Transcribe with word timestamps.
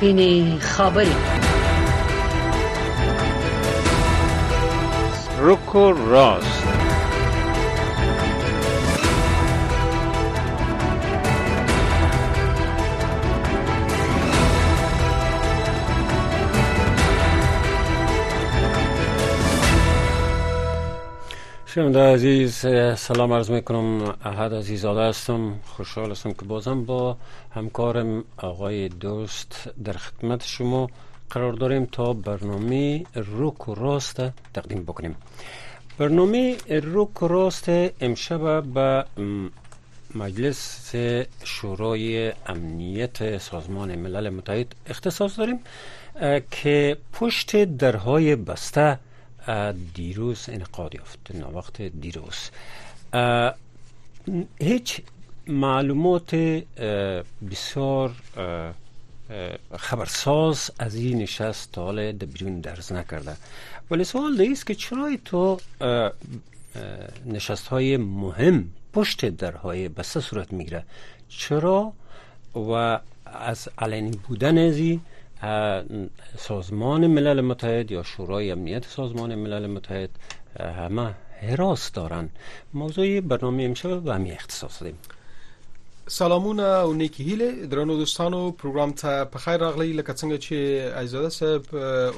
سپینې 0.00 0.58
خبرې 0.72 1.16
روکو 5.44 5.84
راست. 6.12 6.69
شنونده 21.74 22.00
عزیز 22.00 22.54
سلام 22.96 23.32
عرض 23.32 23.50
می‌کنم. 23.50 24.14
احد 24.24 24.54
عزیزاده 24.54 25.00
هستم. 25.00 25.54
خوشحال 25.64 26.10
هستم 26.10 26.32
که 26.32 26.44
بازم 26.44 26.84
با 26.84 27.16
همکارم 27.50 28.24
آقای 28.36 28.88
دوست 28.88 29.70
در 29.84 29.92
خدمت 29.92 30.44
شما 30.44 30.90
قرار 31.30 31.52
داریم 31.52 31.84
تا 31.92 32.12
برنامه 32.12 33.04
روک 33.14 33.68
و 33.68 33.74
راست 33.74 34.22
تقدیم 34.54 34.82
بکنیم. 34.82 35.16
برنامه 35.98 36.56
روک 36.82 37.22
و 37.22 37.28
راست 37.28 37.68
امشب 38.00 38.62
به 38.62 39.04
مجلس 40.14 40.92
شورای 41.44 42.32
امنیت 42.46 43.38
سازمان 43.38 43.94
ملل 43.94 44.28
متحد 44.30 44.74
اختصاص 44.86 45.38
داریم 45.38 45.58
که 46.50 46.96
پشت 47.12 47.64
درهای 47.64 48.36
بسته 48.36 48.98
دیروز 49.94 50.44
انقاد 50.48 50.94
یافت 50.94 51.18
وقت 51.54 51.82
دیروز. 51.82 52.50
هیچ 54.60 55.00
معلومات 55.46 56.34
بسیار 57.50 58.14
خبرساز 59.76 60.70
از 60.78 60.94
این 60.94 61.18
نشست 61.18 61.72
تا 61.72 61.84
حال 61.84 62.12
در 62.12 62.26
بیرون 62.26 62.60
درز 62.60 62.92
نکرده. 62.92 63.36
ولی 63.90 64.04
سوال 64.04 64.48
است 64.52 64.66
که 64.66 64.74
چرا 64.74 65.10
تو 65.24 65.60
نشست 67.26 67.68
های 67.68 67.96
مهم 67.96 68.70
پشت 68.92 69.24
درهای 69.24 69.88
بسته 69.88 70.20
صورت 70.20 70.52
می‌گیره؟ 70.52 70.84
چرا؟ 71.28 71.92
و 72.54 73.00
از 73.26 73.68
علنی 73.78 74.10
بودن 74.28 74.58
ازی 74.58 75.00
سازمان 76.38 77.06
ملل 77.06 77.40
متحد 77.40 77.90
یا 77.90 78.02
شورای 78.02 78.50
امنیت 78.50 78.84
سازمان 78.84 79.34
ملل 79.34 79.66
متحد 79.66 80.10
همه 80.60 81.14
حراس 81.40 81.92
دارن. 81.92 82.28
موضوع 82.74 83.20
برنامه 83.20 83.62
امشب 83.64 84.00
به 84.00 84.14
همین 84.14 84.32
اختصاص 84.32 84.82
دیم 84.82 84.98
سلامونه 86.08 86.62
او 86.62 86.92
نیکی 86.92 87.24
هیله. 87.24 87.66
درنو 87.66 87.96
دوستانو 87.96 88.52
پروګرام 88.62 88.92
ته 89.00 89.24
په 89.24 89.38
خیر 89.38 89.60
راغلی. 89.60 89.92
لکه 89.92 90.12
څنګه 90.14 90.38
چې 90.44 90.54
عزیزاده 90.98 91.28
صاحب 91.28 91.62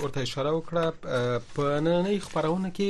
ورته 0.02 0.20
اشاره 0.20 0.50
وکړه 0.52 0.92
په 1.54 1.80
نننۍ 1.80 2.18
خبرونه 2.18 2.70
کې 2.70 2.88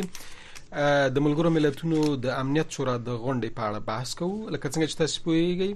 د 1.14 1.18
ملګرو 1.18 1.50
ملتونو 1.56 2.16
د 2.16 2.26
امنیت 2.26 2.70
شورا 2.70 2.96
د 2.96 3.08
غونډې 3.24 3.50
په 3.56 3.62
اړه 3.68 3.78
بحث 3.90 4.14
کوو. 4.14 4.48
لکه 4.50 4.68
څنګه 4.68 4.86
چې 4.90 4.96
تاسو 4.96 5.22
پوهیږئ 5.24 5.74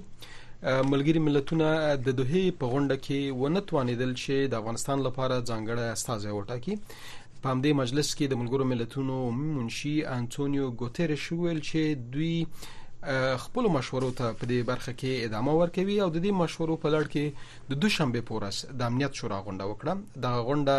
ملګری 0.67 1.19
ملتونه 1.25 1.67
د 2.05 2.15
دوه 2.19 2.39
په 2.61 2.69
غونډه 2.71 2.95
کې 3.05 3.19
ونه 3.41 3.61
توانیدل 3.67 4.09
چې 4.23 4.35
د 4.53 4.53
افغانستان 4.61 5.03
لپاره 5.07 5.45
ځانګړی 5.49 5.85
استازی 5.97 6.33
وټاکي. 6.33 6.73
په 7.41 7.47
همدې 7.53 7.71
مجلس 7.81 8.09
کې 8.17 8.25
د 8.27 8.39
ملګرو 8.41 8.69
ملتونو 8.71 9.15
منشي 9.37 9.95
انټونیو 10.17 10.65
ګوتيريش 10.81 11.25
ویل 11.31 11.61
چې 11.69 11.81
دوی 12.15 12.35
خپل 13.03 13.67
مشورو 13.69 14.11
ته 14.11 14.33
په 14.33 14.45
دې 14.49 14.65
برخه 14.67 14.91
کې 14.99 15.25
ادامه 15.25 15.53
ورکوي 15.57 15.97
او 16.01 16.09
د 16.09 16.17
دې 16.25 16.31
مشورو 16.41 16.75
په 16.83 16.89
لړ 16.93 17.03
کې 17.13 17.25
د 17.69 17.79
دوشنبه 17.83 18.21
په 18.29 18.41
ورځ 18.41 18.65
د 18.79 18.81
امنیت 18.89 19.13
شورا 19.13 19.37
غونډه 19.45 19.65
وکړه. 19.71 19.93
د 20.23 20.25
غونډه 20.47 20.75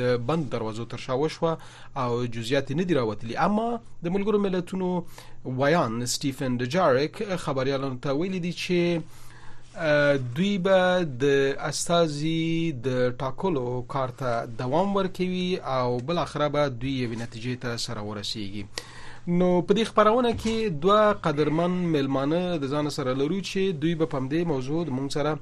بند 0.28 0.44
دروازو 0.54 0.84
تر 0.92 1.00
شا 1.06 1.14
وشوه 1.22 1.52
او 2.02 2.10
جزئیات 2.36 2.70
نه 2.80 2.84
دی 2.84 2.94
راوتلي. 2.94 3.34
اما 3.46 3.68
د 4.04 4.06
ملګرو 4.14 4.38
ملتونو 4.46 4.88
ویاند 5.62 6.06
سټیفن 6.06 6.52
دجارک 6.62 7.22
خبريالانو 7.46 7.98
ته 8.04 8.10
ویلي 8.20 8.40
دي 8.46 8.52
چې 8.52 8.80
دوی 10.36 10.58
به 10.58 10.78
د 11.22 11.24
استازي 11.70 12.72
د 12.86 12.88
ټاکلو 13.18 13.66
کارته 13.94 14.30
دوام 14.62 14.96
ورکوي 14.96 15.50
او 15.74 15.98
بل 16.06 16.18
اخره 16.18 16.48
به 16.54 16.62
دوی 16.68 16.94
یو 17.02 17.10
نتیجې 17.10 17.54
ته 17.62 17.76
سره 17.86 18.00
ورسیږي 18.08 18.64
نو 19.26 19.62
په 19.62 19.74
دې 19.74 19.84
خبرونه 19.90 20.30
کې 20.32 20.56
دوه 20.82 21.12
قدرمن 21.26 21.70
ملمانه 21.94 22.42
د 22.62 22.64
ځان 22.72 22.90
سره 22.96 23.14
لرو 23.20 23.40
چې 23.40 23.60
دوی 23.84 23.94
به 23.94 24.06
پم 24.06 24.28
دې 24.28 24.46
موضوع 24.52 24.84
مونږ 24.84 25.12
سره 25.12 25.38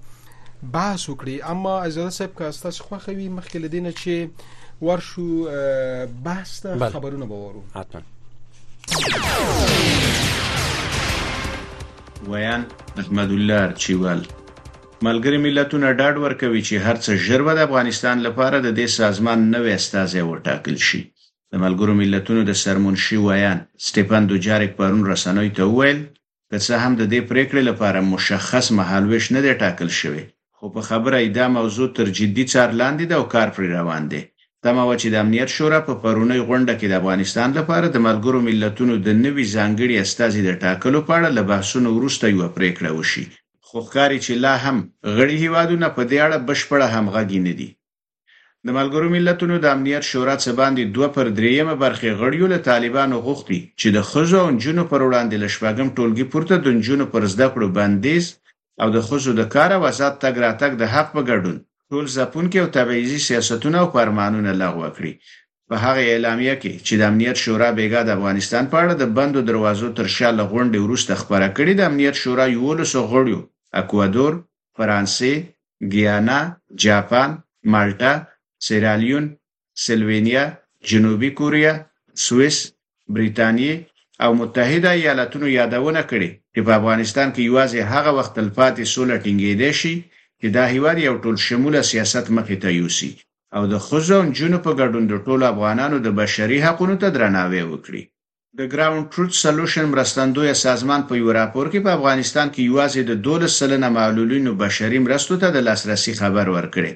بحث 0.72 1.09
وکړي. 1.09 1.50
اما 1.50 1.75
ازاده 1.87 2.10
صاحب 2.10 2.31
که 2.38 2.50
تاسو 2.62 2.84
خوښوي 2.84 3.28
مخکې 3.38 3.56
لدینه 3.56 3.92
چې 3.92 4.14
ورشو 4.82 5.28
بحث 6.25 6.60
ته 6.60 6.91
خبرونه 6.94 7.26
بورو 7.26 7.62
حتما. 7.75 8.03
ویاند 12.28 12.62
احمد 12.98 13.31
الله 13.31 13.72
چیوال 13.72 14.20
ملګری 15.03 15.38
ملتونه 15.47 15.93
ډاډ 15.93 16.16
ورکوي 16.25 16.62
چې 16.62 16.75
هرڅه 16.87 17.10
ژر 17.26 17.43
د 17.54 17.58
افغانستان 17.69 18.16
لپاره 18.26 18.60
د 18.60 18.69
دې 18.78 18.87
سازمان 19.00 19.38
نوې 19.54 19.72
استازي 19.81 20.22
وټاکل 20.22 20.76
شي 20.88 21.03
د 21.53 21.55
ملګرو 21.65 21.93
ملتونو 22.03 22.41
د 22.47 22.53
سرمنشي 22.62 23.19
ویاند 23.27 23.59
سټيفن 23.87 24.23
دوجاریک 24.31 24.73
پرون 24.79 25.03
رسنوي 25.12 25.51
ته 25.59 25.65
وویل 25.73 26.01
که 26.51 26.57
څه 26.67 26.75
هم 26.83 26.93
د 27.01 27.03
دې 27.12 27.21
پریکړې 27.31 27.62
لپاره 27.71 28.09
مشخص 28.15 28.67
مهالويش 28.79 29.25
نه 29.34 29.41
دی 29.45 29.53
ټاکل 29.62 29.89
شوی. 30.01 30.25
خو 30.56 30.67
په 30.75 30.81
خبره 30.89 31.17
ای 31.21 31.29
دا 31.39 31.47
موضوع 31.59 31.89
تر 31.97 32.06
جدي 32.19 32.45
څار 32.53 32.71
لاندې 32.81 33.05
ده 33.11 33.15
او 33.19 33.25
کار 33.35 33.49
پر 33.55 33.65
روان 33.77 34.03
دی. 34.12 34.23
تمه 34.65 34.85
و 34.89 34.93
چې 35.01 35.09
د 35.11 35.17
امنیت 35.25 35.51
شورا 35.56 35.81
په 35.89 35.95
پرونی 36.03 36.41
غونډه 36.49 36.75
کې 36.79 36.87
د 36.89 36.95
افغانستان 37.01 37.49
لپاره 37.59 37.87
د 37.91 37.97
ملګرو 38.06 38.39
ملتونو 38.49 38.95
د 39.06 39.09
نوي 39.25 39.45
ځانګړي 39.56 39.97
استازي 40.05 40.41
د 40.45 40.51
ټاکلو 40.62 40.99
په 41.06 41.12
اړه 41.19 41.29
له 41.37 41.43
بحثونو 41.51 41.89
وروسته 41.97 42.25
یو 42.33 42.49
پریکړه 42.56 42.91
وشي. 42.99 43.25
خو 43.67 43.77
ښکاري 43.87 44.19
چې 44.25 44.33
لا 44.45 44.55
هم 44.65 44.77
غړي 45.17 45.37
هیوادونه 45.45 45.87
په 45.97 46.03
دې 46.11 46.19
اړه 46.27 46.39
بشپړه 46.49 46.87
همغږي 46.95 47.41
نه 47.47 47.55
دي 47.59 47.69
د 48.66 48.69
ملګرو 48.78 49.09
ملتونو 49.16 49.54
د 49.60 49.66
امنیت 49.77 50.04
شورا 50.10 50.34
څخه 50.43 50.59
باندې 50.60 50.82
دوه 50.97 51.09
پر 51.16 51.27
دریمه 51.38 51.75
برخه 51.84 52.19
غړیو 52.21 52.47
له 52.53 52.59
طالبانو 52.71 53.16
غوښتي 53.27 53.59
چې 53.81 53.88
د 53.97 53.99
خزو 54.10 54.38
او 54.44 54.49
جنونو 54.62 54.84
پر 54.93 55.00
وړاندې 55.06 55.43
لشبګم 55.44 55.88
ټولګي 55.97 56.27
پورته 56.32 56.54
د 56.59 56.69
جنونو 56.87 57.06
پر 57.12 57.22
زده 57.32 57.47
کړو 57.55 57.66
بندیز 57.78 58.25
او 58.82 58.88
د 58.97 58.99
خزو 59.06 59.32
د 59.41 59.43
کار 59.55 59.71
او 59.76 59.82
آزاد 59.91 60.15
تګ 60.25 60.34
راتګ 60.44 60.72
د 60.78 60.84
حق 60.94 61.09
په 61.16 61.22
ګډون 61.31 61.56
ټول 61.91 62.05
ځپونکي 62.16 62.59
او 62.60 62.69
تبعیضي 62.76 63.21
سیاستونه 63.28 63.76
او 63.82 63.87
فرمانونه 63.97 64.50
لغوه 64.62 64.88
کړي. 64.97 65.12
په 65.69 65.75
هغه 65.84 66.03
اعلامیه 66.12 66.55
کې 66.62 66.72
چې 66.87 66.94
د 67.00 67.03
امنیت 67.10 67.37
شورا 67.44 67.69
بیګا 67.78 68.00
د 68.05 68.10
افغانستان 68.19 68.65
په 68.72 68.76
اړه 68.82 68.94
د 68.99 69.05
بندو 69.16 69.41
دروازو 69.50 69.88
تر 69.99 70.06
شا 70.16 70.28
لغونډې 70.41 70.78
وروسته 70.82 71.12
خبره 71.22 71.49
کړې 71.56 71.72
د 71.76 71.82
امنیت 71.91 72.16
شورا 72.22 72.47
یو 72.56 72.71
له 72.81 72.87
غړیو 73.12 73.41
اکوادور 73.81 74.32
فرانسې 74.76 75.32
ګیانا 75.93 76.38
جاپان 76.84 77.31
مالټا 77.72 78.12
سیرالیون 78.66 79.25
سلوینیا 79.84 80.44
جنوبي 80.88 81.31
کوریا 81.38 81.72
سوئیس 82.27 82.59
بریتانیې 83.15 83.75
او 84.25 84.31
متحده 84.41 84.91
ایالاتونو 84.99 85.47
یادونه 85.59 86.03
کړې 86.10 86.31
چې 86.53 86.60
په 86.66 86.72
افغانستان 86.78 87.28
کې 87.34 87.43
یوازې 87.49 87.81
هغه 87.93 88.10
وخت 88.19 88.32
تلپاتې 88.38 88.84
سوله 88.94 89.16
ټینګېدې 89.25 89.72
شي 89.81 89.94
چې 90.41 90.47
دا 90.56 90.65
هیواد 90.75 90.97
یو 91.09 91.15
ټول 91.22 91.37
شموله 91.47 91.81
سیاست 91.93 92.26
مخې 92.37 92.56
ته 92.62 92.69
یوسي 92.81 93.10
او 93.56 93.62
د 93.72 93.75
خزو 93.87 94.19
جنو 94.38 94.59
په 94.66 94.72
ګډون 94.81 95.05
د 95.09 95.15
ټولو 95.26 95.44
افغانانو 95.53 95.97
د 96.06 96.09
بشري 96.21 96.58
حقوقو 96.67 97.00
ته 97.02 97.08
درناوی 97.17 97.62
وکړي 97.69 98.02
د 98.58 98.69
Ground 98.73 99.08
Truth 99.12 99.32
Solutions 99.43 99.87
مرستندوی 99.93 100.53
سازمان 100.67 101.03
په 101.08 101.14
یو 101.20 101.32
راپور 101.37 101.67
کې 101.73 101.81
په 101.87 101.91
افغانستان 101.99 102.47
کې 102.55 102.69
یوازې 102.70 103.03
د 103.06 103.12
12 103.25 103.53
سلنه 103.55 103.88
معلولینو 103.97 104.53
بشري 104.62 105.00
مرستو 105.06 105.37
ته 105.43 105.49
د 105.56 105.64
لاسرسي 105.67 106.14
خبر 106.20 106.50
ورکړي 106.56 106.93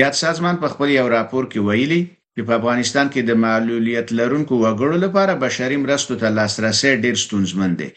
یاد 0.00 0.18
سازمان 0.18 0.60
په 0.62 0.72
خپل 0.72 0.92
یو 0.96 1.06
راپور 1.14 1.48
کې 1.52 1.60
ویلي 1.68 1.98
چې 2.34 2.40
په 2.50 2.52
افغانستان 2.60 3.10
کې 3.12 3.20
د 3.30 3.40
معلولیت 3.44 4.12
لرونکو 4.18 4.60
وګړو 4.64 5.00
لپاره 5.04 5.40
بشري 5.46 5.80
مرستو 5.86 6.18
ته 6.20 6.30
لاسرسي 6.36 6.92
ډیر 7.06 7.18
ستونزمن 7.24 7.74
دی. 7.80 7.88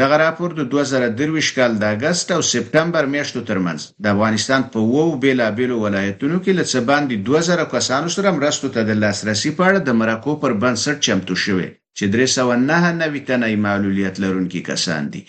دغه 0.00 0.16
راپور 0.24 0.56
د 0.60 0.70
2023 0.76 1.52
کال 1.58 1.76
د 1.82 1.94
اگست 1.96 2.34
او 2.36 2.40
سپټمبر 2.52 3.12
میاشتو 3.16 3.44
ترمنځ 3.52 3.80
د 4.06 4.14
افغانستان 4.14 4.66
په 4.72 4.86
وو 4.94 5.04
بیلابیلو 5.26 5.82
ولایتونو 5.84 6.40
کې 6.44 6.52
لڅ 6.58 6.72
باندې 6.90 7.14
2000 7.28 7.70
کسانو 7.76 8.16
سره 8.16 8.34
مرستو 8.40 8.74
ته 8.74 8.88
د 8.90 9.00
لاسرسي 9.04 9.56
په 9.60 9.62
اړه 9.68 9.78
د 9.88 10.02
مرکو 10.02 10.40
پر 10.42 10.60
بنسټ 10.62 10.96
چمتو 11.10 11.40
شوی 11.46 11.70
چې 11.96 12.04
309 12.16 13.24
تنه 13.28 13.56
معلولیت 13.66 14.20
لرونکي 14.24 14.60
کسان 14.70 15.10
دي. 15.14 15.22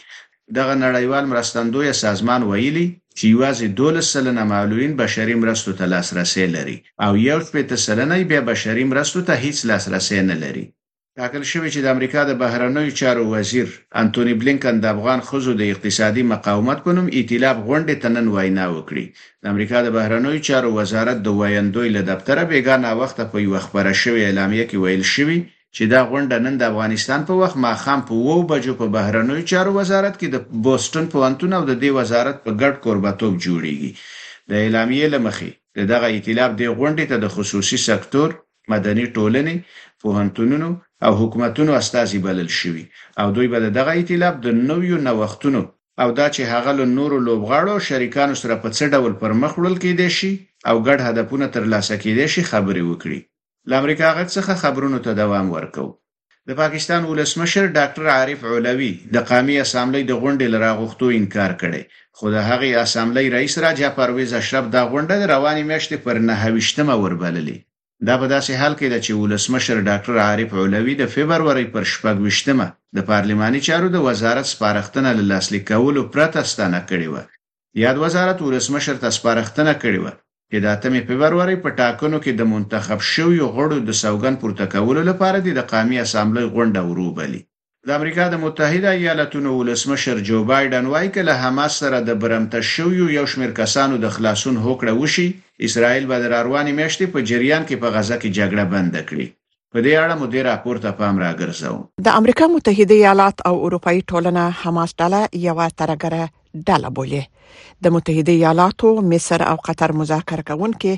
دغه 0.57 0.74
نړیوال 0.86 1.25
مرستندوی 1.31 1.94
سازمان 2.04 2.42
ویلي 2.44 2.86
چې 3.18 3.25
یوازې 3.33 3.68
12 3.80 4.01
سلنه 4.13 4.44
معلولین 4.54 4.94
بشري 5.01 5.36
مرستو 5.42 5.74
ته 5.80 5.86
لاسرسي 5.94 6.45
لري 6.56 6.77
او 7.06 7.12
یو 7.27 7.39
شپږ 7.48 7.75
سلنه 7.88 8.24
بیا 8.31 8.42
بشري 8.51 8.83
مرستو 8.92 9.21
ته 9.27 9.33
هیڅ 9.44 9.57
لاسرسي 9.71 10.21
نه 10.30 10.36
لري. 10.45 10.65
ټاکل 11.19 11.44
شوی 11.51 11.69
چې 11.74 11.80
د 11.86 11.88
امریکا 11.95 12.21
د 12.27 12.38
بهرنیو 12.44 12.95
چارو 13.00 13.24
وزیر 13.33 13.68
انټونی 14.01 14.33
بلینکن 14.42 14.75
د 14.80 14.86
افغان 14.95 15.19
خزو 15.27 15.51
د 15.57 15.63
اقتصادي 15.74 16.24
مقاومت 16.30 16.80
په 16.86 16.95
نوم 16.98 17.07
ائتلاف 17.18 17.57
غونډې 17.68 17.95
تنن 18.04 18.27
وینا 18.36 18.66
وکړي. 18.75 19.06
د 19.44 19.45
امریکا 19.54 19.77
د 19.83 19.94
بهرنیو 19.98 20.45
چارو 20.48 20.71
وزارت 20.77 21.18
د 21.24 21.36
وایندوی 21.42 21.89
له 21.98 22.01
دفتر 22.12 22.38
بیګانه 22.51 22.89
وخت 23.01 23.21
په 23.33 23.44
یو 23.45 23.59
خبره 23.66 23.94
شوی 24.01 24.25
اعلامیه 24.25 24.66
کې 24.69 24.77
ویل 24.83 25.06
شوی 25.16 25.39
چې 25.75 25.84
دا 25.94 26.02
غونډه 26.10 26.38
نن 26.46 26.56
د 26.58 26.64
افغانستان 26.72 27.22
په 27.30 27.34
وخت 27.42 27.58
ماخام 27.66 28.02
په 28.10 28.14
وو 28.25 28.38
بجو 28.52 28.74
په 28.81 28.88
بهرنیو 28.96 29.48
چارو 29.52 29.72
وزارت 29.80 30.16
کې 30.20 30.28
د 30.31 30.38
بوسټن 30.66 31.06
پوهنتون 31.14 31.52
او 31.58 31.64
د 31.70 31.74
دې 31.81 31.90
وزارت 32.00 32.38
په 32.46 32.52
ګډ 32.62 32.74
کوربتوب 32.86 33.34
جوړیږي. 33.46 33.92
د 34.50 34.52
اعلامیې 34.64 35.08
لمخې 35.14 35.52
دغه 35.92 36.08
ائتلاف 36.14 36.52
د 36.62 36.64
غونډې 36.78 37.06
ته 37.12 37.18
د 37.24 37.25
خصوصي 37.36 37.80
سکتور 37.88 38.30
مدني 38.74 39.06
ټولنې 39.16 39.56
پوهنتونونو 40.02 40.70
او 41.06 41.12
حکومتونو 41.22 41.72
استازي 41.81 42.19
بلل 42.26 42.50
شوي. 42.60 42.86
او 43.22 43.28
دوی 43.36 43.48
به 43.54 43.74
دغه 43.80 43.92
ائتلاف 43.98 44.34
د 44.46 44.48
نویو 44.69 44.98
نوښتونو 45.08 45.62
او 46.02 46.10
دا 46.19 46.28
چې 46.36 46.42
هغه 46.54 46.72
له 46.80 46.86
نورو 46.98 47.18
لوبغاړو 47.28 47.86
شریکانو 47.90 48.40
سره 48.42 48.56
په 48.64 48.69
څه 48.78 48.84
ډول 48.94 49.14
پرمخ 49.22 49.52
وړل 49.58 49.76
کېدي 49.84 50.10
شي 50.18 50.31
او 50.69 50.76
ګډ 50.88 51.00
هدفونه 51.08 51.46
ترلاسه 51.56 51.96
کېدي 52.04 52.28
شي 52.34 52.42
خبرې 52.52 52.84
وکړي 52.90 53.19
ل 53.69 53.71
امریکا 53.81 54.07
غږ 54.18 54.30
څخه 54.38 54.62
خبرونو 54.63 54.98
ته 55.06 55.12
دوام 55.21 55.48
ورکو 55.56 55.86
د 56.48 56.56
پاکستان 56.62 57.01
ولسمشر 57.06 57.65
ډاکټر 57.77 58.06
عارف 58.15 58.39
علوي 58.54 58.94
د 59.15 59.18
قامي 59.30 59.56
اسامبلې 59.65 60.04
د 60.07 60.13
غونډې 60.21 60.48
لراغښتو 60.54 61.07
انکار 61.19 61.51
کړي 61.62 61.83
خو 62.18 62.25
د 62.36 62.38
هغې 62.50 62.69
اسامبلې 62.86 63.25
رئیس 63.36 63.54
راجا 63.65 63.89
پرویز 64.00 64.33
اشرف 64.42 64.65
دا 64.75 64.81
غونډه 64.92 65.15
د 65.19 65.24
رواني 65.33 65.63
میاشتې 65.69 65.98
پر 66.06 66.15
9 66.31 66.98
وربللې. 67.04 67.57
دا 68.07 68.15
په 68.21 68.27
داسې 68.33 68.54
حال 68.62 68.74
کې 68.80 68.88
ده 68.94 69.00
چې 69.06 69.12
ولسمشر 69.21 69.77
ډاکټر 69.89 70.16
عارف 70.27 70.50
علوي 70.63 70.95
د 71.01 71.04
فبرवरी 71.13 71.66
پر 71.74 71.83
شپږ 71.94 72.16
وشتمه 72.25 72.68
د 72.95 73.07
پارلماني 73.12 73.62
چارو 73.68 73.88
د 73.95 73.98
وزارت 74.07 74.45
سپارښتنه 74.54 75.09
له 75.18 75.24
لاسلیک 75.31 75.63
کولو 75.71 76.01
پرته 76.13 76.39
ستانه 76.51 76.81
کړې 76.89 77.07
و 77.13 77.16
یاد 77.83 77.98
وزارت 78.06 78.38
ولسمشر 78.42 78.95
ته 79.04 79.09
سپارښتنه 79.18 79.74
کړې 79.83 80.00
و 80.04 80.07
چې 80.54 80.62
د 80.64 80.68
اتمې 80.76 81.02
فبرवरी 81.10 81.56
په 81.62 81.70
ټاکنو 81.80 82.18
کې 82.24 82.32
د 82.40 82.48
منتخب 82.54 83.00
شویو 83.12 83.46
غړو 83.56 83.78
د 83.86 83.96
سوګن 84.04 84.36
پورته 84.42 84.66
کولو 84.74 85.02
لپاره 85.10 85.38
د 85.46 85.62
قومي 85.72 85.98
اسامبلې 86.02 86.52
غونډه 86.56 86.82
وروبلي. 86.90 87.42
د 87.88 87.90
امریکا 88.00 88.26
د 88.34 88.36
متحده 88.44 88.92
ایالاتونو 88.98 89.54
ولسمشر 89.60 90.20
جو 90.28 90.42
بایدن 90.52 90.86
وایي 90.92 91.10
چې 91.16 91.22
له 91.30 91.34
حماس 91.46 91.80
سره 91.84 92.02
د 92.10 92.20
برمته 92.26 92.62
شویو 92.74 93.08
یو 93.14 93.26
شمېر 93.32 93.56
کسانو 93.62 93.98
د 94.04 94.14
خلاصون 94.18 94.60
هوکړه 94.66 94.94
وشي 95.02 95.26
اسرائیل 95.70 96.06
به 96.12 96.22
د 96.24 96.26
روانې 96.36 96.72
میاشتې 96.80 97.06
په 97.16 97.28
جریان 97.32 97.66
کې 97.66 97.82
په 97.86 97.88
غزه 97.96 98.20
کې 98.22 98.30
جګړه 98.38 98.64
بند 98.76 99.02
کړي. 99.10 99.28
په 99.74 99.80
دې 99.86 99.94
اړه 100.04 100.16
مو 100.22 100.26
ډیر 100.34 100.46
راپور 100.52 100.84
ته 100.86 100.90
پام 101.02 101.20
راګرځو 101.26 102.06
د 102.08 102.22
امریکا 102.22 102.52
متحده 102.56 102.96
ایالات 103.02 103.46
او 103.50 103.54
اروپאי 103.66 104.00
ټولنه 104.10 104.44
حماس 104.62 104.92
ډله 105.02 105.22
یو 105.50 105.58
ترګره 105.82 106.24
ډله 106.54 106.90
بولي. 106.98 107.22
د 107.84 107.94
متحده 107.96 108.34
ایالاتو 108.34 108.90
مصر 109.12 109.44
او 109.46 109.56
قطر 109.68 109.94
مذاکره 110.02 110.44
کوونکي 110.50 110.94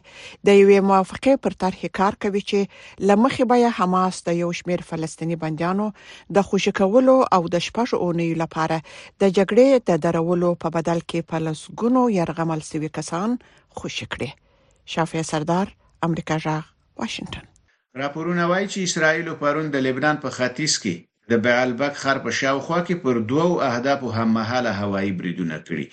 د 0.49 0.57
یوې 0.61 0.79
موافقه 0.89 1.41
پر 1.45 1.55
طرح 1.63 1.85
کار 1.99 2.17
کوي 2.25 2.41
چې 2.49 3.07
لمخې 3.11 3.43
به 3.51 3.71
حماس 3.77 4.21
د 4.27 4.37
یو 4.41 4.51
شمېر 4.59 4.85
فلسطینی 4.89 5.39
بنديانو 5.43 5.87
د 6.39 6.47
خوشی 6.49 6.75
کولو 6.81 7.17
او 7.37 7.41
د 7.55 7.65
شپږ 7.67 7.95
اونۍ 8.01 8.29
لپاره 8.43 8.77
د 9.21 9.23
جګړې 9.37 9.87
د 9.91 10.03
درولو 10.05 10.53
په 10.65 10.75
بدل 10.77 11.01
کې 11.09 11.27
پلسګونو 11.33 12.05
يرغمل 12.19 12.67
سوي 12.71 12.93
کسان 12.99 13.39
خوشی 13.79 14.11
کړي. 14.13 14.29
شافعي 14.93 15.23
سردار 15.31 15.75
امریکا 16.09 16.37
جغ 16.45 16.63
واشنگټن. 16.99 17.45
راپورونه 18.03 18.47
وایي 18.51 18.67
چې 18.67 18.79
اسرائیل 18.87 19.35
پرون 19.43 19.75
د 19.75 19.85
لبنان 19.89 20.17
په 20.23 20.29
ختیځ 20.37 20.73
کې 20.83 20.95
د 21.31 21.33
بعلبک 21.45 21.93
خر 22.01 22.17
په 22.25 22.31
شاوخوا 22.39 22.79
کې 22.87 22.95
پر 23.03 23.15
دوو 23.29 23.61
اهدافو 23.69 24.09
هم 24.17 24.29
مهاله 24.37 24.71
هوایي 24.81 25.11
بریدونه 25.19 25.57
کړي. 25.67 25.85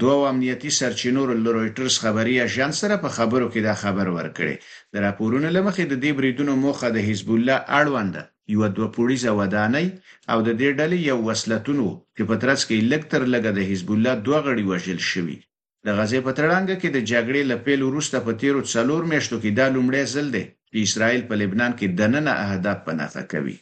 دوه 0.00 0.28
امنیتي 0.32 0.70
سرچینو 0.78 1.22
له 1.30 1.50
رويټرز 1.56 1.94
خبري 2.04 2.34
اژانس 2.46 2.82
سره 2.82 2.96
په 3.04 3.08
خبرو 3.16 3.46
کې 3.52 3.60
دا 3.68 3.74
خبر 3.82 4.06
ورکړي 4.16 4.54
د 4.92 5.06
راپورونو 5.06 5.48
لمخې 5.56 5.84
د 5.88 5.94
دې 6.04 6.10
بریدونو 6.18 6.52
موخه 6.64 6.88
د 6.92 6.98
حزب 7.08 7.28
الله 7.36 7.58
اړوند 7.80 8.14
یو 8.54 8.62
دوه 8.76 8.88
پولیسه 8.96 9.30
ودانۍ 9.40 9.86
او 10.32 10.38
د 10.46 10.50
دې 10.60 10.68
ډلې 10.78 10.98
یو 11.10 11.18
وسلتونو 11.28 11.86
چې 12.16 12.22
په 12.28 12.34
ترڅ 12.42 12.60
کې 12.68 12.88
لکتر 12.92 13.22
لګه 13.34 13.50
د 13.58 13.60
حزب 13.70 13.88
الله 13.96 14.14
دوه 14.26 14.38
غړي 14.46 14.64
وژل 14.70 15.00
شوي. 15.12 15.38
د 15.86 15.88
غزې 15.98 16.20
په 16.26 16.32
ترړانګه 16.38 16.76
کې 16.80 16.88
د 16.92 16.98
جګړې 17.10 17.42
لپیل 17.52 17.80
وروسته 17.84 18.16
په 18.26 18.32
تیرو 18.40 18.60
څلور 18.74 19.02
میاشتو 19.12 19.36
کې 19.42 19.50
دا 19.58 19.66
لومړی 19.74 20.04
ځل 20.14 20.26
دی 20.34 20.44
چې 20.70 20.78
اسرائیل 20.86 21.22
په 21.28 21.34
لبنان 21.40 21.72
کې 21.78 21.86
دننه 21.98 22.32
اهداف 22.44 22.78
پناه 22.86 23.22
کوي 23.32 23.56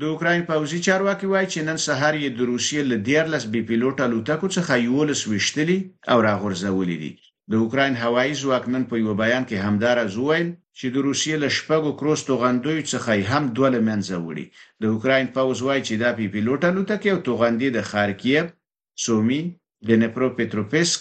د 0.00 0.04
اوکرين 0.12 0.42
پوځي 0.50 0.78
چارواکي 0.86 1.26
وایي 1.30 1.48
چې 1.52 1.60
نن 1.68 1.78
سهار 1.86 2.14
یې 2.22 2.30
د 2.38 2.40
روسیې 2.50 2.82
له 2.90 2.96
14 3.08 3.52
بي 3.52 3.60
پيلوټ 3.68 3.96
الوتکو 4.04 4.48
څخه 4.56 4.72
یو 4.88 5.00
لس 5.08 5.22
وشتلي 5.32 5.78
او 6.12 6.18
راغورځولې 6.26 6.96
دي. 7.02 7.10
د 7.50 7.52
اوکرين 7.62 7.94
هوایي 8.02 8.34
ځواک 8.42 8.64
نن 8.74 8.84
په 8.90 8.96
یو 9.02 9.12
بیان 9.22 9.42
کې 9.48 9.64
همدار 9.66 9.98
زویل 10.14 10.48
چې 10.78 10.86
د 10.94 10.96
روسیې 11.06 11.34
له 11.42 11.48
شپږو 11.56 11.90
کروس 11.98 12.20
توغندوی 12.28 12.80
څخه 12.92 13.12
هم 13.32 13.44
دوه 13.56 13.68
لمنځه 13.76 14.16
وړي. 14.26 14.46
د 14.82 14.84
اوکرين 14.92 15.26
پوځ 15.36 15.56
وایي 15.66 15.82
چې 15.88 15.94
دا 16.02 16.10
بي 16.18 16.26
پيلوټ 16.34 16.62
الوتکې 16.70 17.08
او 17.14 17.18
توغندي 17.28 17.68
د 17.72 17.80
خارکیف 17.90 18.46
سومي 19.04 19.42
د 19.88 19.90
نپرو 20.02 20.28
پټروپسک 20.38 21.00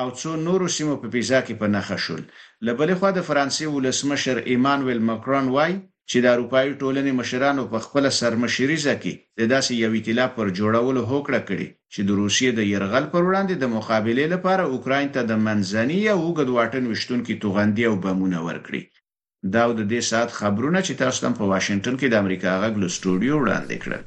او 0.00 0.06
څو 0.20 0.30
نورو 0.46 0.66
سیمو 0.76 0.94
په 1.02 1.08
پیزا 1.14 1.38
کې 1.46 1.54
نخښ 1.76 2.00
شول. 2.06 2.22
لبلې 2.66 2.94
خو 2.98 3.08
د 3.14 3.20
فرانسې 3.28 3.64
ولسمشر 3.74 4.36
ایمانوئل 4.50 5.00
ماکرون 5.10 5.46
وایي 5.56 5.76
چې 6.10 6.18
د 6.24 6.26
اروپايي 6.34 6.66
ټولنې 6.80 7.12
مشرانو 7.20 7.62
په 7.72 7.78
خپل 7.84 8.04
سرمشريزه 8.20 8.94
کې 9.02 9.12
د 9.38 9.50
داسې 9.54 9.72
یو 9.82 9.90
ائتلاف 9.96 10.30
پر 10.38 10.46
جوړولو 10.58 11.02
هوکړه 11.10 11.40
کړې 11.48 11.68
چې 11.92 12.00
د 12.08 12.10
روسیې 12.20 12.50
د 12.54 12.60
يرغل 12.72 13.04
پر 13.14 13.22
وړاندې 13.28 13.54
د 13.58 13.64
مقابله 13.76 14.24
لپاره 14.34 14.62
اوکرين 14.72 15.08
ته 15.16 15.20
د 15.30 15.32
منځني 15.46 16.00
او 16.12 16.18
وګد 16.26 16.48
واټن 16.56 16.84
وشتونکو 16.88 17.40
توغندي 17.42 17.84
او 17.90 17.94
بمونه 18.04 18.38
ورکړي. 18.48 18.82
دا 19.54 19.64
د 19.78 19.82
دې 19.92 20.00
سات 20.10 20.28
خبرونه 20.38 20.78
چې 20.86 20.92
تاسو 21.02 21.18
تم 21.24 21.34
په 21.40 21.44
واشنگټن 21.52 21.94
کې 22.00 22.08
د 22.10 22.14
امریکا 22.22 22.50
غږ 22.62 22.74
له 22.82 22.88
سټوډیو 22.96 23.34
وړاندې 23.38 23.76
کړل 23.82 24.02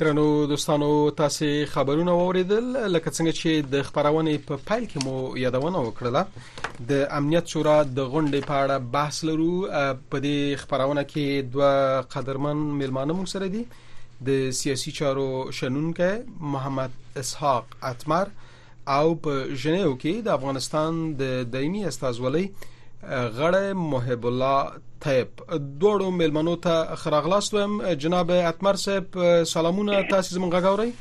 درنو 0.00 0.46
دوستانو 0.46 1.10
تاسو 1.10 1.46
خبرونه 1.72 2.12
اوریدل 2.12 2.64
لکه 2.94 3.10
څنګه 3.10 3.32
چې 3.36 3.68
د 3.74 3.84
خبرونه 3.88 4.34
په 4.48 4.58
پایل 4.70 4.84
کې 4.90 5.04
مو 5.04 5.14
یادونه 5.42 5.80
وکړه 5.84 6.24
د 6.90 7.06
امنیت 7.18 7.46
شورا 7.52 7.76
د 7.82 8.10
غونډې 8.12 8.40
په 8.50 8.58
اړه 8.64 8.76
بحث 8.96 9.20
لرو. 9.28 9.54
په 10.10 10.20
دې 10.24 10.60
خبرونه 10.64 11.04
کې 11.12 11.48
دوه 11.54 12.02
قدرمن 12.16 12.62
میلمانه 12.82 13.18
مو 13.20 13.26
سره 13.34 13.48
دي. 13.56 13.64
د 14.28 14.52
سیاسي 14.60 14.92
چارو 14.98 15.26
شنونکو 15.60 16.10
محمد 16.56 17.18
اسحاق 17.24 17.76
اتمر 17.92 18.34
او 18.98 19.14
په 19.26 19.58
ژنیو 19.64 19.98
کې 20.02 20.14
د 20.28 20.38
افغانستان 20.38 21.04
د 21.22 21.52
دایمي 21.56 21.86
استازولۍ 21.92 22.46
غړی 23.04 23.74
محب 23.74 24.26
الله 24.26 24.72
طيب 25.04 25.28
دوړو 25.80 26.10
ملمنو 26.20 26.56
ته 26.56 26.94
خراغلاست 26.94 27.54
وم 27.54 27.82
جناب 28.04 28.30
اتمر 28.30 28.76
صاحب 28.84 29.04
سلامونه. 29.44 30.02
تاسو 30.10 30.28
زمونږ 30.36 30.54
غاوري 30.54 30.92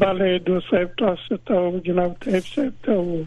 بله 0.00 0.38
دو 0.46 0.60
صاحب 0.70 0.88
تاسو 0.98 1.36
ته 1.36 1.80
جناب 1.90 2.16
طيب 2.24 2.44
صاحب 2.54 2.74
ته 2.86 3.26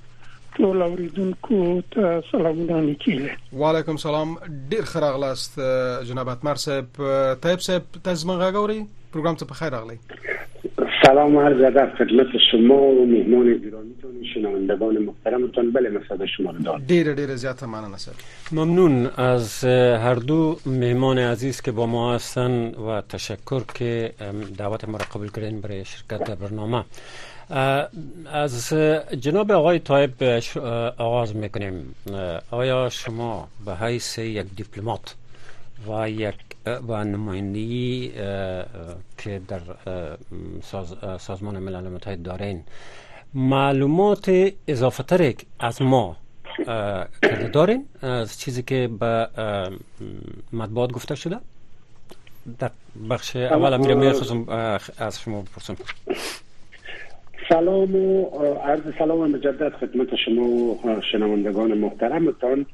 ټول 0.58 0.82
اوریدونکو 0.82 1.60
ته 1.91 2.22
سلامونه 2.32 2.82
نکیله 2.82 3.29
وعلیکم 3.62 3.98
سلام. 3.98 4.36
ډیر 4.74 4.84
خراغلاست 4.93 5.60
جناب 6.10 6.29
اتمر 6.29 6.55
صاحب. 6.65 6.88
طيب 7.41 7.60
صاحب 7.60 7.84
تاسو 8.03 8.20
زمونږ 8.25 8.39
غاوري 8.58 8.79
پروګرام 9.13 9.36
ته 9.39 9.46
په 9.46 9.55
خیر 9.62 9.72
راغلی 9.77 9.98
سلام 11.05 11.38
عرض 11.38 11.62
ادب 11.62 11.93
خدمت 11.98 12.27
شما 12.51 12.75
و 12.75 13.05
مهمان 13.05 13.57
گرامیتون 13.57 14.24
شنوندگان 14.33 14.98
محترمتون. 14.98 15.72
بله 15.72 15.89
مسعود 15.89 16.25
شما 16.25 16.51
رو 16.51 16.60
دارم. 16.60 16.83
دیر 16.88 17.13
دیر 17.13 17.36
زیادت 17.36 17.63
ممنون 17.63 17.95
ممنون 18.51 19.05
از 19.05 19.63
هر 20.05 20.15
دو 20.15 20.57
مهمان 20.65 21.19
عزیز 21.19 21.62
که 21.62 21.72
با 21.72 21.86
ما 21.86 22.15
هستن 22.15 22.51
و 22.67 23.01
تشکر 23.01 23.62
که 23.74 24.12
دعوت 24.57 24.89
ما 24.89 24.98
را 24.98 25.05
قبول 25.15 25.31
کردین 25.31 25.62
برای 25.62 25.86
شرکت 25.86 26.24
در 26.24 26.36
برنامه 26.36 26.83
از 28.31 28.74
جناب 29.19 29.51
آقای 29.51 29.79
طایب 29.79 30.24
آغاز 30.98 31.36
می‌کنیم. 31.36 31.95
آیا 32.51 32.89
شما 32.89 33.48
به 33.65 33.75
حیث 33.75 34.17
یک 34.17 34.45
دیپلمات 34.55 35.15
و 35.88 36.10
یک 36.10 36.36
و 36.88 37.03
نمایندگی 37.03 38.12
که 39.17 39.41
در 39.48 39.62
ساز 40.62 40.96
سازمان 41.20 41.60
ملل 41.60 41.88
متحد 41.88 42.24
دارین 42.24 42.63
معلومات 43.34 44.51
اضافه 44.67 45.03
تر 45.03 45.34
از 45.60 45.82
ما 45.82 46.17
کرده 47.22 47.48
دارین. 47.48 47.86
از 48.01 48.39
چیزی 48.39 48.63
که 48.63 48.89
به 49.00 49.27
مطبوعات 50.53 50.91
گفته 50.91 51.15
شده. 51.15 51.38
در 52.60 52.72
بخش 53.10 53.36
اول 53.36 53.74
امیر 53.74 53.93
می‌خواستم 53.93 54.46
از 54.98 55.22
شما 55.22 55.41
بپرسم. 55.41 55.75
سلام 57.50 57.96
و 57.96 58.25
عرض 58.53 58.82
سلام 59.00 59.32
مجدد 59.32 59.74
خدمت 59.74 60.08
شما 60.25 60.41
و 60.43 61.01
شنوندگان 61.12 61.74
محترمتان 61.74 62.65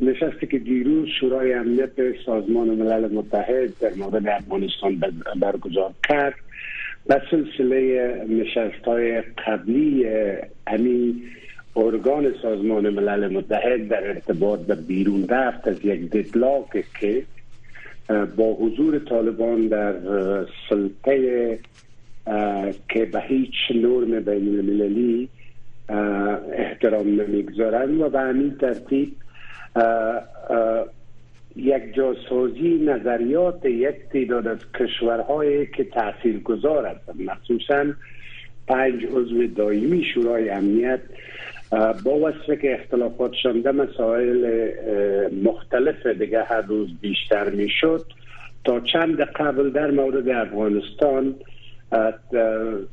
نشستی 0.00 0.46
که 0.46 0.58
دیروز 0.58 1.08
شورای 1.20 1.52
امنیت 1.52 2.24
سازمان 2.26 2.68
ملل 2.68 3.12
متحد 3.12 3.78
در 3.80 3.94
مورد 3.94 4.28
افغانستان 4.28 5.02
برگزار 5.40 5.90
کرد 6.08 6.34
به 7.06 7.22
سلسله 7.30 8.12
نشست 8.28 8.84
های 8.84 9.20
قبلی 9.46 10.06
امی 10.66 11.22
ارگان 11.76 12.34
سازمان 12.42 12.88
ملل 12.90 13.32
متحد 13.32 13.88
در 13.88 14.08
ارتباط 14.08 14.60
به 14.60 14.74
بیرون 14.74 15.28
رفت 15.28 15.68
از 15.68 15.84
یک 15.84 16.10
ددلاک 16.10 16.84
که 17.00 17.22
با 18.36 18.54
حضور 18.54 18.98
طالبان 18.98 19.66
در 19.66 19.94
سلطه 20.68 21.58
که 22.88 23.04
به 23.04 23.20
هیچ 23.20 23.54
نرم 23.74 24.20
بین 24.20 24.58
المللی 24.58 25.28
احترام 26.52 27.20
نمی‌گذارند 27.20 28.00
و 28.00 28.08
به 28.08 28.20
همین 28.20 28.56
ترتیب 28.60 29.12
یک 31.56 31.94
جاسازی 31.94 32.84
نظریات 32.86 33.64
یک 33.64 33.96
تعداد 34.12 34.48
از 34.48 34.58
کشورهایی 34.74 35.66
که 35.66 35.84
تاثیر 35.84 36.38
گذار 36.38 36.86
هستند. 36.86 37.22
مخصوصا 37.22 37.86
پنج 38.68 39.04
عضو 39.04 39.46
دائمی 39.46 40.04
شورای 40.14 40.50
امنیت 40.50 41.00
با 42.04 42.18
وصفه 42.18 42.56
که 42.56 42.74
اختلافاتشان 42.74 43.60
در 43.60 43.72
مسائل 43.72 44.70
مختلف 45.44 46.06
دیگه 46.06 46.42
هر 46.42 46.60
روز 46.60 46.88
بیشتر 47.00 47.50
می‌شد 47.50 48.04
تا 48.64 48.80
چند 48.80 49.20
قبل 49.20 49.70
در 49.70 49.90
مورد 49.90 50.28
افغانستان 50.28 51.34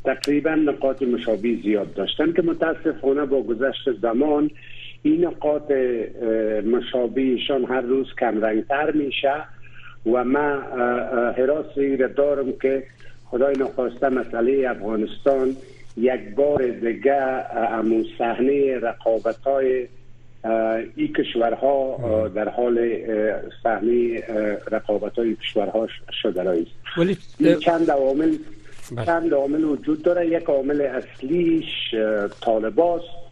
تقریبا 0.06 0.56
نقاط 0.56 1.02
مشابه 1.02 1.56
زیاد 1.64 1.94
داشتن 1.94 2.34
که 2.34 2.42
متاسفانه 2.42 3.26
با 3.26 3.42
گذشت 3.42 3.92
زمان 4.02 4.52
این 5.06 5.26
نقاط 5.26 5.72
مشابهشان 6.66 7.66
هر 7.66 7.82
روز 7.82 8.08
کم 8.20 8.42
رنگتر 8.42 8.92
میشه 8.92 9.34
و 10.06 10.24
من 10.24 10.62
حراسی 11.38 11.98
را 11.98 12.08
دارم 12.08 12.52
که 12.62 12.84
خدای 13.26 13.56
نخواسته 13.60 14.10
مسئله 14.10 14.70
افغانستان 14.70 15.56
یک 15.98 16.36
بار 16.36 16.68
دیگه 16.68 17.14
امون 17.74 18.06
صحنه 18.18 18.80
رقابت 18.80 19.38
های 19.38 19.88
این 20.96 21.14
کشورها 21.14 21.98
در 22.36 22.50
حال 22.50 23.00
صحنه 23.64 24.24
رقابت 24.72 25.20
های 25.20 25.36
کشورها 25.36 25.88
شده 26.22 26.42
است 26.42 27.60
چند 27.60 27.92
عوامل 27.92 28.38
بله. 28.92 29.06
چند 29.06 29.34
عامل 29.34 29.64
وجود 29.64 30.04
داره. 30.04 30.28
یک 30.28 30.44
عامل 30.44 30.82
اصلیش 30.82 31.96
طالباست 32.42 33.25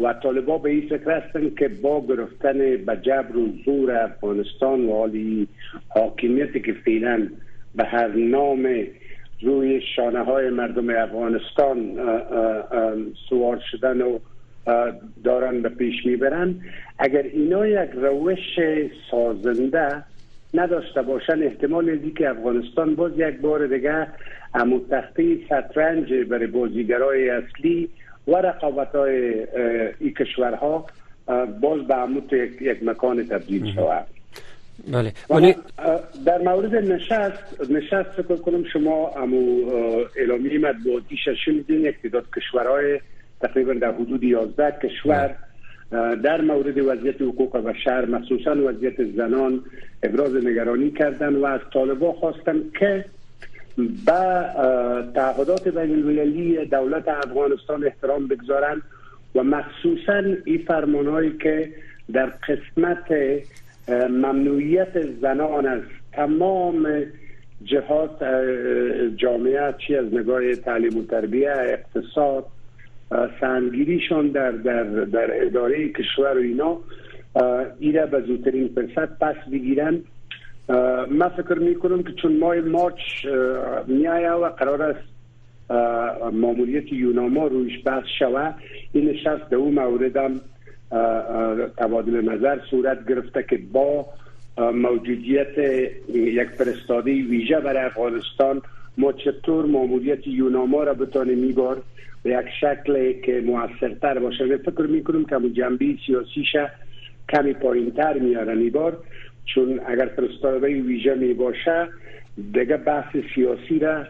و 0.00 0.12
طالبا 0.12 0.58
به 0.58 0.70
این 0.70 0.88
فکر 0.88 1.10
هستن 1.10 1.50
که 1.58 1.68
با 1.68 2.06
گرفتن 2.06 2.58
به 2.58 2.98
جبر 3.02 3.36
و 3.36 3.48
زور 3.64 3.92
افغانستان 3.92 4.84
و 4.84 4.92
حالی 4.92 5.48
حاکمیتی 5.88 6.60
که 6.60 6.72
فعلا 6.72 7.28
به 7.74 7.84
هر 7.84 8.08
نام 8.08 8.86
روی 9.42 9.80
شانه 9.96 10.24
های 10.24 10.50
مردم 10.50 10.90
افغانستان 10.90 11.98
سوار 13.28 13.62
شدن 13.70 14.00
و 14.00 14.18
دارن 15.24 15.62
به 15.62 15.68
پیش 15.68 16.06
می‌برن 16.06 16.54
اگر 16.98 17.22
اینا 17.22 17.66
یک 17.66 17.90
روش 17.94 18.60
سازنده 19.10 20.04
نداشته 20.54 21.02
باشن 21.02 21.42
احتمال 21.42 21.96
دی 21.96 22.10
که 22.10 22.30
افغانستان 22.30 22.94
باز 22.94 23.12
یک 23.16 23.40
بار 23.40 23.66
دیگه 23.66 24.06
امو 24.54 24.80
تخته 24.90 25.38
سترنج 25.46 26.12
برای 26.12 26.46
بازیگرای 26.46 27.30
اصلی 27.30 27.88
و 28.28 28.36
رقابت 28.36 28.94
های 28.94 29.46
این 30.00 30.14
کشورها 30.14 30.86
باز 31.60 31.86
به 31.86 31.94
عمود 31.94 32.32
یک, 32.32 32.82
مکان 32.82 33.26
تبدیل 33.26 33.74
شود. 33.74 34.06
بله. 34.92 35.12
ولی 35.30 35.54
در 36.26 36.38
مورد 36.38 36.74
نشست 36.74 37.70
نشست 37.70 38.10
فکر 38.10 38.36
کنم 38.36 38.64
شما 38.64 39.08
امو 39.08 39.70
اعلامی 40.16 40.58
مطبوعاتی 40.58 41.16
شنیدین 41.44 41.80
یک 41.80 42.02
تعداد 42.02 42.24
کشورهای 42.36 43.00
تقریبا 43.40 43.72
در 43.74 43.92
حدود 43.92 44.24
11 44.24 44.78
کشور 44.82 45.34
در 46.24 46.40
مورد 46.40 46.78
وضعیت 46.78 47.22
حقوق 47.22 47.56
بشر 47.56 48.04
مخصوصا 48.04 48.56
وضعیت 48.68 49.04
زنان 49.04 49.64
ابراز 50.02 50.34
نگرانی 50.34 50.90
کردن 50.90 51.34
و 51.34 51.44
از 51.44 51.60
طالبا 51.72 52.12
خواستن 52.12 52.62
که 52.78 53.04
به 53.76 54.44
تعهدات 55.14 55.68
بین 55.68 55.90
المللی 55.90 56.64
دولت 56.64 57.08
افغانستان 57.08 57.84
احترام 57.84 58.28
بگذارند 58.28 58.82
و 59.34 59.42
مخصوصا 59.42 60.22
این 60.44 60.58
فرمانهایی 60.66 61.32
که 61.42 61.72
در 62.12 62.26
قسمت 62.26 63.12
ممنوعیت 64.10 65.02
زنان 65.20 65.66
از 65.66 65.80
تمام 66.12 67.02
جهات 67.64 68.24
جامعه 69.16 69.74
چی 69.86 69.96
از 69.96 70.14
نگاه 70.14 70.54
تعلیم 70.54 70.98
و 70.98 71.04
تربیه 71.04 71.50
اقتصاد 71.50 72.46
سنگیریشان 73.40 74.28
در, 74.28 74.50
در, 74.50 74.82
در 74.84 75.46
اداره 75.46 75.88
کشور 75.88 76.38
و 76.38 76.40
اینا 76.40 76.78
ایره 77.78 78.06
به 78.06 78.20
زودترین 78.20 78.68
فرصت 78.68 79.18
پس 79.18 79.36
بگیرن. 79.52 80.00
من 81.10 81.28
فکر 81.28 81.58
می‌کنم 81.58 82.02
که 82.02 82.12
چون 82.12 82.36
ماه 82.36 82.60
مارچ 82.60 83.26
میایه 83.86 84.30
و 84.30 84.48
قرار 84.48 84.82
است 84.82 85.08
معمولیت 86.32 86.92
یوناما 86.92 87.46
رویش 87.46 87.84
بحث 87.84 88.04
شوه 88.18 88.52
این 88.92 89.10
نشست 89.10 89.48
به 89.50 89.56
اون 89.56 89.74
مورد 89.74 90.16
هم 90.16 90.40
تبادل 91.76 92.32
نظر 92.32 92.58
صورت 92.70 93.08
گرفته 93.08 93.44
که 93.50 93.60
با 93.72 94.06
موجودیت 94.58 95.58
یک 96.14 96.48
فرستاده 96.48 97.10
ویژه 97.10 97.60
برای 97.60 97.84
افغانستان 97.84 98.62
ما 98.98 99.12
چطور 99.12 99.66
معمولیت 99.66 100.26
یوناما 100.26 100.82
را 100.82 100.94
بتانیم 100.94 101.38
میبار؟ 101.38 101.82
به 102.22 102.30
یک 102.30 102.46
شکل 102.60 103.20
که 103.20 103.40
موثرتر 103.46 104.18
باشه. 104.18 104.56
فکر 104.56 104.82
می‌کنم 104.82 105.24
که 105.24 105.50
جنبی 105.50 105.98
سیاسیش 106.06 106.56
کمی 107.28 107.52
پایین 107.52 107.90
تر 107.90 108.18
میارن 108.18 108.58
میبار 108.58 108.98
چون 109.54 109.80
اگر 109.86 110.06
فرستاده 110.16 110.66
ویژه 110.66 111.14
می 111.14 111.34
باشه 111.34 111.88
دیگه 112.52 112.76
بحث 112.76 113.16
سیاسی 113.34 113.78
را 113.78 114.04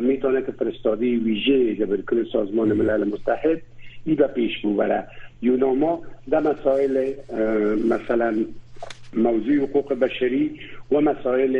می‌تونه 0.00 0.42
که 0.42 0.52
فرستاده 0.52 1.06
ویژه 1.18 1.74
کل 1.76 2.24
سازمان 2.32 2.72
ملل 2.72 3.04
متحد 3.04 3.62
ای 4.04 4.14
به 4.14 4.26
پیش 4.26 4.52
ببره. 4.64 5.06
یوناما 5.42 6.02
در 6.30 6.40
مسائل 6.40 7.12
مثلا 7.88 8.44
موضوع 9.14 9.56
حقوق 9.56 9.92
بشری 9.94 10.60
و 10.92 11.00
مسائل 11.00 11.54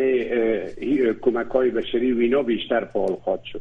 کمک 1.21 1.47
های 1.47 1.71
بشری 1.71 2.13
و 2.13 2.19
اینا 2.19 2.43
بیشتر 2.43 2.85
فعال 2.85 3.17
خواهد 3.25 3.41
شد. 3.45 3.61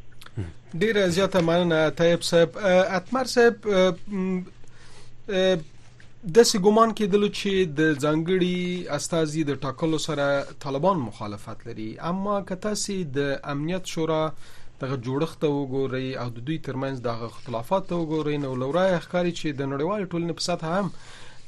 ډیر 0.80 1.08
زیاته 1.08 1.42
مننه 1.42 1.90
طيب 1.90 2.22
صاحب. 2.22 2.50
اتمر 2.96 3.24
صاحب 3.24 3.56
د 6.28 6.44
سې 6.48 6.60
ګومان 6.64 6.90
کېدل 7.00 7.22
چې 7.40 7.52
د 7.80 7.82
ځانګړي 8.04 8.56
استازي 8.96 9.44
د 9.50 9.60
ټاکلو 9.66 10.00
سره 10.06 10.26
طالبان 10.64 10.98
مخالفت 11.04 11.62
لري. 11.68 11.86
اما 12.10 12.40
کته 12.50 12.74
سي 12.82 12.96
د 13.18 13.30
امنیت 13.54 13.86
شورا 13.92 14.18
دغه 14.82 14.98
جوړښت 15.06 15.46
وګوري 15.54 16.10
او 16.24 16.28
د 16.40 16.44
دوی 16.50 16.58
ترمنځ 16.66 17.06
دغه 17.06 17.30
اختلافات 17.32 17.94
وګوري 17.94 18.36
نو 18.46 18.52
لورای 18.64 19.00
ښکاری 19.06 19.34
چې 19.40 19.48
د 19.62 19.72
نړیوال 19.74 20.04
ټولنې 20.12 20.34
په 20.40 20.48
سطح 20.50 20.76
هم 20.80 20.92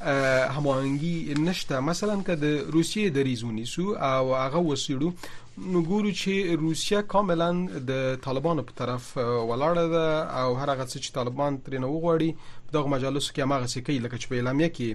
هماهنګي 0.06 1.40
نشته. 1.48 1.80
مثلا 1.80 2.16
که 2.28 2.36
د 2.36 2.46
روسیې 2.76 3.16
د 3.16 3.18
ریزونی 3.30 3.66
سو 3.66 3.86
او 3.96 4.36
هغه 4.36 4.60
وسیړو 4.70 5.10
نو 5.58 5.82
ګورو 5.84 6.12
چې 6.20 6.58
روسیا 6.62 7.02
کاملا 7.14 7.50
د 7.90 8.16
طالبانو 8.26 8.64
په 8.70 8.74
طرف 8.82 9.10
ولاړه 9.18 9.86
ده 9.96 10.06
او 10.42 10.56
هر 10.60 10.70
هغه 10.74 10.86
څه 10.92 10.98
چې 11.04 11.12
طالبان 11.18 11.58
ترې 11.66 11.78
نه 11.84 11.88
وغواړي 11.94 12.30
دغه 12.76 12.88
مجالسو 12.96 13.34
کې 13.34 13.42
هغه 13.56 13.68
څه 13.74 13.80
کوي 13.88 14.00
لکه 14.06 14.18
چې 14.22 14.28
په 14.32 14.36
اعلامیه 14.36 14.70
کې 14.78 14.90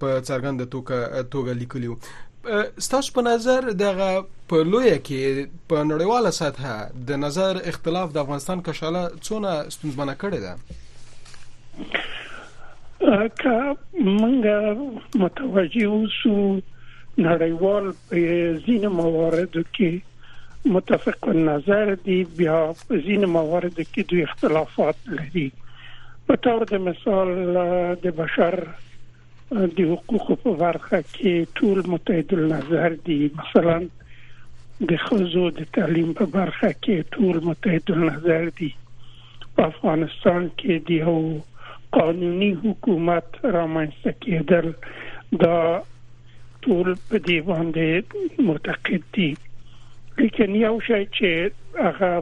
په 0.00 0.08
څرګند 0.28 0.60
توګه 0.74 0.98
توګه 1.34 1.52
لیکلیو 1.62 1.94
ستاسو 2.86 3.12
په 3.12 3.22
نظر 3.28 3.70
دغه 3.84 4.10
په 4.52 4.56
لوی 4.72 4.92
کې 5.06 5.22
په 5.72 5.86
نړیواله 5.92 6.30
سطح 6.40 6.66
د 7.08 7.22
نظر 7.24 7.52
اختلاف 7.72 8.12
د 8.12 8.18
افغانستان 8.24 8.58
کشاله 8.68 9.02
څونه 9.28 9.50
ستونزمنه 9.76 10.14
کړې 10.22 10.40
ده 10.44 10.52
که 12.98 13.76
موږ 14.18 14.44
متوجه 15.22 15.86
اوسو 15.96 16.36
نړیوال 17.24 17.86
په 18.08 18.16
ځینې 18.66 18.88
مواردو 19.00 19.62
کې 19.76 20.70
متفق 20.76 21.28
نظر 21.48 21.94
دي 22.06 22.18
بیا 22.38 22.58
په 22.88 22.94
ځینې 23.06 23.26
مواردو 23.36 23.84
کې 23.92 24.02
دوی 24.10 24.22
اختلافات 24.28 25.08
لري 25.18 25.46
په 26.30 26.36
تور 26.46 26.64
د 26.72 26.82
مثال 26.88 27.32
د 28.04 28.16
بشر 28.20 28.56
د 29.76 29.80
حقوقو 29.90 30.36
په 30.44 30.52
برخه 30.62 31.00
کې 31.14 31.34
ټول 31.60 31.82
متحد 31.94 32.32
نظر 32.54 32.96
دي 33.10 33.18
مثلا 33.42 33.76
د 34.92 34.96
خزو 35.02 35.44
د 35.58 35.68
تعلیم 35.76 36.08
په 36.22 36.26
برخه 36.38 36.70
کې 36.72 36.96
ټول 37.16 37.44
متحد 37.50 37.94
نظر 38.06 38.48
دي 38.62 38.70
په 39.54 39.68
افغانستان 39.72 40.48
کې 40.58 40.72
د 40.88 40.90
یو 41.04 41.20
قانوني 41.96 42.50
حکومت 42.64 43.38
رامنځته 43.58 44.12
کېدل 44.24 44.66
دا 45.44 45.60
ټول 46.64 46.88
په 47.08 47.16
دې 47.26 47.38
باندې 47.50 48.46
معتقد 48.48 49.06
دي. 49.18 49.30
لیکن 50.18 50.56
یو 50.62 50.74
شی 50.88 51.02
چې 51.16 51.30
هغه 51.86 52.12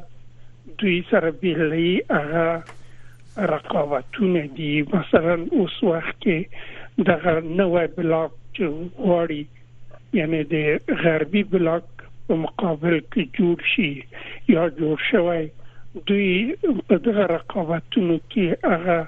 دوی 0.83 0.99
سره 1.11 1.31
بیلې 1.43 1.91
هغه 2.19 3.49
رقابتونه 3.55 4.47
دي. 4.61 4.73
مثلا 4.95 5.37
اوس 5.59 5.77
وخت 5.91 6.17
کې 6.25 6.39
دغه 7.11 7.35
نوې 7.41 7.87
بلاک 7.97 8.33
چې 8.57 8.65
وړي 9.11 9.43
یعنی 10.19 10.43
د 10.55 10.57
غربي 11.03 11.43
بلاک 11.57 11.87
په 12.27 12.35
مقابل 12.45 12.97
کې 13.13 13.23
جوړ 13.39 13.59
شي 13.73 13.93
یا 14.55 14.67
جوړ 14.79 14.97
شوی 15.11 15.43
دوی 16.11 16.31
په 16.91 16.99
دغه 17.09 17.27
رقابتونو 17.33 18.21
کې 18.31 18.47
هغه 18.75 18.99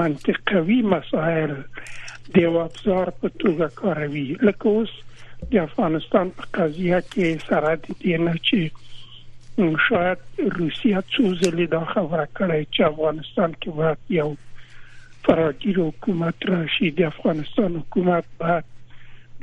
منطقوي 0.00 0.82
مسائل 0.82 1.52
د 2.34 2.38
ابزار 2.64 3.10
په 3.20 3.28
توګه 3.28 3.68
کاروي. 3.80 4.36
لکه 4.48 4.68
اوس 4.68 4.90
د 5.52 5.56
افغانستان 5.68 6.30
په 6.36 6.44
قضیه 6.58 7.00
کې 7.12 7.48
سره 7.48 7.74
د 7.76 7.86
دې 8.02 8.16
نه 8.26 8.34
چې 8.46 8.60
شاید 9.88 10.18
روسیا 10.58 11.00
څو 11.12 11.24
ځلې 11.42 11.66
دا 11.76 11.84
خبره 11.94 12.26
کړې 12.38 12.60
چې 12.74 12.80
افغانستان 12.92 13.54
کې 13.60 13.70
باید 13.78 13.98
یو 14.18 14.34
فراگیر 15.24 15.78
حکومت 15.78 16.46
راشي 16.50 16.90
د 16.90 17.00
افغانستان 17.12 17.76
حکومت 17.76 18.24
باید 18.42 18.64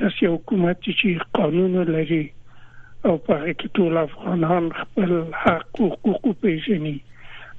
سیاسي 0.00 0.26
حکومت 0.26 0.80
چې 0.82 1.08
قانون 1.38 1.74
لري 1.96 2.24
او 3.04 3.16
په 3.26 3.36
کې 3.58 3.68
ټول 3.78 3.96
افغانان 4.00 4.70
خپل 4.78 5.12
حق 5.42 5.80
او 5.80 5.90
حقوق 5.92 6.40
پیژني 6.40 6.96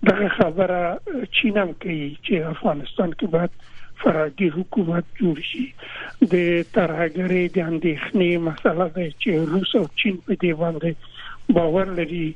دغه 0.05 0.27
خبره 0.29 0.99
چینم 1.31 1.71
کوي 1.81 2.17
چې 2.25 2.33
افغانستان 2.55 3.13
کې 3.13 3.27
باید 3.35 3.51
فرادي 4.01 4.49
حکومت 4.57 5.05
جوړ 5.19 5.41
شي. 5.51 5.65
د 6.21 6.35
ترهګرۍ 6.77 7.45
د 7.55 7.57
اندېښنې 7.71 8.31
مسله 8.49 8.87
ده 8.97 9.05
چې 9.21 9.31
روس 9.53 9.75
او 9.79 9.85
چین 10.01 10.19
په 10.25 10.33
دې 10.41 10.53
باندې 10.61 10.91
باور 11.59 11.93
لري. 12.01 12.27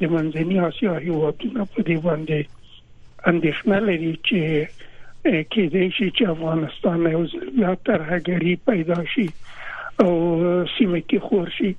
د 0.00 0.12
منځني 0.14 0.58
اسیا 0.68 0.96
هیوادونو 1.06 1.66
په 1.74 1.80
دې 1.88 1.98
باندې 2.06 2.40
اندېښنه 3.32 3.78
لري 3.88 4.12
چې 4.28 4.40
کې 5.24 5.64
دې 5.74 5.86
شي 5.96 6.08
چې 6.16 6.24
افغانستان 6.34 7.06
یو 7.14 7.24
ځل 7.32 7.74
ترهګرۍ 7.88 8.54
پیدا 8.70 9.00
شي 9.14 9.28
او 10.04 10.12
سیمه 10.76 11.00
کې 11.08 11.18
خور 11.26 11.48
شي 11.58 11.72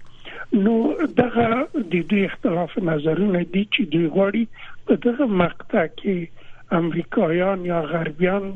نو 0.54 0.76
دغه 1.18 1.48
د 1.92 1.94
دوی 2.12 2.26
اختلاف 2.26 2.78
نظرونه 2.88 3.42
دي 3.54 3.64
چې 3.74 3.82
دوی 3.92 4.08
غواړي 4.16 4.44
په 4.88 4.96
دغه 5.06 5.28
مقطع 5.42 5.84
کې 6.00 6.78
امریکایان 6.80 7.66
یا 7.66 7.82
غربیان 7.92 8.50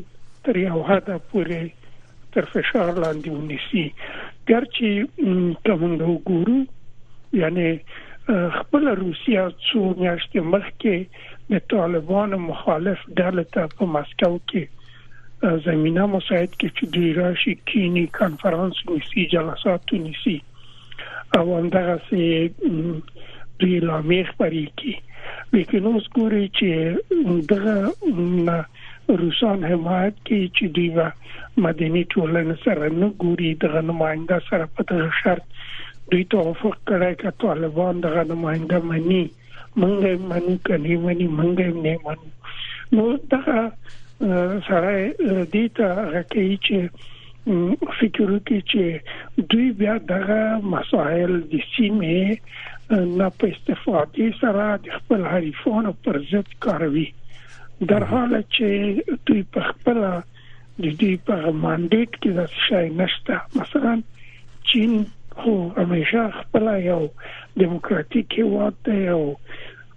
تر 0.47 0.57
یو 0.61 0.81
حد 0.89 1.11
پورې 1.31 1.61
تر 2.37 2.49
فشار 2.55 2.91
لاندې 3.03 3.29
ونیسي. 3.35 3.85
ګرچې 4.49 4.91
کوم 5.69 5.93
وګورو 6.01 6.59
یعنی 7.43 7.69
خپل 8.57 8.87
روسیا 8.99 9.45
څو 9.49 9.81
میاشتې 10.01 10.39
مخکې 10.53 11.53
د 11.53 11.63
طالبان 11.75 12.35
مخالف 12.47 13.05
ډله 13.19 13.45
ته 13.57 13.67
په 13.77 13.87
مسکو 13.95 14.33
کې 14.51 14.63
زمينه 15.67 16.05
مساعد 16.15 16.51
کې 16.59 16.69
چې 16.77 16.83
دوی 16.97 17.13
راشي 17.19 17.55
کینی 17.71 18.05
کانفرنس 18.19 18.83
نیسی 18.91 19.25
جلسات 19.33 19.93
نیسی 20.05 20.35
او 21.37 21.45
همدغه 21.57 21.95
سي 22.09 22.25
دوی 23.59 23.79
لامې 23.87 24.21
خبرې 24.31 24.65
کی 24.81 24.93
لیکن 25.53 25.85
اوس 25.91 26.07
ګوري 26.17 26.45
چې 26.57 26.69
دغه 27.51 27.75
روسان 29.21 29.63
حمایت 29.71 30.21
کوي 30.27 30.47
چې 30.57 30.65
دوی 30.75 30.89
مدني 31.65 32.03
ټولنه 32.13 32.55
سره 32.65 32.91
نه 32.99 33.09
ګوري 33.23 33.51
دغه 33.65 33.81
نماینده 33.89 34.39
سره 34.49 34.69
په 34.77 34.87
دغه 34.91 35.09
شرط 35.23 35.59
دوی 36.11 36.23
توافق 36.35 36.77
کړی 36.89 37.13
چې 37.21 37.29
طالبان 37.45 38.01
دغه 38.07 38.23
نماینده 38.31 38.79
مني 38.91 39.23
مونږ 39.83 40.25
منو 40.31 40.55
کني 40.69 40.97
مني 41.05 41.27
مونږ 41.37 41.57
نه 41.85 41.93
منو 42.05 42.29
نو 42.97 43.05
دغه 43.35 43.59
سره 44.67 44.91
دې 45.53 45.65
ته 45.77 45.87
راکې 46.13 46.47
چې 46.65 46.77
فکر 47.45 48.29
وکړي 48.31 48.59
چې 48.71 49.45
دوی 49.53 49.67
بیا 49.81 49.97
دغه 50.11 50.39
مسائل 50.75 51.33
د 51.51 51.65
سیمه 51.73 52.37
نه 53.19 53.27
په 53.41 53.51
استفادې 53.53 54.29
سره 54.39 54.65
د 54.85 54.95
خپل 55.01 55.27
حریفانو 55.33 55.91
پر 56.07 56.19
ضد 56.31 56.55
کاروي 56.67 57.05
در 57.91 58.03
حال 58.13 58.33
چې 58.55 59.19
دوی 59.29 59.43
په 59.57 59.67
خپل 59.69 60.01
د 60.83 60.85
دې 61.01 61.13
په 61.27 61.53
مانډیټ 61.63 62.11
کې 62.21 62.31
د 62.37 62.41
شای 62.65 62.89
نشته 63.01 63.35
مثلا 63.61 63.93
چین 64.71 64.97
خو 65.41 65.55
همیشه 65.77 66.25
خپل 66.41 66.67
یو 66.87 66.99
دیموکراتیک 67.63 68.37
هیواد 68.39 68.81
دی 68.89 68.99
او 69.15 69.23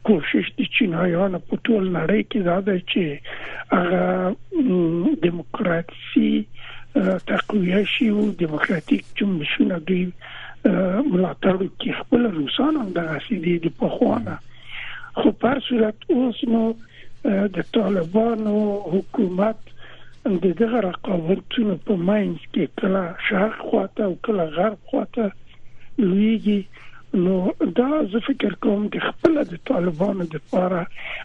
کوشش 0.09 0.51
د 0.59 0.69
چینایانو 0.79 1.41
په 1.49 1.57
ټول 1.69 1.89
نړۍ 1.99 2.23
کې 2.31 2.41
دا 2.49 2.59
ده 2.67 2.77
چې 2.91 3.05
هغه 3.77 5.17
دیموکراسي 5.27 6.33
تقویه 7.31 7.85
شي 7.85 8.09
او 8.09 8.31
دیموکراتیک 8.43 9.05
جنبشونه 9.21 9.79
دوی 9.91 10.05
ملاتړ 10.65 11.57
کوي 11.83 11.93
خپل 12.01 12.27
روسان 12.37 12.77
هم 12.83 12.89
دغه 13.01 13.19
سيدي 13.29 13.57
د 13.67 13.75
پخوانه 13.83 14.37
خو 15.19 15.31
پر 15.45 15.61
صورت 15.69 16.11
اوس 16.17 16.45
نو 16.55 16.63
د 17.59 17.69
طالبانو 17.77 18.57
حکومت 18.95 19.73
د 20.45 20.47
دغه 20.63 20.81
رقابتونو 20.89 21.77
په 21.87 21.97
ماینس 22.11 22.43
کې 22.53 22.65
کله 22.83 23.03
شرق 23.29 23.63
خواته 23.71 24.05
او 24.09 24.15
کله 24.29 24.45
غرب 24.59 24.79
خواته 24.93 25.31
لویږي. 25.99 26.61
نو 27.15 27.37
دا 27.77 27.91
زه 28.13 28.21
فکر 28.25 28.55
کوم 28.65 28.87
د 28.95 29.05
خپل 29.05 29.39
د 29.51 29.61
طالبانو 29.71 30.25
د 30.33 30.35
لپاره 30.39 30.81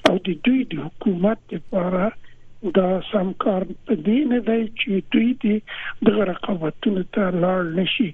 او 0.09 0.13
د 0.27 0.37
دوی 0.47 0.61
د 0.73 0.85
حکومت 0.85 1.55
لپاره 1.55 2.05
دا 2.75 2.89
سم 3.11 3.31
کار 3.45 3.65
په 3.87 3.95
دې 3.95 4.19
نه 4.31 4.39
دی 4.47 4.61
چې 4.79 4.89
دوی 5.13 5.29
دې 5.43 5.55
د 6.09 6.21
رقابتونو 6.29 7.03
ته 7.17 7.31
لاړ 7.43 7.61
نشي 7.79 8.11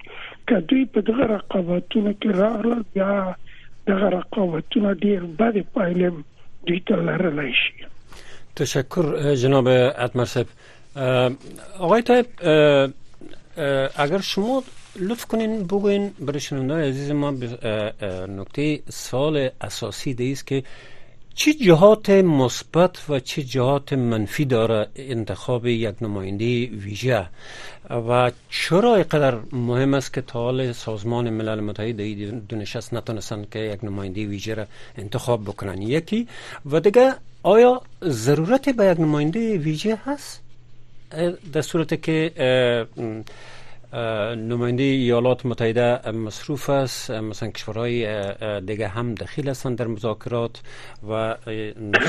که 0.47 0.55
دوی 0.71 0.85
په 0.95 1.01
دغه 1.11 1.27
رقابتونو 1.33 2.13
کې 2.21 2.29
راغلل 2.43 2.81
بیا 2.93 3.35
دغه 3.91 4.09
رقابتونه 4.17 4.93
ډیر 5.05 5.21
بد 5.41 5.61
پایلې 5.75 6.09
دوی 6.67 6.79
ته 6.91 6.95
لرلی 6.95 7.53
شي. 7.61 7.87
تشکر 8.55 9.33
جناب 9.43 9.67
اتمر 9.77 10.25
صاحب. 10.25 10.47
آقای 11.79 12.01
طایب 12.01 12.25
اگر 13.95 14.21
شما 14.21 14.61
لطف 14.99 15.25
کنین 15.25 15.63
بگوین 15.63 16.11
برای 16.19 16.87
عزیز 16.89 17.11
ما 17.11 17.31
نکته 18.27 18.79
سوال 18.89 19.49
اساسی 19.61 20.13
دیست 20.13 20.47
که 20.47 20.63
چه 21.39 21.53
جهات 21.53 22.09
مثبت 22.09 23.09
و 23.09 23.19
چه 23.19 23.43
جهات 23.43 23.93
منفی 23.93 24.45
داره 24.45 24.87
انتخاب 24.95 25.65
یک 25.65 25.95
نماینده 26.01 26.65
ویژه؟ 26.65 27.25
و 27.89 28.31
چرا 28.49 28.95
اینقدر 28.95 29.37
مهم 29.51 29.93
است 29.93 30.13
که 30.13 30.21
تا 30.21 30.73
سازمان 30.73 31.29
ملل 31.29 31.59
متحد 31.59 32.01
دو 32.47 32.55
نشست 32.55 32.93
نتونستن 32.93 33.45
که 33.51 33.59
یک 33.59 33.83
نماینده 33.83 34.25
ویژه 34.25 34.53
را 34.53 34.65
انتخاب 34.97 35.43
بکنن؟ 35.43 35.81
یکی 35.81 36.27
و 36.71 36.79
دیگه 36.79 37.13
آیا 37.43 37.81
ضرورت 38.03 38.69
به 38.69 38.85
یک 38.85 38.99
نماینده 38.99 39.57
ویژه 39.57 39.97
هست؟ 40.05 40.41
در 41.53 41.61
صورت 41.61 42.01
که 42.01 42.31
نماینده 44.37 44.83
ایالات 44.83 45.45
متحده 45.45 46.11
مصروف 46.11 46.69
است. 46.69 47.11
مثلا 47.11 47.49
کشورهای 47.49 48.23
دیگه 48.61 48.87
هم 48.87 49.15
دخیل 49.15 49.49
هستند 49.49 49.77
در 49.77 49.87
مذاکرات 49.87 50.61
و 51.09 51.35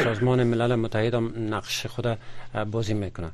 سازمان 0.05 0.45
ملل 0.45 0.75
متحد 0.75 1.15
هم 1.15 1.33
نقش 1.51 1.87
خود 1.87 2.19
بازی 2.71 2.95
می‌کنه 2.95 3.29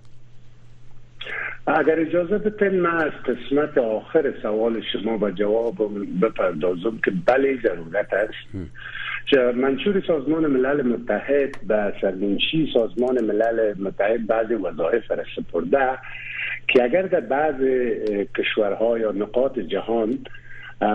اگر 1.67 2.01
اجازه 2.01 2.39
بتین 2.39 2.81
من 2.81 2.97
از 2.97 3.13
قسمت 3.13 3.79
آخر 3.79 4.35
سوال 4.43 4.83
شما 4.93 5.17
با 5.17 5.31
جواب 5.31 5.77
بپردازم 6.23 6.99
که 7.05 7.13
بله 7.27 7.59
ضرورت 7.63 8.09
است. 8.13 8.75
منشور 9.55 10.03
سازمان 10.07 10.47
ملل 10.47 10.83
متحد 10.83 11.67
به 11.69 11.93
سرمنشی 12.01 12.71
سازمان 12.75 13.25
ملل 13.25 13.75
متحد 13.79 14.27
بعضی 14.27 14.55
وظایف 14.55 15.11
را 15.11 15.25
سپرده. 15.37 15.99
که 16.69 16.85
اگر 16.85 17.03
در 17.03 17.21
بعض 17.21 17.55
کشورها 18.39 18.99
یا 18.99 19.13
نقاط 19.13 19.59
جهان 19.59 20.19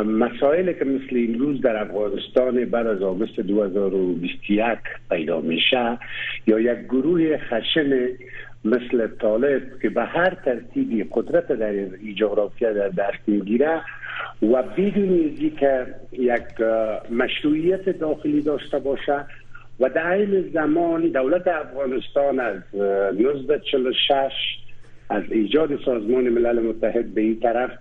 مسائل 0.05 0.73
که 0.73 0.85
مثل 0.85 1.15
این 1.15 1.39
روز 1.39 1.61
در 1.61 1.77
افغانستان 1.77 2.65
بعد 2.65 2.87
از 2.87 3.01
آگوست 3.01 3.39
2021 3.39 4.77
پیدا 5.09 5.41
میشه 5.41 5.97
یا 6.47 6.59
یک 6.59 6.79
گروه 6.79 7.37
خشن 7.37 8.07
مثل 8.65 9.07
طالب 9.07 9.61
که 9.81 9.89
به 9.89 10.03
هر 10.03 10.33
ترتیبی 10.45 11.05
قدرت 11.11 11.47
در 11.47 11.69
این 11.69 12.15
جغرافیا 12.15 12.73
در 12.73 12.89
دست 12.89 13.19
می‌گیره 13.27 13.81
و 14.41 14.63
بدون 14.63 15.35
که 15.59 15.85
یک 16.11 16.61
مشروعیت 17.11 17.89
داخلی 17.89 18.41
داشته 18.41 18.79
باشه 18.79 19.25
و 19.79 19.89
در 19.89 20.11
این 20.11 20.51
زمان 20.53 21.01
دولت 21.01 21.47
افغانستان 21.47 22.39
از 22.39 22.57
1946 22.73 24.31
از 25.11 25.23
ایجاد 25.31 25.79
سازمان 25.85 26.29
ملل 26.29 26.59
متحد 26.59 27.05
به 27.13 27.21
این 27.21 27.39
طرف 27.39 27.71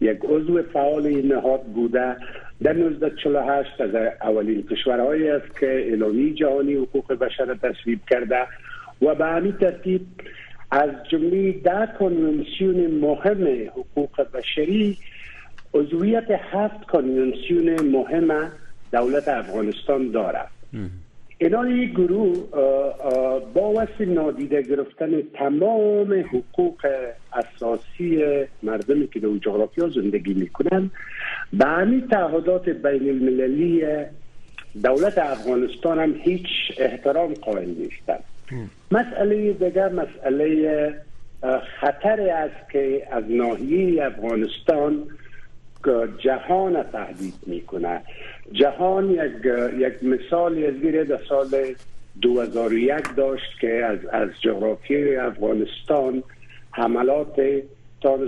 یک 0.00 0.18
عضو 0.22 0.62
فعال 0.62 1.06
این 1.06 1.32
نهاد 1.32 1.62
بوده 1.62 2.16
در 2.62 2.72
1948 2.72 3.80
از 3.80 3.94
اولین 4.22 4.62
کشورهایی 4.62 5.28
است 5.28 5.60
که 5.60 5.66
اعلامی 5.66 6.34
جهانی 6.34 6.74
حقوق 6.74 7.12
بشر 7.12 7.54
تصویب 7.54 8.00
کرده 8.10 8.46
و 9.02 9.14
به 9.14 9.24
همین 9.26 9.52
ترتیب 9.52 10.00
از 10.70 10.90
جمله 11.10 11.52
ده 11.52 11.88
کنونسیون 11.98 12.86
مهم 12.90 13.68
حقوق 13.70 14.26
بشری 14.34 14.96
عضویت 15.74 16.30
هفت 16.30 16.84
کنونسیون 16.84 17.80
مهم 17.80 18.50
دولت 18.92 19.28
افغانستان 19.28 20.10
دارد. 20.10 20.50
اینا 21.38 21.62
این 21.62 21.90
گروه 21.92 22.34
با 23.54 23.72
واسه 23.72 24.04
نادیده 24.04 24.62
گرفتن 24.62 25.22
تمام 25.22 26.12
حقوق 26.14 26.86
اساسی 27.32 28.24
مردمی 28.62 29.08
که 29.08 29.20
در 29.20 29.28
جغرافیا 29.28 29.88
زندگی 29.88 30.34
می‌کنن 30.34 30.90
به 31.52 31.64
همین 31.64 32.08
تعهدات 32.08 32.68
بین 32.68 33.08
المللی 33.08 33.84
دولت 34.84 35.18
افغانستان 35.18 35.98
هم 35.98 36.14
هیچ 36.14 36.46
احترام 36.78 37.34
قائل 37.34 37.68
نیستند 37.68 38.24
مسئله 38.90 39.52
دیگر 39.52 39.88
مسئله 39.88 40.94
خطر 41.80 42.20
است 42.20 42.70
که 42.72 43.08
از 43.10 43.24
ناحیه 43.28 44.06
افغانستان 44.06 45.06
جهان 46.18 46.82
تهدید 46.82 47.34
می‌کنه. 47.46 48.00
جهان 48.52 49.10
یک 49.10 49.46
یک 49.78 50.04
مثال 50.04 50.64
از 50.64 51.08
در 51.08 51.18
سال 51.28 51.48
2001 52.22 53.14
داشت 53.16 53.60
که 53.60 53.84
از 53.84 53.98
از 54.12 54.28
جغرافی 54.40 55.16
افغانستان 55.16 56.22
حملات 56.70 57.40
تا 58.00 58.18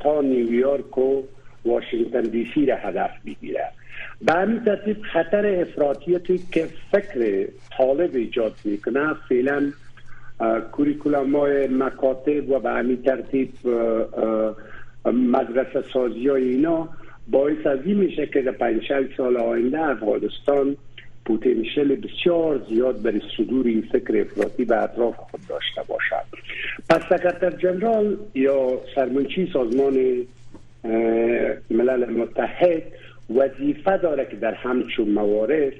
تا 0.00 0.20
نیویورک 0.20 0.98
و 0.98 1.22
واشنگتن 1.64 2.20
دی 2.20 2.50
سی 2.54 2.66
را 2.66 2.76
هدف 2.76 3.10
بگیره 3.26 3.68
به 4.22 4.32
همین 4.32 4.64
ترتیب 4.64 5.02
خطر 5.12 5.60
افراطیتی 5.60 6.38
که 6.52 6.68
فکر 6.92 7.48
طالب 7.78 8.14
ایجاد 8.14 8.54
می‌کنه 8.64 9.14
فعلا 9.28 9.72
کوریکولم 10.72 11.36
های 11.36 11.66
مکاتب 11.66 12.50
و 12.50 12.58
به 12.58 12.70
همین 12.70 13.02
ترتیب 13.02 13.52
مدرسه 15.12 15.84
سازی 15.92 16.28
های 16.28 16.48
اینا 16.48 16.88
باعث 17.28 17.66
از 17.66 17.78
این 17.84 17.96
میشه 17.96 18.26
که 18.26 18.42
در 18.42 18.52
پنج 18.52 18.82
سال 19.16 19.36
آینده 19.36 19.80
افغانستان 19.80 20.76
پوتنشل 21.26 21.96
بسیار 21.96 22.60
زیاد 22.68 23.02
برای 23.02 23.20
صدور 23.36 23.66
این 23.66 23.88
فکر 23.92 24.20
افراطی 24.20 24.64
به 24.64 24.82
اطراف 24.82 25.16
خود 25.16 25.40
داشته 25.48 25.82
باشد. 25.88 26.24
پس 26.90 27.02
سکرتر 27.10 27.50
جنرال 27.50 28.16
یا 28.34 28.80
سرمنچی 28.94 29.50
سازمان 29.52 29.94
ملل 31.70 32.10
متحد 32.10 32.82
وظیفه 33.36 33.96
داره 33.96 34.26
که 34.30 34.36
در 34.36 34.54
همچون 34.54 35.08
موارد 35.08 35.72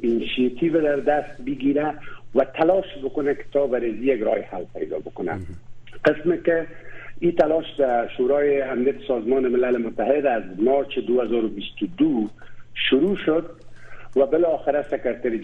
اینشیتیو 0.00 0.80
در 0.80 0.96
دست 0.96 1.42
بگیره 1.46 1.94
و 2.34 2.44
تلاش 2.44 2.84
بکنه 3.04 3.34
که 3.34 3.44
تا 3.52 3.66
برای 3.66 3.90
یک 3.90 4.20
راه 4.20 4.38
حل 4.38 4.64
پیدا 4.74 4.98
بکنه. 4.98 5.38
قسم 6.06 6.36
که 6.36 6.66
این 7.20 7.32
تلاش 7.32 7.64
در 7.78 8.08
شورای 8.16 8.62
امنیت 8.62 8.94
سازمان 9.08 9.48
ملل 9.48 9.76
متحد 9.76 10.26
از 10.26 10.42
مارچ 10.58 10.98
2022 10.98 12.28
شروع 12.74 13.16
شد 13.16 13.50
و 14.16 14.26
بالاخره 14.26 14.82
سکرتری 14.82 15.42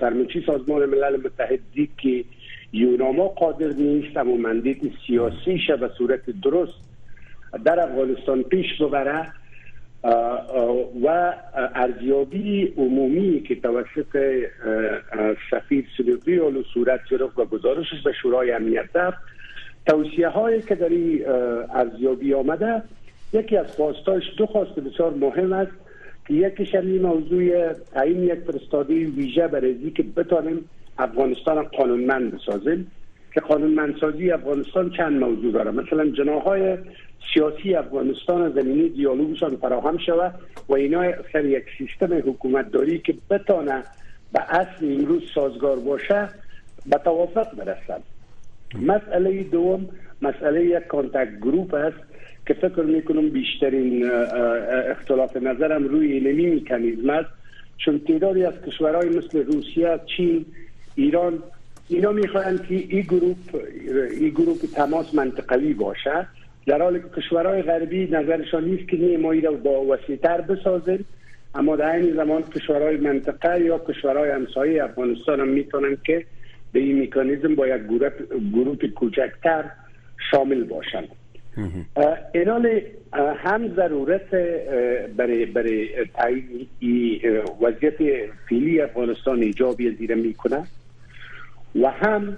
سرمنشی 0.00 0.44
سازمان 0.46 0.86
ملل 0.86 1.16
متحد 1.16 1.60
دید 1.74 1.90
که 1.98 2.24
یوناما 2.72 3.28
قادر 3.28 3.66
نیست 3.66 4.16
امی 4.16 4.36
mandate 4.36 4.92
سیاسیش 5.06 5.70
به 5.70 5.90
صورت 5.98 6.30
درست 6.42 6.90
در 7.64 7.80
افغانستان 7.80 8.42
پیش 8.42 8.82
ببره 8.82 9.26
و 11.04 11.34
ارزیابی 11.74 12.74
عمومی 12.76 13.42
که 13.42 13.54
توسط 13.54 14.42
سفیر 15.50 15.84
سلوبی 15.96 16.40
صورت 16.74 17.00
گرفت 17.10 17.38
و 17.38 17.44
گزارشش 17.44 18.02
به 18.04 18.12
شورای 18.22 18.52
امنیت 18.52 18.96
رفت 18.96 19.18
توصیه 19.86 20.28
هایی 20.28 20.62
که 20.62 20.74
در 20.74 20.88
این 20.88 21.28
ارزیابی 21.74 22.34
آمده 22.34 22.82
یکی 23.32 23.56
از 23.56 23.66
خواستاش 23.76 24.22
دو 24.36 24.46
خواست 24.46 24.74
بسیار 24.74 25.14
مهم 25.14 25.52
است 25.52 25.72
که 26.26 26.34
یکیش 26.34 26.74
این 26.74 27.02
موضوع 27.02 27.72
تعیین 27.72 28.22
یک 28.22 28.34
فرستاده 28.34 28.94
ویژه 28.94 29.48
برای 29.48 29.90
که 29.90 30.02
بتانیم 30.02 30.64
افغانستان 30.98 31.62
قانونمند 31.62 32.34
بسازیم. 32.34 32.90
که 33.34 33.40
قانونمندسازی 33.40 34.30
افغانستان 34.30 34.90
چند 34.90 35.20
موضوع 35.20 35.52
داره 35.52 35.70
مثلا 35.70 36.10
جناهای 36.10 36.78
سیاسی 37.34 37.74
افغانستان 37.74 38.52
زمینی 38.52 38.88
دیالوگشان 38.88 39.56
فراهم 39.56 39.98
شود 39.98 40.34
و 40.68 40.74
اینا 40.74 41.12
سر 41.32 41.44
یک 41.44 41.64
سیستم 41.78 42.18
حکومت 42.18 42.70
داری 42.70 42.98
که 42.98 43.14
بتانه 43.30 43.82
به 44.32 44.40
عصر 44.48 44.98
امروز 44.98 45.22
سازگار 45.34 45.76
باشه 45.76 46.28
به 46.86 47.00
توافق 47.04 47.54
برسد. 47.56 48.02
مسئله 48.78 49.42
دوم 49.42 49.88
مسئله 50.22 50.64
یک 50.64 50.86
contact 50.86 51.38
group 51.40 51.74
است 51.74 51.98
که 52.46 52.54
فکر 52.54 52.82
می‌کنم 52.82 53.28
بیشترین 53.28 54.10
اختلاف 54.90 55.36
نظرم 55.36 55.84
روی 55.84 56.12
اینمی 56.12 56.46
میکانیزم 56.46 57.10
است 57.10 57.30
چون 57.78 57.98
تعدادی 57.98 58.44
از 58.44 58.54
کشورهای 58.66 59.08
مثل 59.08 59.44
روسیه 59.44 60.00
چین 60.16 60.44
ایران 60.94 61.42
اینا 61.88 62.12
می‌خواهند 62.12 62.66
که 62.66 62.74
این 62.74 63.00
گروپ 63.00 63.36
این 64.20 64.28
گروپ 64.28 64.58
تماس 64.74 65.14
منطقوی 65.14 65.74
باشه. 65.74 66.26
در 66.66 66.82
حالی 66.82 67.00
که 67.00 67.20
کشورهای 67.20 67.62
غربی 67.62 68.06
نظرشان 68.06 68.64
نیست 68.64 68.88
که 68.88 68.96
نیمایی 68.96 69.40
را 69.40 69.52
با 69.52 69.84
وسیعتر 69.84 70.40
بسازیم 70.40 71.04
اما 71.54 71.76
در 71.76 71.96
این 71.96 72.14
زمان 72.16 72.42
کشورهای 72.42 72.96
منطقه 72.96 73.60
یا 73.60 73.78
کشورهای 73.78 74.30
همسایه 74.30 74.84
افغانستان 74.84 75.40
هم 75.40 75.48
می‌تونن 75.48 75.96
که 76.04 76.24
به 76.72 76.80
این 76.80 76.98
میکانیزم 76.98 77.54
با 77.54 77.66
یک 77.66 77.82
گروپ 78.52 78.86
کوچکتر 78.86 79.64
شامل 80.30 80.64
باشند 80.64 81.08
ایران 82.34 82.68
هم 83.36 83.74
ضرورت 83.74 84.30
برای 85.16 85.46
برای 85.46 85.88
وضعیت 87.60 87.94
فیلی 88.48 88.80
افغانستان 88.80 89.42
ایجابی 89.42 89.96
زیره 89.96 90.14
می‌کنه 90.14 90.66
و 91.82 91.90
هم 91.90 92.36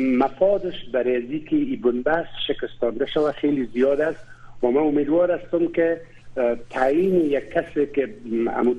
مفادش 0.00 0.74
برای 0.92 1.16
از 1.16 1.44
که 1.44 1.56
ای 1.56 1.76
بنبست 1.76 2.28
شکستانده 2.46 3.06
شود 3.06 3.34
خیلی 3.34 3.66
زیاد 3.66 4.00
است 4.00 4.20
و 4.62 4.66
من 4.66 4.80
امیدوار 4.80 5.30
هستم 5.30 5.66
که 5.66 6.00
تعیین 6.70 7.14
یک 7.14 7.50
کسی 7.50 7.86
که 7.86 8.14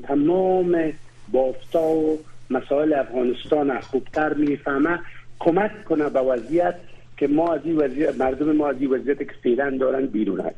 تمام 0.08 0.94
بافتا 1.32 1.90
و 1.90 2.20
مسائل 2.50 2.94
افغانستان 2.94 3.80
خوبتر 3.82 4.34
میفهمه 4.34 5.00
کمک 5.40 5.84
کنه 5.84 6.10
به 6.10 6.20
وضعیت 6.20 6.76
که 7.18 7.28
ما 7.28 7.54
از 7.54 7.66
وضعیت 7.66 8.18
مردم 8.18 8.52
ما 8.52 8.70
از 8.70 8.84
وضعیت 8.84 9.18
که 9.18 9.34
فعلا 9.44 9.78
دارن 9.78 10.06
بیرون 10.06 10.40
هست 10.40 10.56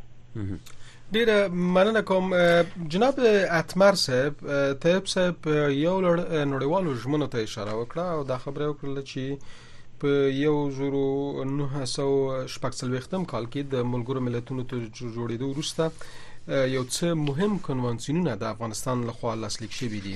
ډیره 1.14 1.48
مننه 1.48 2.02
کوم. 2.02 2.34
جناب 2.88 3.20
اتمر 3.52 3.94
صاحب 3.94 4.34
طيب 4.74 5.06
صاحب 5.06 5.36
یو 5.72 6.02
نړیوالو 6.46 6.96
ژمنو 7.04 7.28
ته 7.28 7.38
اشاره 7.38 7.72
وکړه 7.72 7.98
او 8.16 8.24
دا 8.24 8.38
خبره 8.38 8.68
وکړه 8.74 9.04
چې 9.12 9.24
په 10.00 10.08
یو 10.40 10.56
زورو 10.78 11.44
960 11.44 13.26
کال 13.32 13.46
کې 13.46 13.62
د 13.74 13.88
ملګرو 13.94 14.20
ملتونو 14.28 14.64
ته 14.64 14.76
جوړېدو 15.16 15.46
وروسته 15.54 15.92
یو 16.76 16.84
څه 16.84 17.06
مهم 17.30 17.60
کنوانسیونونه 17.70 18.36
د 18.36 18.44
افغانستان 18.56 19.08
لخوا 19.12 19.36
لاسلیک 19.36 19.72
شوي 19.80 20.02
دي 20.08 20.16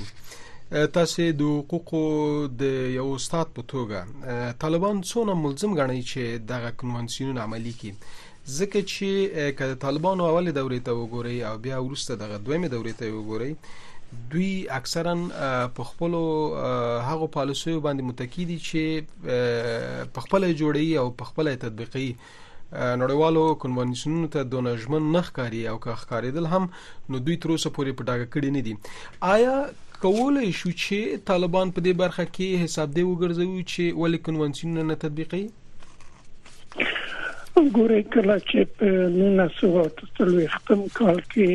تاسو 0.72 1.24
د 1.40 1.48
حقوقو 1.54 2.02
د 2.60 2.64
یو 2.98 3.06
استاد 3.14 3.50
په 3.56 3.64
توګه 3.72 4.54
طالبان 4.64 5.02
څونه 5.10 5.34
ملزم 5.40 5.74
غنئ 5.80 5.98
چې 6.12 6.46
دغه 6.52 6.70
کنوانسیون 6.84 7.42
عملی 7.46 7.74
کړي 7.80 7.92
ځکه 8.58 8.84
چې 8.92 9.58
کله 9.62 9.80
طالبان 9.82 10.24
اول 10.28 10.48
دورې 10.52 10.86
ته 10.86 10.96
وګوري 11.00 11.36
او 11.50 11.58
بیا 11.66 11.82
ورسته 11.88 12.18
دغه 12.24 12.40
دویمه 12.46 12.72
دورې 12.76 12.94
ته 13.00 13.06
وګوري 13.18 13.52
دوی 14.32 14.54
اکثرا 14.78 15.18
په 15.82 15.90
خپل 15.90 16.18
هغه 17.10 17.28
پالیسیو 17.36 17.84
باندې 17.90 18.08
متکی 18.14 18.48
دي 18.54 18.58
چې 18.70 20.08
په 20.16 20.28
خپل 20.30 20.50
جوړي 20.54 20.88
او 21.04 21.06
په 21.22 21.32
خپل 21.34 21.54
تطبیقي 21.68 22.10
نړیوالو 23.04 23.46
کنوانسیونونو 23.68 24.34
ته 24.40 24.50
د 24.56 24.68
نجمن 24.72 25.14
نخ 25.20 25.38
کاری 25.38 25.68
او 25.76 25.78
که 25.86 26.02
ښکاریدل 26.02 26.52
هم 26.58 26.66
نو 27.14 27.26
دوی 27.30 27.42
تر 27.46 27.56
اوسه 27.56 27.78
پورې 27.78 27.92
پټاګه 28.02 28.28
کړی 28.34 28.50
نه 28.58 28.62
دي 28.68 28.74
آیا 29.38 29.56
کولای 30.04 30.52
شو 30.60 30.70
چې 30.84 31.26
طالبان 31.30 31.72
په 31.74 31.82
دې 31.86 31.94
برخه 31.98 32.24
کې 32.36 32.62
حساب 32.62 32.94
دی 32.94 33.04
وګرځوي 33.08 33.64
چې 33.72 33.84
ولې 34.04 34.20
کنوانسیون 34.28 34.80
نه 34.92 34.96
تطبیقي 35.04 35.42
ګورې 37.76 38.02
کله 38.16 38.38
چې 38.50 38.60
په 38.80 38.88
1930 39.18 40.88
کال 41.00 41.20
کې 41.34 41.50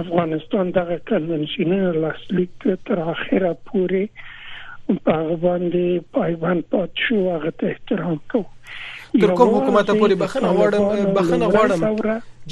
افغانستان 0.00 0.70
دغه 0.78 0.96
کنونسیون 1.10 2.00
لاسلیک 2.04 2.66
تر 2.90 2.98
اخره 3.04 3.52
پورې 3.68 4.02
په 5.08 5.16
باندې 5.44 5.86
پایبند 6.18 6.68
پات 6.74 7.04
شو 7.06 7.20
هغه 7.26 7.52
ته 7.62 7.74
احترام 7.74 8.16
کوو 8.34 8.57
تر 9.12 9.30
کوم 9.36 9.50
حکومت 9.54 9.90
پورې 9.90 10.14
بخنه 10.22 10.48
غواړم 10.56 11.14
بخنه 11.18 11.46
غواړم 11.52 11.80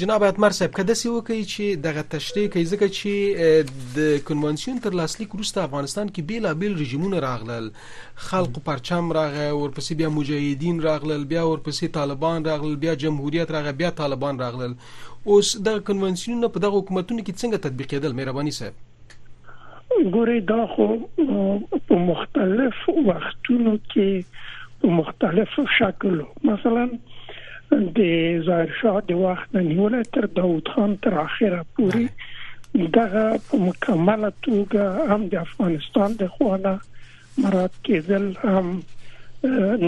جناب 0.01 0.23
اتمر 0.23 0.55
صاحب 0.55 0.73
کده 0.77 0.93
سی 1.01 1.09
وکي 1.09 1.35
چې 1.51 1.77
دغه 1.83 2.01
تشریح 2.13 2.47
کوي 2.55 2.65
ځکه 2.71 2.87
چې 2.97 3.13
د 3.97 4.17
کنونسیون 4.29 4.79
تر 4.85 4.97
لاسلیک 4.99 5.35
وروسته 5.35 5.63
افغانستان 5.63 6.09
کې 6.09 6.21
بیل 6.31 6.49
بیل 6.63 6.73
رژیمونه 6.81 7.21
راغلل. 7.25 7.69
خلق 8.29 8.59
پرچم 8.69 9.11
راغی 9.19 9.47
ورپسې 9.51 9.93
بیا 10.01 10.09
مجاهدین 10.17 10.81
راغلل 10.87 11.23
بیا 11.31 11.45
ورپسې 11.45 11.95
طالبان 11.99 12.49
راغلل 12.49 12.75
بیا 12.83 12.93
جمهوریت 13.05 13.55
راغی 13.57 13.73
بیا 13.83 13.91
طالبان 14.01 14.43
راغلل. 14.45 14.75
اوس 15.23 15.55
د 15.69 15.79
کنونسیون 15.91 16.49
په 16.57 16.65
دغه 16.67 16.77
حکومتونو 16.81 17.23
کې 17.23 17.33
څنګه 17.41 17.57
تطبیق 17.67 17.87
کېدل 17.95 18.19
مهرباني 18.21 18.53
صاحب؟ 18.59 18.73
ګوري 20.17 20.39
دا 20.53 20.61
خو 20.75 20.85
په 21.87 21.95
مختلف 22.11 22.75
وختونو 23.09 23.73
کې 23.93 24.09
په 24.81 24.97
مختلفو 25.01 25.65
شکلو. 25.77 26.27
مثلا 26.51 26.85
د 27.71 28.01
ظاهر 28.49 28.75
شاه 28.81 28.99
د 29.11 29.21
وخت 29.21 29.55
نیول 29.69 29.95
تر 30.17 30.27
داوود 30.41 30.73
خان 30.75 30.97
تر 31.05 31.17
اخره 31.23 31.63
پورې 31.77 32.05
دغه 32.99 33.25
په 33.47 33.57
مکمله 33.63 34.29
توګه 34.45 35.09
هم 35.13 35.27
د 35.33 35.41
افغانستان 35.47 36.15
د 36.21 36.29
خوانه 36.35 36.73
مراد 37.45 37.81
کېدل 37.87 38.29
هم 38.43 38.67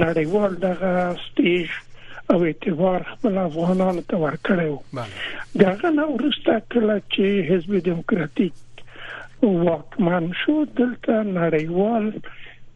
نړیوال 0.04 0.58
دغه 0.66 0.94
سټیج 1.26 1.78
او 2.34 2.44
اعتبار 2.50 3.06
خپل 3.12 3.38
افغانانو 3.44 4.02
ته 4.10 4.18
ورکړیو 4.24 4.76
دغه 5.64 5.92
نو 6.00 6.08
ورسته 6.16 6.58
کله 6.76 6.98
چې 7.14 7.48
حزب 7.52 7.78
دیموکراتیک 7.88 8.54
واکمن 9.44 10.30
شو 10.42 10.58
دلته 10.82 11.24
نړیوال 11.32 12.12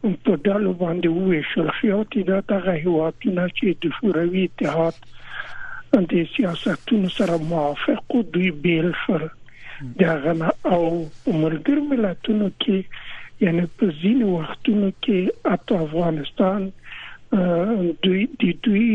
په 0.04 0.32
ډلو 0.46 0.72
باندې 0.82 1.08
وویشل. 1.10 1.68
خیاطي 1.80 2.22
دا 2.30 2.38
دغه 2.52 2.72
هیوادونه 2.84 3.44
چې 3.56 3.66
د 3.82 3.84
شوروي 3.98 4.44
اتحاد 4.48 4.94
د 6.12 6.14
سیاستونو 6.36 7.10
سره 7.16 7.34
موافق 7.54 8.14
او 8.14 8.22
دوی 8.36 8.50
بیل 8.66 8.90
شول. 9.02 9.26
دغه 10.04 10.32
او 10.74 10.82
ملګر 11.42 11.78
ملتونو 11.90 12.48
کې 12.62 12.78
یعنی 13.44 13.66
په 13.78 13.86
ځینو 14.02 14.32
وختونو 14.34 14.90
کې 15.04 15.18
اته 15.54 15.80
افغانستان 15.86 16.68
دوی 18.04 18.26
د 18.42 18.52
دوی 18.66 18.90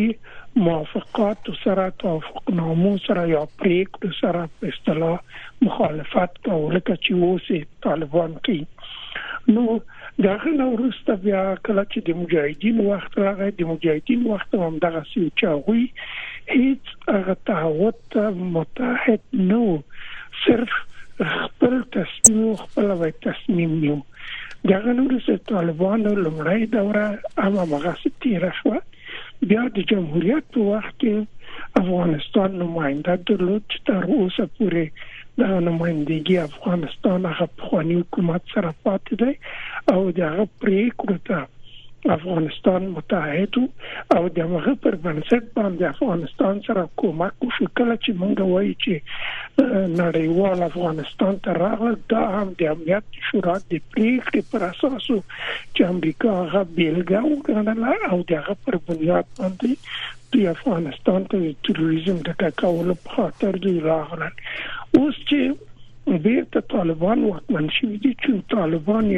موافقات 0.65 1.49
سره 1.63 1.85
توافق 2.03 2.51
نامو 2.59 2.91
سره 3.05 3.23
یا 3.31 3.41
پریکړه 3.61 4.11
سره 4.21 4.41
په 4.59 4.73
اصطلاح 4.73 5.17
مخالفت 5.67 6.39
کول 6.47 6.79
چې 6.87 7.11
وسی 7.23 7.59
طالبان 7.87 8.37
کوي. 8.47 8.63
نو 9.57 9.79
دغه 10.23 10.51
نو 10.59 10.65
ورسته 10.71 11.13
بیا 11.25 11.41
کله 11.65 11.83
چې 11.91 11.99
د 12.07 12.17
مجاهدین 12.21 12.79
وخت 12.85 13.13
راغی 13.23 13.45
د 13.59 13.67
مجاهدین 13.67 14.25
وخت 14.31 14.55
هم 14.61 14.79
دغه 14.85 15.01
سی 15.11 15.21
چاوي 15.41 15.83
هیڅ 16.55 16.95
هغه 17.17 17.35
تعهد 17.49 18.17
متحد 18.55 19.37
نو 19.51 19.61
صرف 20.41 20.75
خپل 21.35 21.77
تصمیم 21.97 22.59
خپل 22.63 22.91
وای 23.03 23.13
تصمیم 23.27 23.77
نیو. 23.85 23.97
دغه 24.73 24.97
نو 24.99 25.07
ورسته 25.07 25.37
طالبانو 25.53 26.13
لمړی 26.23 26.69
دوره 26.75 27.05
هغه 27.45 27.65
مغاسطي 27.75 28.35
راشوه 28.45 28.81
بیا 29.53 29.65
د 29.75 29.89
جمهوریت 29.93 30.51
په 30.57 30.67
وخت 30.71 30.95
کې 31.01 31.81
افغانستان 31.83 32.59
نماینده 32.63 33.15
درلود 33.31 33.79
تر 33.91 34.11
اوسه 34.17 34.49
پورې 34.57 34.85
د 35.39 35.53
نمائندګي 35.67 36.37
افغانستان 36.49 37.29
هغه 37.31 37.47
خواني 37.67 38.01
حکومت 38.01 38.51
سره 38.55 38.75
پاتې 38.83 39.13
دی 39.21 39.33
او 39.93 40.01
دغه 40.21 40.45
پریکړه 40.61 41.17
ته 41.29 41.47
افغانستان 42.05 42.87
متحد 42.87 43.57
او 44.15 44.27
دغه 44.35 44.73
پر 44.83 44.95
بنسټ 45.05 45.43
باندې 45.55 45.83
افغانستان 45.89 46.61
سره 46.67 46.83
کومک 47.01 47.45
وشو 47.45 47.67
کله 47.79 47.95
چې 48.03 48.11
مونږ 48.21 48.37
وایي 48.51 48.75
چې 48.83 48.93
نړیوال 50.01 50.63
افغانستان 50.67 51.39
ته 51.47 51.55
راغل 51.59 51.97
دا 52.13 52.21
هم 52.35 52.53
د 52.61 52.71
امنیت 52.75 53.19
شورا 53.29 53.57
د 53.73 53.83
پریکړې 53.95 54.41
پر 54.51 54.67
اساس 54.69 55.09
چې 55.09 55.81
امریکا 55.95 56.37
هغه 56.37 56.63
بیلګه 56.77 57.21
وګڼله 57.31 58.11
او 58.11 58.21
دغه 58.33 58.57
پر 58.67 58.79
بنیاد 58.91 59.35
باندې 59.41 59.71
د 60.33 60.47
افغانستان 60.55 61.25
ته 61.33 61.53
تروریزم 61.67 62.17
د 62.27 62.37
ټاکولو 62.43 62.95
په 63.05 63.15
خاطر 63.17 63.59
دی 63.65 63.75
راغلل 63.85 64.33
اوس 64.99 65.15
چې 65.29 66.19
بیرته 66.25 66.59
طالبان 66.73 67.23
واکمن 67.29 67.69
شوي 67.77 67.97
دي 68.03 68.11
چې 68.23 68.31
طالبان 68.55 69.09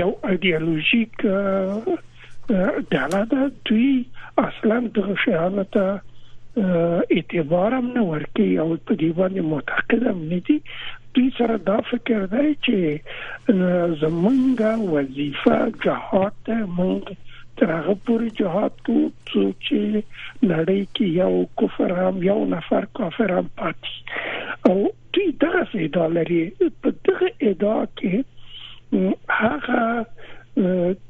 یو 0.00 0.10
ایدئولوژیک 0.30 1.24
ډله 2.48 3.22
ده 3.32 3.50
دوی 3.70 3.92
اصلا 4.46 4.80
د 4.98 5.14
شهانه 5.24 5.64
ته 5.76 5.86
اعتبار 7.16 7.74
هم 7.74 7.86
نه 7.96 8.02
ورکي 8.10 8.48
او 8.64 8.68
په 8.76 8.94
دې 9.00 9.10
باندې 9.18 9.40
معتقد 9.52 10.06
هم 10.10 10.20
نه 10.32 10.40
دي 10.48 10.58
دوی 11.14 11.30
سره 11.38 11.56
دا 11.70 11.78
فکر 11.90 12.26
دی 12.34 12.48
چې 12.64 12.76
زمونږه 14.02 14.70
وظیفه 14.94 15.58
جهاد 15.84 16.52
مونږ 16.78 17.02
تر 17.60 17.72
هغه 17.76 17.94
پورې 18.06 18.28
جهاد 18.40 18.74
کو 18.86 18.98
چې 19.66 19.80
نړۍ 20.52 20.82
کې 20.94 21.06
یو 21.22 21.46
کفر 21.62 21.96
هم 22.00 22.22
یو 22.28 22.38
نفر 22.52 22.86
کافر 23.00 23.34
هم 23.38 23.48
پاتې. 23.62 23.94
او 24.70 24.76
دوی 25.16 25.26
دغه 25.46 25.64
ادعا 25.86 26.06
لري. 26.18 26.42
په 26.82 26.94
دغه 27.10 27.32
ادعا 27.50 27.80
کې 27.98 28.14
هغه 29.40 30.06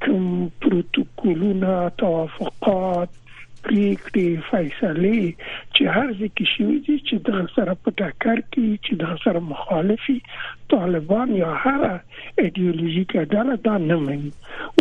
کوم 0.06 0.48
پروتوکولونه 0.60 1.72
توافقات 2.02 3.23
پریکړې 3.66 4.28
فیصله 4.50 5.18
چې 5.74 5.84
هر 5.96 6.08
ځکه 6.20 6.48
شوی 6.52 6.78
دي 6.88 6.96
چې 7.08 7.16
د 7.28 7.46
سره 7.56 7.76
په 7.86 7.94
ټاکر 8.00 8.42
کې 8.52 8.66
چې 8.84 8.92
د 9.02 9.22
سره 9.24 9.42
مخالفي 9.52 10.16
طالبان 10.74 11.34
یا 11.42 11.52
هر 11.64 11.86
ایدئولوژیک 12.44 13.16
ډله 13.16 13.56
دا 13.68 13.76
نه 13.86 13.98
مني. 14.06 14.32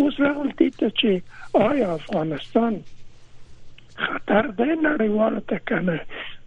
اوس 0.02 0.20
راغلی 0.26 0.70
ته 0.80 0.90
چې 1.00 1.10
آیا 1.70 1.90
افغانستان 1.98 2.80
خطر 4.04 4.50
دی 4.60 4.70
نړیوال 4.86 5.42
ته 5.52 5.58
کنه 5.72 5.98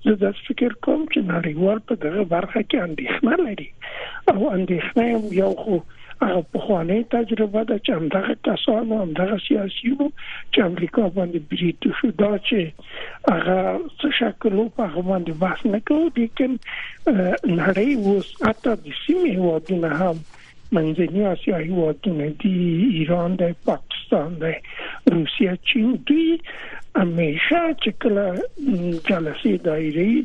زه 0.08 0.16
د 0.24 0.42
فکر 0.48 0.74
کوم 0.88 1.06
چې 1.12 1.20
نړیوال 1.34 1.80
په 1.92 2.02
دغه 2.08 2.26
برخه 2.34 2.62
کې 2.70 2.78
اندېښنه 2.88 3.36
لري. 3.46 3.70
او 4.32 4.40
اندېښنه 4.58 5.06
یو 5.42 5.54
خو 5.62 5.80
په 6.20 6.60
خوانې 6.66 7.00
تجربه 7.16 7.64
ده 7.72 7.78
چې 7.86 7.92
همدغه 7.98 8.36
کسانو 8.48 9.02
همدغه 9.02 9.38
سیاسيونو 9.48 10.08
چې 10.54 10.60
امریکا 10.70 11.04
باندې 11.18 11.40
بریټ 11.52 12.00
شو 12.00 12.10
دا 12.22 12.32
چې 12.48 12.60
هغه 13.34 13.60
څه 14.00 14.08
شکل 14.20 14.58
په 14.80 14.88
هغه 14.88 15.02
باندې 15.10 15.32
بحث 15.44 15.66
نه 15.76 15.80
کوي 15.92 16.10
لیکن 16.18 16.58
نړۍ 17.62 17.92
اوس 18.06 18.34
اته 18.52 18.76
د 18.76 18.98
سیمې 19.04 19.36
ودونه 19.46 19.94
هم 20.02 20.18
منځنی 20.76 21.26
اسیا 21.34 21.58
هیوادونه 21.58 22.30
دي 22.44 22.56
ایران 23.02 23.36
د 23.42 23.54
پاکستان 23.70 24.34
د 24.42 24.58
روسیا 25.14 25.56
چین 25.72 25.94
دوی 26.10 26.28
همیشه 27.02 27.62
چې 27.84 27.92
کله 28.04 28.26
جلسې 29.10 29.54
دایري 29.70 30.16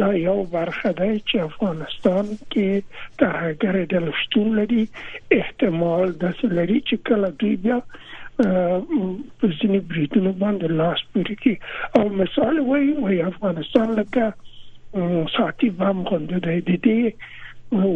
دا 0.00 0.08
یو 0.14 0.36
برخه 0.56 0.92
ده 0.98 1.08
چې 1.28 1.36
افغانستان 1.50 2.26
کې 2.52 2.68
ترهګر 3.20 3.74
د 3.92 4.04
لشتون 4.08 4.52
لري 4.58 4.84
احتمال 5.38 6.14
د 6.24 6.34
لري 6.58 6.80
چې 6.88 6.96
کله 7.10 7.30
دوی 7.42 7.54
بیا 7.66 7.78
په 8.38 9.46
ځینې 9.58 9.78
بریټونو 9.90 10.32
باندې 10.42 10.66
لاس 10.80 11.04
پوري 11.12 11.36
کی 11.44 11.54
او 11.98 12.02
مثال 12.22 12.58
وایي 12.66 12.92
وایي 13.04 13.22
افغانستان 13.28 13.94
لکه 14.00 14.24
ساتي 15.36 15.70
بام 15.78 16.02
غونډه 16.10 16.38
ده 16.46 16.54
د 16.68 16.70
دې 16.86 17.00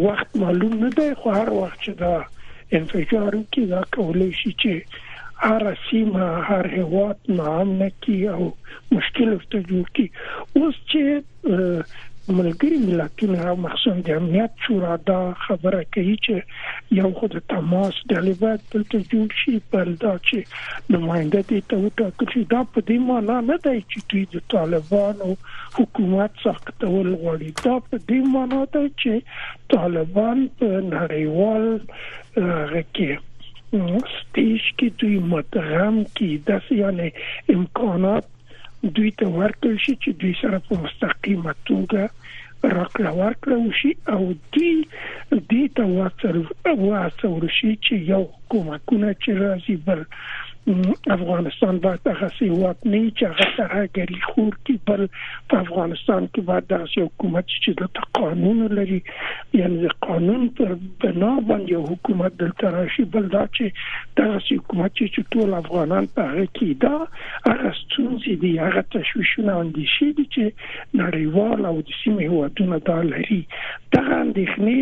وخت 0.07 0.37
معلوم 0.45 0.79
نه 0.85 0.91
دی 1.01 1.09
خو 1.23 1.35
هر 1.39 1.53
وخت 1.59 1.79
چې 1.85 1.93
دا 2.03 2.15
انفجار 2.79 3.33
کې 3.53 3.63
دا 3.75 3.83
کولای 3.97 4.31
شي 4.41 4.53
چې 4.63 4.73
هر 5.43 5.75
سیمه 5.89 6.29
هر 6.51 6.67
هوات 6.77 7.31
نام 7.41 7.83
کی 8.07 8.21
او 8.37 8.45
مشکل 8.93 9.29
ورته 9.33 9.59
جوړ 9.69 9.87
کی. 9.99 10.07
اوس 10.61 10.77
چې 10.93 11.03
ملګری 12.39 12.79
ملتونه 12.81 13.53
مخصوصا 13.61 14.03
د 14.07 14.19
امنیت 14.23 14.65
شورا 14.65 14.97
دا 15.11 15.21
خبره 15.45 15.79
کوي 15.95 16.17
چې 16.27 16.99
یو 16.99 17.09
خود 17.21 17.33
تماس 17.53 17.97
د 18.11 18.21
لیبات 18.27 18.67
دلته 18.75 19.01
جوړ 19.13 19.39
شي 19.39 19.55
پر 19.71 19.89
دا 20.05 20.13
چې 20.29 20.93
نماینده 20.97 21.41
دي 21.49 21.61
ته 21.73 21.81
وټاکل 21.85 22.27
شي. 22.35 22.43
دا 22.53 22.61
په 22.75 22.85
دې 22.91 22.99
معنی 23.09 23.39
نه 23.47 23.57
دی 23.65 23.79
چې 23.81 23.99
دوی 24.13 24.25
د 24.35 24.45
طالبانو 24.55 25.31
حکومت 25.79 26.45
سختول 26.45 27.09
غواړي. 27.23 27.51
دا 27.65 27.75
په 27.89 27.97
دې 28.09 28.21
معنی 28.37 28.63
دی 28.77 28.87
چې 29.01 29.13
طالبان 29.77 30.47
په 30.63 30.85
نړیوال 30.93 31.65
غکه 32.77 33.30
سټیج 33.73 34.63
کې 34.79 34.89
دوی 35.01 35.19
متغم 35.33 35.99
کې 36.17 36.31
د 36.47 36.51
یعنی 36.83 37.09
امکانات 37.55 38.25
دوی 38.97 39.11
ته 39.23 39.27
ورکړل 39.39 39.77
شي 39.85 39.95
چې 40.03 40.11
دوی 40.23 40.35
سره 40.41 40.61
په 40.69 40.83
مستقیمه 40.85 41.55
توګه 41.71 42.03
راکړه 42.77 43.11
ورکړه 43.21 43.57
وشي 43.67 43.93
او 44.15 44.23
دوی 44.55 44.75
دې 45.51 45.65
ته 45.77 45.85
واڅول 46.85 47.47
شي 47.59 47.73
چې 47.85 47.95
یو 48.13 48.23
کومکونه 48.55 49.13
چې 49.23 49.31
راځي 49.43 49.77
بل 49.87 50.05
افغانستان 51.11 51.79
باید 51.79 52.01
هغه 52.07 52.29
سیوات 52.39 52.87
نه 52.87 53.11
چې 53.11 53.25
هغه 53.25 53.47
ترهګری 53.57 54.21
خور 54.33 54.57
کی 54.65 54.75
بل 54.87 55.07
په 55.51 55.61
افغانستان 55.65 56.27
کې 56.33 56.41
باید 56.51 56.67
د 56.73 56.85
حکومت 56.97 57.47
چې 57.47 57.71
د 57.81 57.83
قانون 58.19 58.67
لري. 58.79 59.01
یعنی 59.59 59.79
د 59.85 59.95
قانون 60.07 60.49
پر 60.59 60.75
بنا 61.05 61.31
باندې 61.49 61.91
حکومت 61.93 62.37
د 62.43 62.53
تراشي 62.63 63.05
بل 63.15 63.29
دا 63.37 63.45
چې 63.57 63.67
د 64.21 64.21
حکومت 64.49 64.93
چې 64.99 65.23
ټول 65.37 65.55
افغانان 65.61 66.07
په 66.19 66.29
هغه 66.31 66.47
کې 66.57 66.69
دا 66.85 66.97
هغه 67.49 67.73
ستونزې 67.81 68.35
دي 68.45 68.53
هغه 68.59 68.85
تشویشونه 68.97 69.53
اندېښې 69.63 70.09
دي 70.17 70.27
چې 70.35 70.45
نړیوال 71.03 71.67
او 71.71 71.77
د 71.81 71.99
سیمې 72.03 72.27
هوادونه 72.35 72.79
دا 72.91 72.99
لري. 73.13 73.41
دا 73.97 74.05
اندېښنې 74.23 74.81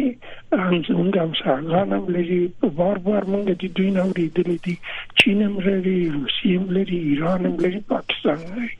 هم 0.52 0.82
څنګه 0.88 1.18
هم 1.24 1.32
څنګه 1.42 2.10
لري. 2.16 2.40
بار 2.82 2.98
بار 3.08 3.30
موږ 3.32 3.44
د 3.62 3.74
دوی 3.80 3.90
نو 3.98 4.06
ریدلې 4.20 4.58
دي. 4.64 4.76
چین 5.22 5.42
هم 5.46 5.67
لري 5.68 5.96
روسیه 6.16 6.60
هم 6.60 6.76
لري 6.78 6.98
ایران 7.10 7.46
هم 7.50 7.56
لري 7.64 7.80
پاکستان 7.92 8.44
لري 8.50 8.70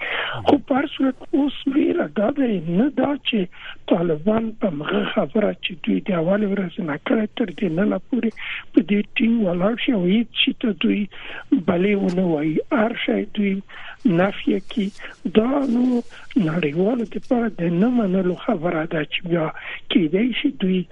خو 0.49 0.57
پر 0.71 0.87
صورت 0.97 1.27
اوس 1.39 1.59
ویل 1.75 2.03
دا 2.21 2.29
نه 2.39 2.89
دا 3.01 3.11
چې 3.29 3.39
طالبان 3.93 4.49
په 4.65 4.71
مغه 4.81 5.03
خبره 5.15 5.51
چې 5.65 5.73
دوی 5.87 5.99
د 6.11 6.19
اول 6.23 6.47
ورځ 6.53 6.87
نه 6.91 6.97
کړی 7.09 7.27
تر 7.41 7.53
دې 7.59 7.69
نه 7.79 7.85
لا 7.93 7.99
پوري 8.11 8.33
په 8.39 8.81
دې 8.89 9.01
ټینګ 9.17 9.37
ولاړ 9.47 9.75
شي 9.85 9.93
او 9.99 10.03
هیڅ 10.05 10.29
چې 10.41 10.51
ته 10.61 10.69
دوی 10.83 11.03
بلې 11.69 11.95
ونه 12.03 12.25
وای 12.33 12.57
ارشه 12.85 13.19
دوی 13.39 13.55
نفي 14.23 14.59
کی 14.75 14.87
دا 15.39 15.51
نو 15.75 15.85
نړیوال 16.37 16.99
لپاره 17.15 17.49
د 17.61 17.73
نه 17.79 17.89
منلو 18.01 18.37
خبره 18.47 18.83
ده 18.93 19.05
چې 19.13 19.21
بیا 19.31 19.47
کېدای 19.93 20.29
شي 20.41 20.51
دوی 20.65 20.83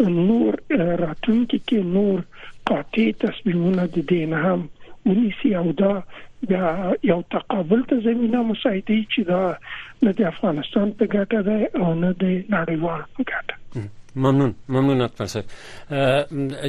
نور 0.00 0.58
راتلونکي 1.02 1.60
کې 1.68 1.78
نور 1.98 2.24
قاطع 2.70 3.06
تصمیمونه 3.26 3.86
د 3.98 4.08
دین 4.14 4.34
هم 4.44 4.58
ونیسي 5.06 5.54
او 5.54 5.72
دا 5.72 6.02
یو 7.02 7.22
تقابل 7.30 7.82
ته 7.82 8.00
زمينه 8.00 8.42
مساعدي 8.42 9.06
چې 9.10 9.20
دا 9.26 9.58
نه 10.02 10.12
د 10.12 10.22
افغانستان 10.32 10.92
په 10.98 11.06
ګټه 11.06 11.40
ده 11.48 11.70
او 11.84 11.94
نه 11.94 12.12
د 12.12 12.24
نړیوال 12.56 13.02
په 13.16 13.22
ګټه. 13.30 13.54
ممنون 14.16 14.54
ممنون 14.68 15.00
اتمر 15.00 15.26
صاحب. 15.26 15.44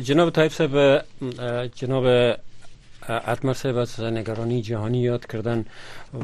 جناب 0.10 0.30
طایب 0.30 0.52
صاحب 0.52 1.02
جناب 1.82 2.06
اتمر 3.10 3.54
صاحب 3.54 3.78
از 3.78 4.00
نگرانی 4.02 4.62
جهانی 4.62 5.02
یاد 5.02 5.26
کردن 5.26 5.66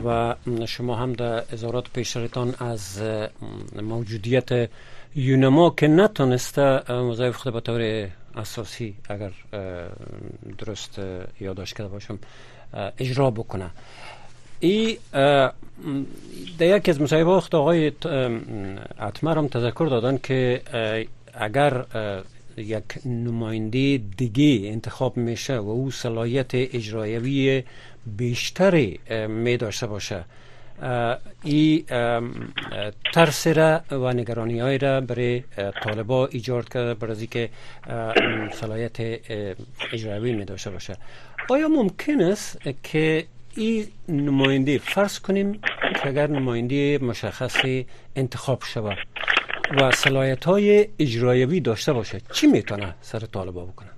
و 0.05 0.35
شما 0.67 0.95
هم 0.95 1.13
در 1.13 1.43
ازارات 1.53 1.85
پیشترتان 1.93 2.53
از 2.59 3.01
موجودیت 3.81 4.69
یونما 5.15 5.69
که 5.69 5.87
نتونسته 5.87 6.91
مضایف 6.91 7.35
خود 7.35 7.53
به 7.53 7.59
طور 7.59 8.07
اساسی 8.35 8.95
اگر 9.09 9.31
درست 10.57 10.99
یادداشت 11.39 11.77
کرده 11.77 11.89
باشم 11.89 12.19
اجرا 12.99 13.31
بکنه 13.31 13.69
ای 14.59 14.97
در 16.59 16.77
یکی 16.77 16.91
از 16.91 17.01
مصاحبه 17.01 17.29
وقت 17.29 17.55
آقای 17.55 17.87
اتمر 18.99 19.37
هم 19.37 19.47
تذکر 19.47 19.87
دادن 19.89 20.17
که 20.17 20.61
اگر 21.33 21.85
یک 22.57 22.83
نماینده 23.05 23.97
دیگه 24.17 24.69
انتخاب 24.71 25.17
میشه 25.17 25.57
و 25.57 25.69
او 25.69 25.91
صلاحیت 25.91 26.51
اجرایوی 26.53 27.63
بیشتری 28.17 28.99
می 29.27 29.57
داشته 29.57 29.87
باشه 29.87 30.25
ای 31.43 31.85
ترس 33.13 33.47
را 33.47 33.81
و 33.91 34.13
نگرانی 34.13 34.59
های 34.59 34.77
را 34.77 35.01
برای 35.01 35.43
طالبا 35.83 36.27
ایجاد 36.27 36.69
کرده 36.69 36.93
برای 36.93 37.27
که 37.27 37.49
صلاحیت 38.53 38.97
اجرایی 39.93 40.33
می 40.33 40.45
داشته 40.45 40.69
باشه. 40.69 40.97
آیا 41.49 41.67
ممکن 41.67 42.21
است 42.21 42.59
که 42.83 43.25
این 43.55 43.87
نماینده 44.09 44.77
فرض 44.77 45.19
کنیم 45.19 45.53
که 45.93 46.07
اگر 46.07 46.27
نماینده 46.27 46.97
مشخصی 46.97 47.85
انتخاب 48.15 48.63
شود 48.63 48.97
و 49.81 49.91
صلاحیت 49.91 50.45
های 50.45 50.87
اجرایی 50.99 51.59
داشته 51.59 51.93
باشه 51.93 52.21
چی 52.31 52.47
می‌تونه 52.47 52.95
سر 53.01 53.19
طالبا 53.19 53.65
بکنه؟ 53.65 53.89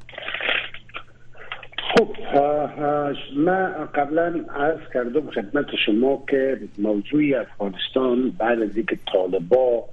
من 3.35 3.89
قبلا 3.95 4.45
عرض 4.55 4.79
کردم 4.93 5.31
خدمت 5.31 5.65
شما 5.85 6.23
که 6.29 6.59
موضوع 6.77 7.39
افغانستان 7.39 8.29
بعد 8.29 8.61
از 8.61 8.75
اینکه 8.75 8.97
طالبا 9.13 9.83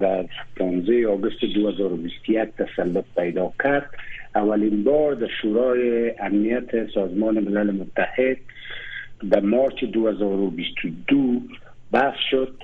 در 0.00 0.24
15 0.56 1.08
آگوست 1.08 1.40
2021 1.40 2.38
تسلط 2.38 3.04
پیدا 3.16 3.52
کرد 3.62 3.90
اولین 4.34 4.84
بار 4.84 5.14
در 5.14 5.28
شورای 5.42 6.10
امنیت 6.20 6.90
سازمان 6.94 7.38
ملل 7.38 7.70
متحد 7.70 8.36
در 9.30 9.40
مارچ 9.40 9.84
2022 9.84 11.40
بحث 11.92 12.18
شد 12.30 12.54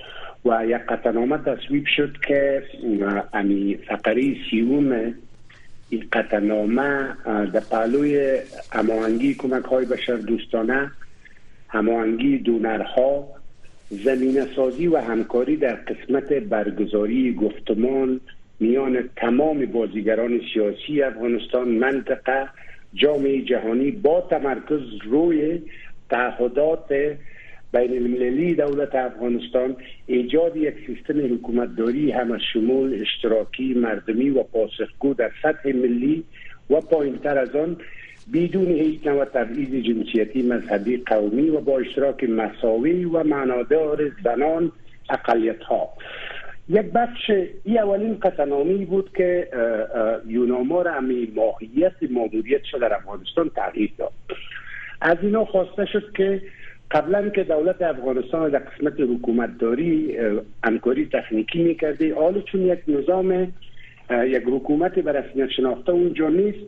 و 0.45 0.67
یک 0.67 0.77
قطعنامه 0.77 1.39
تصویب 1.39 1.85
شد 1.97 2.17
که 2.29 2.63
امی 3.33 3.79
فقری 3.89 4.41
سیوم 4.51 5.15
این 5.93 6.05
قطعنامه 6.13 7.17
در 7.25 7.61
پهلوی 7.61 8.39
هماهنگی 8.73 9.35
کمک 9.35 9.65
های 9.65 9.87
بشر 9.87 10.17
دوستانه 10.17 10.91
هماهنگی 11.69 12.39
دونرها 12.39 13.29
زمین 13.91 14.47
سازی 14.57 14.87
و 14.87 14.97
همکاری 14.97 15.57
در 15.57 15.75
قسمت 15.75 16.33
برگزاری 16.33 17.35
گفتمان 17.35 18.21
میان 18.61 19.11
تمام 19.17 19.67
بازیگران 19.67 20.41
سیاسی 20.55 21.03
افغانستان 21.03 21.69
منطقه 21.69 22.49
جامعه 22.95 23.43
جهانی 23.43 23.91
با 23.91 24.21
تمرکز 24.31 24.81
روی 25.05 25.63
تعهدات 26.11 27.17
بین 27.73 27.93
المللی 27.93 28.55
دولت 28.55 28.95
افغانستان 28.95 29.77
ایجاد 30.07 30.57
یک 30.57 30.75
سیستم 30.87 31.35
حکومتداری 31.35 32.11
هم 32.11 32.33
از 32.33 32.41
شمول 32.53 33.01
اشتراکی 33.01 33.75
مردمی 33.75 34.31
و 34.31 34.43
پاسخگو 34.43 35.15
در 35.15 35.31
سطح 35.43 35.69
ملی 35.69 36.25
و 36.71 36.81
پایینتر 36.81 37.39
از 37.39 37.57
آن 37.57 37.77
بدون 38.35 38.67
هیچ 38.67 39.07
نوع 39.07 39.25
تبعیض 39.25 39.85
جنسیتی 39.85 40.43
مذهبی 40.43 40.97
قومی 40.97 41.51
و 41.51 41.61
با 41.61 41.79
اشتراک 41.79 42.25
مساوی 42.25 43.05
و 43.05 43.25
معنادار 43.25 44.13
زنان 44.25 44.73
اقلیت 45.11 45.63
ها 45.63 45.89
یک 46.69 46.83
بخش 46.83 47.31
این 47.65 47.79
اولین 47.79 48.15
قطعنامی 48.15 48.85
بود 48.85 49.11
که 49.17 49.49
یوناما 50.27 50.83
را 50.83 50.95
امی 50.95 51.33
ماهیت 51.37 51.93
ماموریت 52.11 52.65
شده 52.65 52.81
در 52.89 52.95
افغانستان 52.95 53.51
تغییر 53.57 53.93
داد. 53.99 54.13
از 55.01 55.17
اینا 55.23 55.45
خواسته 55.45 55.87
شد 55.87 56.13
که 56.17 56.43
قبلا 56.93 57.29
که 57.29 57.45
دولت 57.45 57.83
افغانستان 57.83 58.51
در 58.51 58.59
قسمت 58.59 59.01
حکومتداری 59.01 60.19
همکاری 60.65 61.07
تکنیکی 61.07 61.63
می‌کرده 61.63 62.15
حالا 62.15 62.41
چون 62.41 62.61
یک 62.61 62.79
نظام 62.89 63.53
یک 64.11 64.43
حکومت 64.47 64.99
به 64.99 65.13
رسمیت 65.13 65.51
شناخته 65.51 65.93
اونجا 65.93 66.29
نیست 66.29 66.59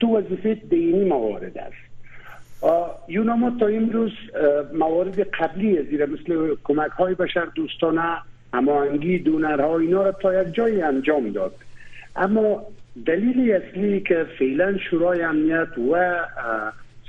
تو 0.00 0.18
وظیفه 0.18 0.54
دینی 0.54 1.04
موارد 1.04 1.58
است. 1.58 1.90
یوناما 3.08 3.52
تا 3.60 3.66
امروز 3.66 4.12
موارد 4.74 5.20
قبلی 5.20 5.82
زیر 5.82 6.06
مثل 6.06 6.54
کمک 6.64 6.90
های 6.90 7.14
بشر 7.14 7.44
دوستانه 7.54 8.02
هماهنگی 8.54 9.18
دونرها 9.18 9.78
اینا 9.78 10.02
را 10.02 10.12
تا 10.12 10.42
یک 10.42 10.54
جایی 10.54 10.82
انجام 10.82 11.30
داد. 11.30 11.54
اما 12.16 12.66
دلیل 13.06 13.52
اصلی 13.52 14.00
که 14.00 14.26
فعلا 14.38 14.78
شورای 14.78 15.22
امنیت 15.22 15.78
و 15.92 16.20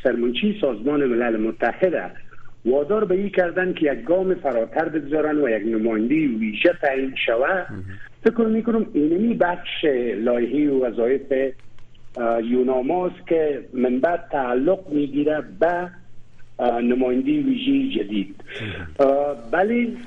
سرمنچی 0.03 0.57
سازمان 0.61 1.05
ملل 1.05 1.37
متحد 1.37 1.95
وادار 2.65 3.05
به 3.05 3.15
این 3.15 3.29
کردن 3.29 3.73
که 3.73 3.91
یک 3.91 4.03
گام 4.03 4.33
فراتر 4.33 4.89
بگذارن 4.89 5.37
و 5.37 5.49
یک 5.49 5.63
نماینده 5.65 6.15
ویژه 6.15 6.73
تعیین 6.81 7.13
شود. 7.25 7.67
فکر 8.23 8.45
می‌کنم 8.45 8.85
اینمی 8.93 9.33
بخش 9.33 9.85
لایحه 10.17 10.71
و 10.71 10.85
وظایف 10.85 11.53
یوناماست 12.43 13.27
که 13.27 13.59
من 13.73 13.99
بعد 13.99 14.27
تعلق 14.31 14.89
می‌گیره 14.89 15.43
به 15.59 15.89
نماینده 16.83 17.31
ویژه 17.31 17.99
جدید. 17.99 18.35
ولی 19.51 19.97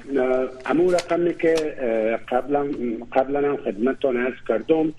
امو 0.67 0.91
رقمی 0.91 1.35
که 1.35 1.55
قبلا 2.29 2.67
قبلا 3.13 3.49
هم 3.49 3.57
خدمتتان 3.57 4.17
عرض 4.17 4.35
کردم 4.49 4.93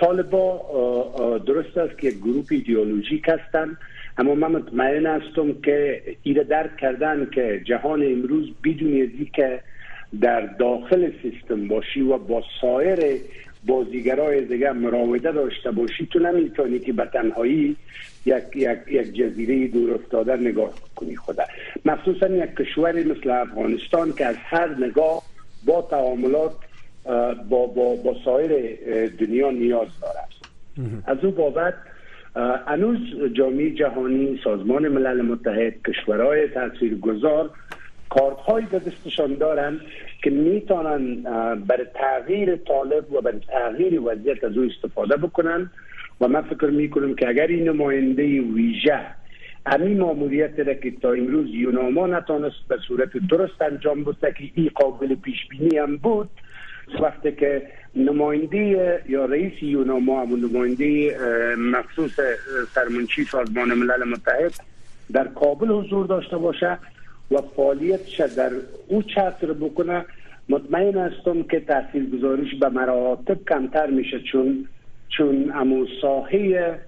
طالبا 0.00 0.60
درست 1.46 1.78
است 1.78 1.98
که 1.98 2.10
گروه 2.10 2.44
ایدئولوژیک 2.50 3.28
هستند 3.28 3.76
اما 4.18 4.34
من 4.34 4.52
مطمئن 4.52 5.06
هستم 5.06 5.52
که 5.52 6.02
ایره 6.22 6.44
درک 6.44 6.76
کردن 6.76 7.28
که 7.34 7.60
جهان 7.64 8.02
امروز 8.02 8.48
بدون 8.64 9.10
که 9.34 9.60
در 10.20 10.40
داخل 10.40 11.10
سیستم 11.22 11.68
باشی 11.68 12.00
و 12.00 12.18
با 12.18 12.42
سایر 12.60 12.98
بازیگرای 13.66 14.44
دیگه 14.44 14.72
مراوده 14.72 15.32
داشته 15.32 15.70
باشی 15.70 16.06
تو 16.06 16.18
نمی‌تونی 16.18 16.78
که 16.78 16.92
به 16.92 17.04
تنهایی 17.04 17.76
یک, 18.26 18.42
یک, 18.54 18.78
یک 18.90 19.14
جزیره 19.14 19.68
دور 19.68 19.94
افتاده 19.94 20.36
نگاه 20.36 20.72
کنی 20.96 21.16
خدا. 21.16 21.44
مخصوصا 21.84 22.26
یک 22.26 22.56
کشور 22.56 22.92
مثل 22.92 23.30
افغانستان 23.30 24.12
که 24.12 24.26
از 24.26 24.36
هر 24.38 24.86
نگاه 24.86 25.22
با 25.66 25.82
تعاملات 25.90 26.52
با 27.50 27.66
با 27.66 27.94
با 27.94 28.16
سایر 28.24 28.76
دنیا 29.08 29.50
نیاز 29.50 29.88
دارد. 30.02 30.28
از 31.06 31.24
او 31.24 31.30
بابت 31.30 31.74
انوز 32.36 32.98
جامعه 33.32 33.70
جهانی 33.70 34.40
سازمان 34.44 34.88
ملل 34.88 35.22
متحد 35.22 35.74
کشورهای 35.86 36.48
تاثیرگذار 36.48 37.50
کارت 38.10 38.36
های 38.36 38.64
به 38.64 38.78
دستشان 38.78 39.34
دارند 39.34 39.80
که 40.22 40.30
می‌تونن 40.30 41.22
برای 41.66 41.86
تغییر 41.94 42.56
طالب 42.56 43.12
و 43.12 43.20
برای 43.20 43.40
تغییر 43.48 44.00
وضعیت 44.00 44.44
از 44.44 44.58
او 44.58 44.64
استفاده 44.64 45.16
بکنن 45.16 45.70
و 46.20 46.28
من 46.28 46.42
فکر 46.42 46.66
می‌کنم 46.66 47.14
که 47.14 47.28
اگر 47.28 47.46
این 47.46 47.68
نماینده 47.68 48.40
ویژه 48.40 49.00
همین 49.66 50.00
ماموریت 50.00 50.58
را 50.58 50.74
که 50.74 50.90
تا 50.90 51.12
امروز 51.12 51.46
یوناما 51.50 52.06
نتانست 52.06 52.68
به 52.68 52.76
صورت 52.88 53.10
درست 53.30 53.62
انجام 53.62 54.04
بده 54.04 54.32
که 54.32 54.44
این 54.54 54.70
قابل 54.74 55.14
پیش 55.14 55.48
بینی 55.50 55.78
هم 55.78 55.96
بود 55.96 56.30
وقتی 57.00 57.32
که 57.32 57.62
نماینده 57.96 59.02
یا 59.08 59.24
رئیس 59.24 59.62
یوناما 59.62 60.22
همون 60.22 60.40
نماینده 60.40 61.16
مخصوص 61.58 62.20
سرمنشی 62.74 63.24
سازمان 63.24 63.74
ملل 63.74 64.04
متحد 64.04 64.52
در 65.12 65.28
کابل 65.28 65.68
حضور 65.68 66.06
داشته 66.06 66.36
باشه 66.36 66.78
و 67.30 67.36
فعالیتش 67.56 68.20
در 68.20 68.50
او 68.88 69.02
چتر 69.02 69.52
بکنه. 69.60 70.04
مطمئن 70.48 70.98
هستم 70.98 71.42
که 71.42 71.60
تاثیر 71.60 72.06
گذاریش 72.10 72.54
به 72.54 72.68
مراتب 72.68 73.38
کمتر 73.48 73.86
میشه 73.86 74.20
چون 74.20 74.68
چون 75.08 75.52
امو 75.54 75.86
ساحه 76.02 76.78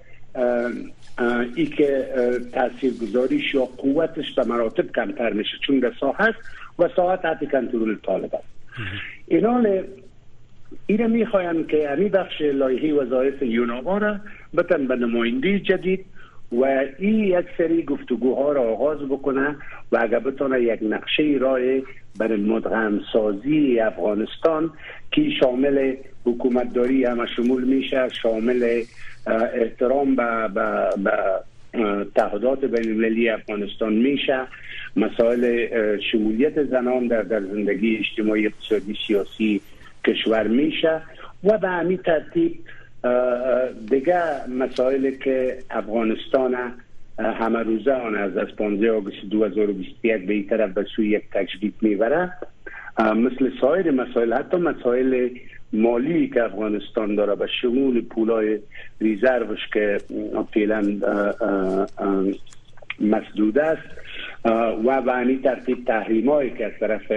ای 1.55 1.67
که 1.67 2.09
تاثیر 2.53 2.93
گذاریش 3.03 3.55
یا 3.55 3.65
قوتش 3.65 4.35
به 4.35 4.45
مراتب 4.45 4.93
کمتر 4.93 5.33
میشه 5.33 5.57
چون 5.67 5.79
در 5.79 5.93
ساحه 6.01 6.35
و 6.79 6.89
ساحه 6.97 7.17
تحت 7.17 7.51
کنترل 7.51 7.97
طالب 7.97 8.35
است. 8.35 8.45
اینال 9.27 9.85
ایره 10.87 11.07
می‌خوایم 11.07 11.67
که 11.67 11.89
همی 11.89 12.09
بخش 12.09 12.41
لایحه 12.41 12.95
وظایف 12.95 13.43
یوناما 13.43 13.99
را 13.99 14.17
بتن 14.57 14.87
به 14.87 14.97
نماینده 14.97 15.61
جدید 15.61 16.05
و 16.53 16.65
این 16.99 17.25
یک 17.25 17.47
سری 17.59 17.83
گفتگوها 17.83 18.53
را 18.53 18.63
آغاز 18.63 18.99
بکنه 18.99 19.57
و 19.93 19.99
اگر 20.01 20.19
بتونه 20.19 20.61
یک 20.61 20.79
نقشه 20.83 21.37
رای 21.41 21.83
برای 22.19 22.41
مدغم 22.41 23.01
سازی 23.13 23.81
افغانستان 23.81 24.71
که 25.13 25.31
شامل 25.41 25.95
حکومتداری 26.25 27.05
همه 27.05 27.27
شمول 27.27 27.65
میشه 27.65 28.09
شامل 28.23 28.83
احترام 29.55 30.17
به, 30.17 30.49
به, 30.55 30.89
به 31.05 31.43
تعهدات 32.15 32.65
بین 32.65 32.91
المللی 32.91 33.29
افغانستان 33.29 33.93
میشه 33.93 34.41
مسائل 34.97 35.67
شمولیت 36.13 36.65
زنان 36.65 37.07
در, 37.07 37.23
در 37.23 37.41
زندگی 37.41 37.97
اجتماعی 37.97 38.47
اقتصادی 38.47 38.95
سیاسی 39.07 39.61
کشور 40.07 40.47
میشه 40.47 41.03
و 41.45 41.59
به 41.59 41.69
همین 41.69 41.97
ترتیب 41.97 42.59
دیگه 43.91 44.49
مسائلی 44.49 45.19
که 45.19 45.59
افغانستان 45.71 46.57
همه 47.19 47.59
روزه 47.59 47.93
آن 47.93 48.17
از 48.17 48.37
از 48.37 48.49
15 48.57 48.93
آگوست 48.93 49.17
2021 49.31 50.27
به 50.27 50.33
این 50.33 50.47
طرف 50.47 50.71
به 50.71 50.87
سوی 50.97 51.09
یک 51.09 51.23
تجدید 51.33 51.75
می‌بره. 51.81 52.33
مثل 52.99 53.51
سایر 53.61 53.91
مسائل 53.91 54.33
حتی 54.33 54.57
مسائل 54.57 55.29
مالی 55.73 56.29
که 56.29 56.43
افغانستان 56.43 57.15
داره 57.15 57.35
به 57.35 57.47
شمول 57.63 58.01
پولای 58.01 58.59
ریزروش 59.01 59.69
که 59.73 59.99
فعلا 60.55 61.01
مسدود 63.01 63.59
است. 63.59 63.89
و 64.85 65.03
به 65.03 65.13
همین 65.13 65.43
ترتیب 65.43 65.85
تحریم 65.87 66.29
هایی 66.29 66.51
که 66.51 66.67
از 66.67 66.73
طرف 66.81 67.13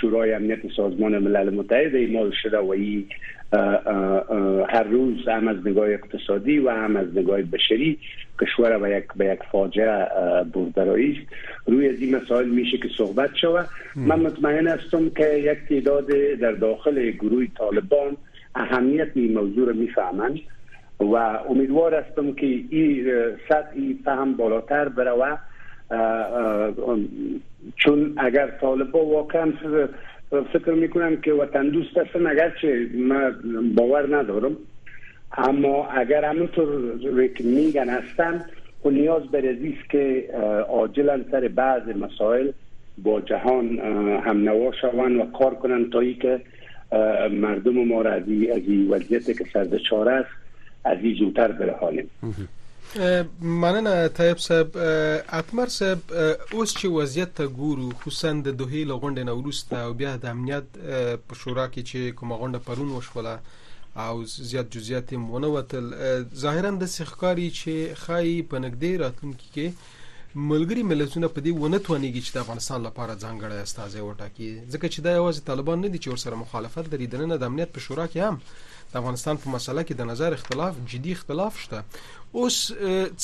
شورای 0.00 0.32
امنیت 0.32 0.58
سازمان 0.76 1.18
ملل 1.18 1.54
متحد 1.54 1.94
ایمال 1.94 2.32
شده 2.42 2.58
و 2.58 2.70
ای 2.70 3.04
هر 4.68 4.82
روز 4.82 5.28
هم 5.28 5.48
از 5.48 5.56
نگاه 5.66 5.88
اقتصادی 5.90 6.58
و 6.58 6.70
هم 6.70 6.96
از 6.96 7.06
نگاه 7.16 7.42
بشری 7.42 7.98
کشور 8.40 8.78
به 8.78 8.90
یک 8.90 9.04
به 9.16 9.24
یک 9.26 9.38
فاجعه 9.52 10.06
بردرایی 10.54 11.12
است. 11.12 11.32
روی 11.66 11.88
از 11.88 12.00
این 12.00 12.16
مسائل 12.16 12.48
میشه 12.48 12.78
که 12.78 12.88
صحبت 12.96 13.30
شود. 13.40 13.68
من 13.96 14.20
مطمئن 14.20 14.66
هستم 14.66 15.10
که 15.10 15.34
یک 15.34 15.58
تعداد 15.68 16.06
در 16.40 16.52
داخل 16.52 17.10
گروه 17.10 17.46
طالبان 17.58 18.16
اهمیت 18.54 19.08
این 19.14 19.32
موضوع 19.38 19.68
رو 19.68 19.74
می‌فهمند 19.74 20.40
و 21.00 21.14
امیدوار 21.48 21.94
هستم 21.94 22.32
که 22.32 22.46
این 22.46 23.12
سطح 23.48 23.76
فهم 24.04 24.36
بالاتر 24.36 24.88
بره 24.88 25.10
چون 27.76 28.14
اگر 28.16 28.50
طالبا 28.60 29.04
واقعا 29.04 29.52
فکر 30.52 30.72
می‌کنم 30.72 31.16
که 31.16 31.32
وطن 31.32 31.68
دوست 31.68 31.98
هستن 31.98 32.26
اگرچه 32.26 32.86
من 32.94 33.34
باور 33.74 34.16
ندارم. 34.16 34.56
اما 35.38 35.86
اگر 35.86 36.24
همونطور 36.24 37.26
که 37.26 37.44
میگن 37.44 37.88
هستن 37.88 38.44
و 38.84 38.90
نیاز 38.90 39.22
به 39.22 39.40
است 39.40 39.90
که 39.90 40.28
عاجلا 40.68 41.20
سر 41.30 41.48
بعض 41.48 41.82
مسائل 41.88 42.50
با 43.02 43.20
جهان 43.20 43.78
هم 44.24 44.48
نوا 44.48 44.72
شوند 44.72 45.16
و 45.16 45.24
کار 45.38 45.54
کنن 45.54 45.90
تا 45.90 46.00
ای 46.00 46.14
که 46.14 46.40
مردم 47.30 47.84
ما 47.84 48.02
را 48.02 48.12
از 48.12 48.22
این 48.28 48.90
وضعیت 48.90 49.38
که 49.38 49.44
سرد 49.52 49.74
است 50.08 50.30
از 50.84 50.98
این 51.02 51.14
زودتر 51.14 51.52
برهانیم. 51.52 52.10
مننه 52.96 54.06
طيب 54.06 54.38
صاحب 54.38 54.70
اتمر 54.76 55.68
صاحب 55.68 55.98
اوس 56.52 56.76
چې 56.76 56.84
وضعیت 56.84 57.34
ته 57.34 57.46
ګورو 57.46 57.92
خصوصا 58.00 58.32
د 58.46 58.56
دوه 58.60 58.84
لغونډې 58.90 59.24
نو 59.28 59.34
ورسته 59.40 59.76
او 59.84 59.92
بیا 59.92 60.16
د 60.16 60.24
امنیت 60.30 60.66
په 61.28 61.34
شورا 61.40 61.66
کې 61.72 61.82
چې 61.88 62.16
کومه 62.20 62.38
غونډه 62.40 62.58
پرون 62.68 62.90
وشوله 62.90 63.34
او 64.04 64.24
زیات 64.24 64.70
جزئیات 64.76 65.12
مونږ 65.12 65.44
وتل. 65.56 65.86
ظاهرا 66.44 66.70
د 66.80 66.90
سخکاری 66.94 67.48
چې 67.60 68.00
خای 68.04 68.42
په 68.50 68.56
نګدې 68.64 68.92
راتلونکي 69.04 69.48
کې 69.54 69.66
ملګری 70.52 70.82
ملتونه 70.92 71.28
په 71.28 71.40
دې 71.44 71.52
ونه 71.60 71.78
توانېږي 71.86 72.20
چې 72.26 72.32
د 72.34 72.38
افغانستان 72.44 72.82
لپاره 72.88 73.20
ځانګړی 73.24 73.56
استازي 73.66 74.00
وټاکي. 74.00 74.50
ځکه 74.72 74.86
چې 74.92 75.00
دا 75.06 75.12
یوازې 75.18 75.40
طالبان 75.50 75.78
نه 75.84 75.88
دي 75.92 75.98
چې 75.98 76.08
ورسره 76.08 76.42
مخالفت 76.44 76.84
لري 76.92 77.06
د 77.06 77.14
نه 77.32 77.36
د 77.36 77.44
امنیت 77.50 77.70
په 77.72 77.80
شورا 77.86 78.06
کې 78.12 78.18
هم 78.26 78.36
د 78.92 78.94
افغانستان 79.00 79.36
په 79.42 79.48
مسله 79.56 79.82
کې 79.86 79.94
د 80.00 80.02
نظر 80.10 80.30
اختلاف 80.38 80.72
جدي 80.92 81.12
اختلاف 81.18 81.60
شته. 81.64 81.78
اوس 82.38 82.56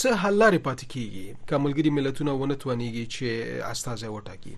څه 0.00 0.08
حل 0.22 0.34
لري 0.42 0.60
پاتې 0.66 0.84
کیږي؟ 0.92 1.26
کوملګری 1.50 1.90
ملتونه 1.98 2.32
ونه 2.32 2.56
توانيږي 2.62 3.04
چې 3.14 3.26
استازي 3.72 4.08
وټاکي. 4.14 4.54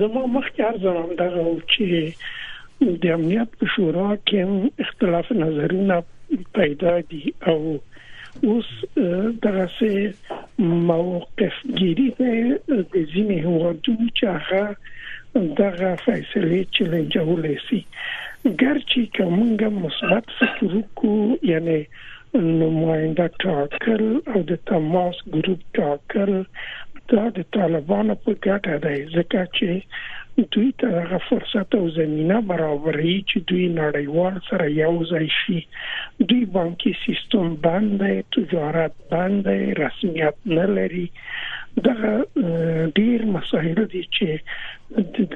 زما 0.00 0.22
مخکې 0.36 0.60
ارزم 0.70 1.14
دغه 1.22 1.44
چې 1.72 1.86
د 3.02 3.04
امنیت 3.16 3.50
په 3.60 3.66
شورا 3.74 4.08
کې 4.28 4.40
اختلاف 4.86 5.26
نظرونه 5.42 5.96
پیدا 6.58 6.94
دي 7.10 7.24
او 7.52 7.58
اوس 8.50 8.68
دغه 9.44 9.66
سه 9.78 9.90
موقف 10.90 11.56
ګيري 11.78 12.08
د 12.18 12.94
ځینې 13.12 13.38
هوادونو 13.46 14.06
چې 14.16 14.24
هغه 14.36 14.64
دغه 15.62 15.90
فیصله 16.04 16.60
چې 16.74 16.82
لنجولې 16.92 17.56
سي 17.68 17.80
ګرچې 18.62 19.02
کومه 19.16 19.70
مثبت 19.84 20.34
فکر 20.40 20.76
وکړو 20.76 21.48
یعنی 21.52 21.78
نماینده 22.34 23.26
ټاکل 23.44 24.04
او 24.32 24.42
د 24.50 24.58
تماس 24.70 25.22
ګروپ 25.34 25.60
ټاکل 25.78 26.32
دا 27.12 27.24
د 27.38 27.46
طالبانو 27.56 28.14
په 28.24 28.32
ګټه 28.46 28.74
دی 28.84 28.98
ځکه 29.16 29.44
چې 29.56 29.70
دوی 30.36 30.72
ته 30.80 30.88
هغه 31.00 31.18
فرصت 31.28 31.74
او 31.74 31.84
زمينه 31.98 32.40
برابرې 32.48 33.14
چې 33.28 33.38
دوی 33.50 33.66
نړیوال 33.76 34.34
سره 34.48 34.66
یو 34.78 34.94
ځای 35.10 35.28
شي. 35.36 35.60
دوی 36.32 36.44
بانکي 36.56 36.92
سیستم 37.04 37.54
باندې 37.66 38.26
تجارت 38.36 38.98
باندې 39.12 39.78
رسمیت 39.84 40.36
نه 40.58 40.66
لري. 40.78 41.06
دا 41.86 41.94
ډیر 42.98 43.24
مسایل 43.38 43.80
دي 43.94 44.02
چې 44.16 44.28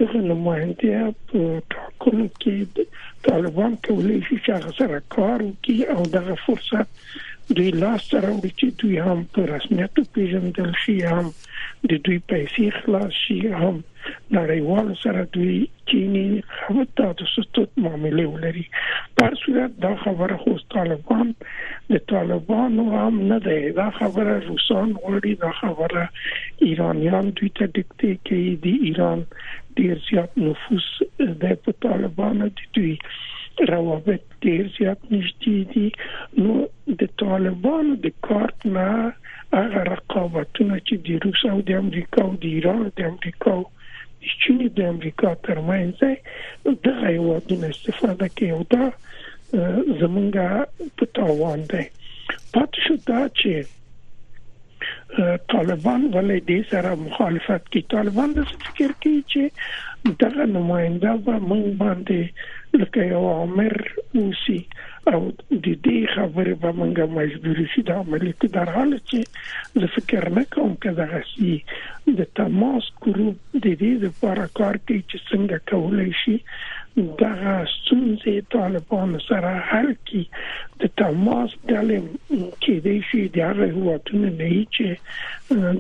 دغه 0.00 0.20
نماینده 0.26 1.00
په 1.32 1.40
ټاکلو 1.74 2.28
کې 2.42 2.86
طالبان 3.28 3.74
کولای 3.88 4.20
شي 4.28 4.38
چې 4.44 4.50
هغه 4.58 4.72
سره 4.82 5.02
کار 5.16 5.38
وکړي 5.48 5.78
او 5.96 6.06
دغه 6.18 6.38
فرصت 6.44 6.88
دوی 7.56 7.70
لاس 7.82 8.02
سره 8.10 8.28
وړي 8.34 8.50
چې 8.58 8.66
دوی 8.80 8.98
هم 9.04 9.22
په 9.36 9.46
رسمیت 9.50 9.96
پیژندل 10.16 10.68
شي 10.82 10.96
هم 11.12 11.30
د 11.92 12.02
دوی 12.08 12.18
پیسې 12.32 12.66
خلاص 12.82 13.16
شي 13.20 13.38
هم 13.62 13.72
نړیوال 14.36 14.90
سره 15.00 15.24
دوی 15.36 15.56
چینی 15.92 16.22
خبرته 16.50 17.08
د 17.20 17.30
ستوت 17.32 17.72
معاملې 17.86 18.26
ولري. 18.34 18.64
په 19.20 19.40
صورت 19.40 19.80
دا 19.86 19.90
خبره 20.04 20.36
خو 20.42 20.54
طالبان 20.76 21.32
د 21.94 22.04
طالبان 22.12 22.78
هم 22.84 23.14
نه 23.32 23.40
ده 23.48 23.74
دا 23.80 23.88
خبره 23.98 24.36
روسان 24.50 24.94
وړي 25.00 25.34
دا 25.46 25.52
خبره 25.62 26.06
ایرانیان 26.68 27.32
دوی 27.40 27.50
ته 27.60 27.72
دکته 27.80 28.14
کوي. 28.30 28.54
د 28.68 28.86
ایران 28.90 29.26
ډیر 29.80 30.06
زیات 30.10 30.38
نفوذ 30.46 30.88
د 31.44 31.58
په 31.66 31.78
طالبانو 31.88 32.52
دي 32.60 32.70
دوی 32.78 32.94
روابط 33.68 34.22
ډیر 34.44 34.68
زیات 34.78 35.00
نږدې 35.12 35.58
دي. 35.72 35.88
نو 36.42 36.52
د 37.02 37.10
طالبانو 37.22 37.96
د 38.04 38.14
کارت 38.28 38.66
نه 38.76 38.88
هغه 39.58 39.80
رقابتونه 39.92 40.78
چې 40.86 40.94
د 41.06 41.08
روس 41.24 41.44
او 41.52 41.58
د 41.68 41.70
امریکا 41.82 42.22
او 42.28 42.34
د 42.44 42.44
ایران 42.54 42.82
د 42.96 43.00
امریکا 43.12 43.54
چین 44.42 44.58
د 44.78 44.80
امریکا 44.94 45.30
ترمنځ 45.46 45.98
د 46.86 46.86
هیوادونو 47.04 47.70
استفاده 47.74 48.28
کوي 48.36 48.50
او 48.56 48.62
دا 48.74 48.84
زمونږه 50.00 50.46
په 50.96 51.04
تاوان 51.18 51.60
دی. 51.70 51.84
پات 52.54 52.80
شو 52.86 52.96
دا 53.06 53.20
چې 53.38 53.79
طالبان 55.54 56.02
ولې 56.14 56.38
دې 56.48 56.60
سره 56.72 56.94
مخالفت 57.04 57.70
کوي 57.72 57.82
طالبان 57.94 58.34
د 58.38 58.50
فکر 58.50 58.94
کوي 59.04 59.22
چې 59.32 59.42
دغه 60.24 60.46
نماینده 60.56 61.16
به 61.24 61.40
موږ 61.48 61.64
باندې 61.82 62.80
لکه 62.82 63.06
یو 63.12 63.24
امر 63.30 63.74
وسی 64.14 64.58
او 65.12 65.20
د 65.64 65.66
دې 65.86 65.98
خبره 66.14 66.54
به 66.62 66.70
موږ 66.80 66.96
مجبور 67.18 67.60
شي. 67.74 67.82
د 67.90 68.00
عملي 68.02 68.32
در 68.56 68.72
حال 68.76 68.92
چې 69.10 69.18
زه 69.82 69.86
فکر 69.96 70.28
نه 70.38 70.44
کوم 70.56 70.76
دغه 70.84 71.22
سي 71.32 71.52
د 72.20 72.30
تماس 72.40 72.90
ګروپ 73.06 73.36
د 73.64 73.66
دې 73.82 73.92
لپاره 74.04 74.44
کار 74.60 74.80
کوي 74.86 75.02
چې 75.10 75.18
څنګه 75.30 75.56
کولای 75.72 76.12
شي 76.22 76.36
دغه 76.96 77.66
ستونزې 77.72 78.34
طالبان 78.52 79.18
سره 79.26 79.50
حل 79.70 79.92
کی 80.10 80.22
د 80.80 80.90
تماس 81.02 81.52
ډلې 81.68 81.98
کې 82.62 82.74
د 82.86 82.88
شي 83.10 83.22
د 83.36 83.38
هغه 83.50 83.68
هواتونه 83.76 84.32
نه 84.40 84.64
چې 84.74 84.88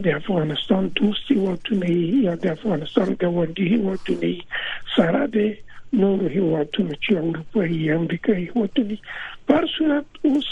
د 0.04 0.20
افغانستان 0.20 0.92
دوستي 1.00 1.38
هواتونه 1.40 1.96
یا 2.26 2.36
د 2.44 2.46
افغانستان 2.56 3.10
ګاونډي 3.22 3.66
هواتونه 3.74 4.30
سره 4.96 5.26
د 5.34 5.38
نور 6.02 6.20
هواتونه 6.36 6.94
چې 7.04 7.12
اروپایي 7.20 7.92
امریکایي 7.98 8.46
هواتونه 8.54 8.96
پر 9.50 9.66
صورت 9.76 10.18
اوس 10.30 10.50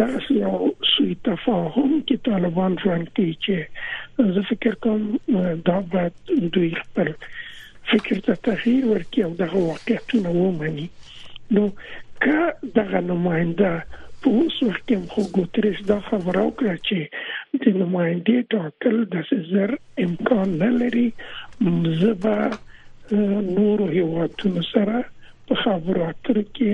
دا 0.00 0.08
یو 0.38 0.56
سوی 0.92 1.14
تفاهم 1.28 1.92
کې 2.06 2.16
طالبان 2.30 2.80
ژوند 2.84 3.12
کوي 3.18 3.34
چې 3.44 4.32
زه 4.38 4.48
فکر 4.50 4.80
کوم 4.86 5.06
دا 5.70 5.78
باید 5.94 6.34
دوی 6.56 6.70
خپل 6.80 7.12
فکر 7.92 8.20
ته 8.26 8.34
تغییر 8.50 8.84
ورکړي 8.90 9.20
او 9.26 9.32
دغه 9.42 9.58
واقعیتونه 9.70 10.34
ومني 10.40 10.88
نو 11.58 11.64
که 12.26 12.38
دغه 12.78 13.00
نماینده 13.10 13.72
په 14.22 14.30
اوس 14.38 14.56
وخت 14.66 14.82
کې 14.88 14.96
خو 15.12 15.22
ګوتریس 15.36 15.82
دا 15.90 15.98
خبره 16.06 16.40
وکړه 16.46 16.74
چې 16.86 16.98
د 17.62 17.76
نمائندې 17.82 18.38
ټاکل 18.54 18.96
د 19.12 19.16
زر 19.50 19.74
امکان 20.06 20.56
نه 20.62 20.70
لري 20.80 21.06
زبا 22.00 22.38
نور 23.58 23.84
هیوادونو 23.92 24.64
سره 24.72 25.04
په 25.50 25.60
خبرو 25.64 26.08
اترو 26.08 26.42
کې 26.56 26.72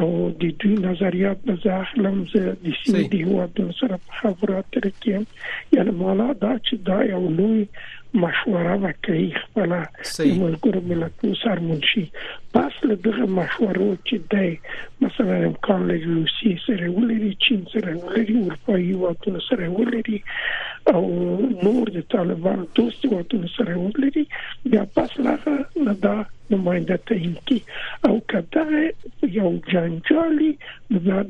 او 0.00 0.08
د 0.42 0.52
دوی 0.62 0.74
نظریات 0.82 1.38
به 1.46 1.54
ځاخلم 1.64 2.18
زه 2.32 2.42
د 2.64 2.66
سیمې 2.80 3.04
د 3.12 3.14
هیوادونو 3.24 3.78
سره 3.80 4.00
په 4.10 4.20
خبرو 4.20 4.58
اترو 4.58 4.92
کې 5.02 5.76
یعنی 5.78 5.96
مالا 6.02 6.28
دا 6.44 6.52
چې 6.66 6.74
دا 6.90 6.98
یو 7.12 7.22
لوی 7.38 7.64
مشوره 8.14 8.74
وکړي 8.82 9.24
خپل 9.40 9.72
ملګرو 10.42 10.80
ملتونو 10.90 11.34
سره 11.40 11.60
منشي 11.64 12.04
پس 12.52 12.78
له 12.84 12.94
دغه 13.06 13.26
مشورو 13.38 13.88
چې 14.06 14.16
دی 14.34 15.04
مثلا 15.06 15.36
امکان 15.48 15.84
لري 15.90 16.08
روسي 16.12 16.52
سره 16.66 16.88
ولري 16.94 17.32
چین 17.46 17.64
سره 17.72 17.96
ولري 18.04 18.36
اروپאי 18.44 18.92
واتونه 19.02 19.42
سره 19.48 19.68
ولري 19.74 20.20
او 20.94 21.02
نور 21.66 21.92
د 21.98 22.06
طالبان 22.16 22.64
دوست 22.80 23.04
واتونه 23.12 23.52
سره 23.56 23.78
ولري. 23.78 24.24
بیا 24.64 24.84
پس 24.94 25.18
له 25.26 25.94
دا 26.06 26.14
نماینده 26.50 26.96
تعیین 27.10 27.34
کی 27.46 27.58
او 28.08 28.20
کله 28.34 28.92
یو 29.40 29.52
جنجالي 29.72 30.52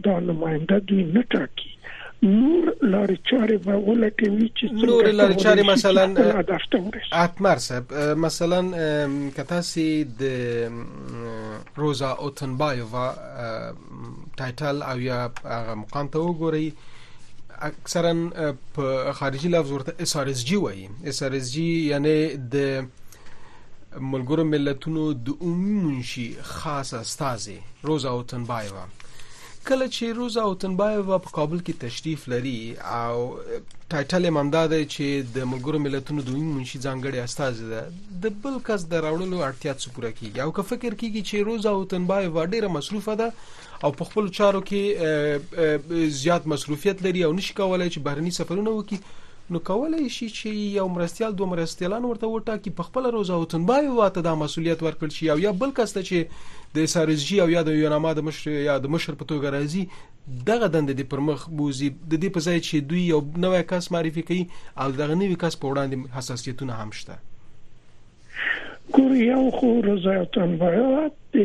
دا 0.05 0.21
نماینده 0.21 0.79
دوی 0.79 1.05
نه 1.05 1.23
ټاکي 1.35 1.78
نور 2.23 2.65
لارې 2.83 3.17
چارې 3.31 3.57
به 3.65 3.75
ولټوي 3.89 4.49
چې 4.57 4.65
نور 4.73 5.05
لارې 5.19 5.37
چارې 5.43 5.63
مثلا 5.71 6.05
اتمر 7.25 7.59
صاحب 7.67 7.93
مثلا 8.25 8.61
کتاسي 9.37 10.05
د 10.23 10.23
روزا 11.77 12.11
اوتنبایووا 12.11 13.09
title 14.39 14.83
او 14.83 14.99
یا 15.01 15.21
هغه 15.45 15.75
مقام 15.75 16.09
ته 16.09 16.19
وګورئ 16.19 16.69
اکثرا 17.71 18.13
په 18.75 19.13
خارجي 19.21 19.49
لفظ 19.49 19.73
ورته 19.73 19.93
SRSG 20.03 20.57
وایي. 20.57 20.89
SRSG 21.13 21.71
یعنی 21.89 22.19
د 22.37 22.85
ملګرو 24.13 24.45
ملتونو 24.45 25.13
د 25.13 25.29
عمومي 25.41 25.81
منشي 25.87 26.29
خاص 26.43 26.95
استاذي 26.95 27.59
روزا 27.85 28.09
اوتنبایووا 28.09 28.85
کله 29.69 29.87
چې 29.95 30.17
روزا 30.19 30.43
اوتنبایو 30.49 31.03
په 31.25 31.33
کابل 31.39 31.59
کې 31.67 31.81
تشریف 31.81 32.23
لري 32.33 32.55
او 32.99 33.17
title 33.91 34.23
یې 34.27 34.33
ممدا 34.37 34.63
دی 34.73 34.81
چې 34.95 35.35
د 35.37 35.49
ملګرو 35.53 35.83
ملتونو 35.87 36.25
د 36.29 36.31
عمومي 36.35 36.55
منشي 36.59 36.81
ځانګړي 36.87 37.19
استاد 37.25 37.61
ده 37.73 37.83
د 38.25 38.39
بل 38.47 38.59
کس 38.69 38.87
د 38.93 39.05
راوړلو 39.07 39.45
اړتیا 39.49 39.75
څه 39.83 39.95
پوره 39.97 40.13
کیږي؟ 40.19 40.41
او 40.45 40.55
که 40.59 40.67
فکر 40.73 40.99
کیږي 41.01 41.23
چې 41.29 41.47
روزا 41.51 41.77
اوتنبایو 41.81 42.35
ډیره 42.55 42.75
مصروفه 42.79 43.17
ده 43.23 43.29
او 43.85 43.93
په 44.01 44.11
خپل 44.11 44.35
چارو 44.41 44.65
کې 44.71 46.11
زیات 46.25 46.53
مصروفیت 46.55 47.09
لري 47.09 47.25
او 47.29 47.33
نشي 47.41 47.59
کولای 47.63 47.89
چې 47.91 48.07
بهرني 48.11 48.37
سفرونه 48.41 48.77
وکړي 48.79 49.27
نو 49.55 49.61
کولای 49.67 50.09
شي 50.15 50.27
چې 50.29 50.51
یو 50.79 50.87
مرستيال 50.95 51.37
دوه 51.37 51.51
مرستيالان 51.51 52.07
ورته 52.09 52.29
وټاکي 52.33 52.73
په 52.81 52.89
خپل 52.89 53.07
روزا 53.15 53.37
اوتنبایو 53.43 53.95
واته 53.99 54.25
د 54.27 54.35
مسولیت 54.41 54.83
ورکړ 54.87 55.15
شي 55.19 55.31
او 55.35 55.39
یا 55.45 55.53
بل 55.63 55.73
کس 55.79 55.95
ته 55.99 56.03
چې 56.09 56.58
د 56.77 56.87
SRSG 56.95 57.41
او 57.45 57.49
یا 57.55 57.63
د 57.69 57.79
یوناما 57.83 58.13
د 58.19 58.27
مشر 58.29 58.51
یا 58.69 58.77
د 58.85 58.95
مشر 58.95 59.19
په 59.21 59.25
توګه 59.31 59.53
راځي. 59.57 59.85
دغه 60.51 60.69
دند 60.75 60.91
د 61.01 61.09
پرمخ 61.13 61.49
بوزي. 61.61 61.89
د 62.11 62.15
دې 62.23 62.29
په 62.37 62.41
ځای 62.47 62.59
چې 62.67 62.75
دوی 62.91 63.03
یو 63.13 63.21
نوې 63.45 63.63
کس 63.71 63.91
معرفي 63.97 64.23
کوي 64.31 64.45
او 64.81 64.89
دغه 65.01 65.15
نوې 65.23 65.37
کس 65.43 65.55
په 65.63 65.67
وړاندې 65.71 65.97
حساسیتونه 66.17 66.73
هم 66.81 66.91
شته. 67.01 67.15
ګور 68.97 69.13
یو 69.21 69.45
خو 69.61 69.71
رضایتان 69.87 70.57
باید 70.65 71.13
د 71.35 71.39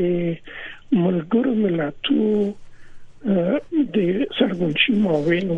ملګرو 1.06 1.54
ملتونو 1.64 2.54
د 3.96 3.98
سرګونشي 4.38 4.94
ماوینو 5.06 5.58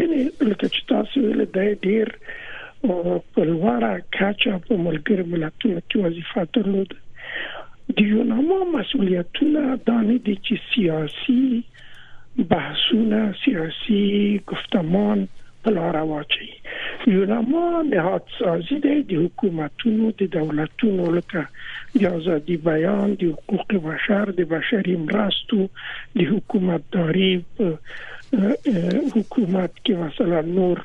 یعنی 0.00 0.20
لکه 0.48 0.68
چې 0.74 0.80
تاسو 0.92 1.20
ویل 1.24 1.44
د 1.56 1.58
ډیر 1.86 2.08
په 2.82 3.42
لوړه 3.50 3.92
کچه 4.16 4.58
په 4.68 4.78
ملګرو 4.86 5.30
ملتونو 5.34 5.80
کې 5.88 5.96
وظیفه 6.06 6.46
درلوده 6.58 6.96
د 7.88 8.00
یوناما 8.00 8.58
مسولیتونه 8.74 9.62
دا 9.86 9.96
نه 10.10 10.18
دي 10.26 10.34
چې 10.44 10.54
سیاسي 10.74 12.44
بحثونه 12.52 13.18
سیاسي 13.44 14.04
گفتمان 14.52 15.26
په 15.64 15.72
لار 15.76 15.96
واچي 16.10 16.48
یوناما 17.16 17.82
نهاد 17.90 18.32
سازي 18.38 18.78
د 18.86 19.12
حکومتونو 19.24 20.10
د 20.22 20.30
دولتونو 20.38 21.10
لکه 21.18 21.44
د 22.00 22.16
ازادي 22.18 22.56
بیان 22.70 23.14
د 23.22 23.34
حقوق 23.34 23.76
بشر 23.88 24.34
د 24.40 24.50
بشري 24.54 24.96
مرستو 25.04 25.60
د 26.16 26.20
حکومتداري 26.32 27.32
حکومت 29.14 29.72
کې 29.84 29.92
مثلا 30.04 30.40
نور 30.58 30.84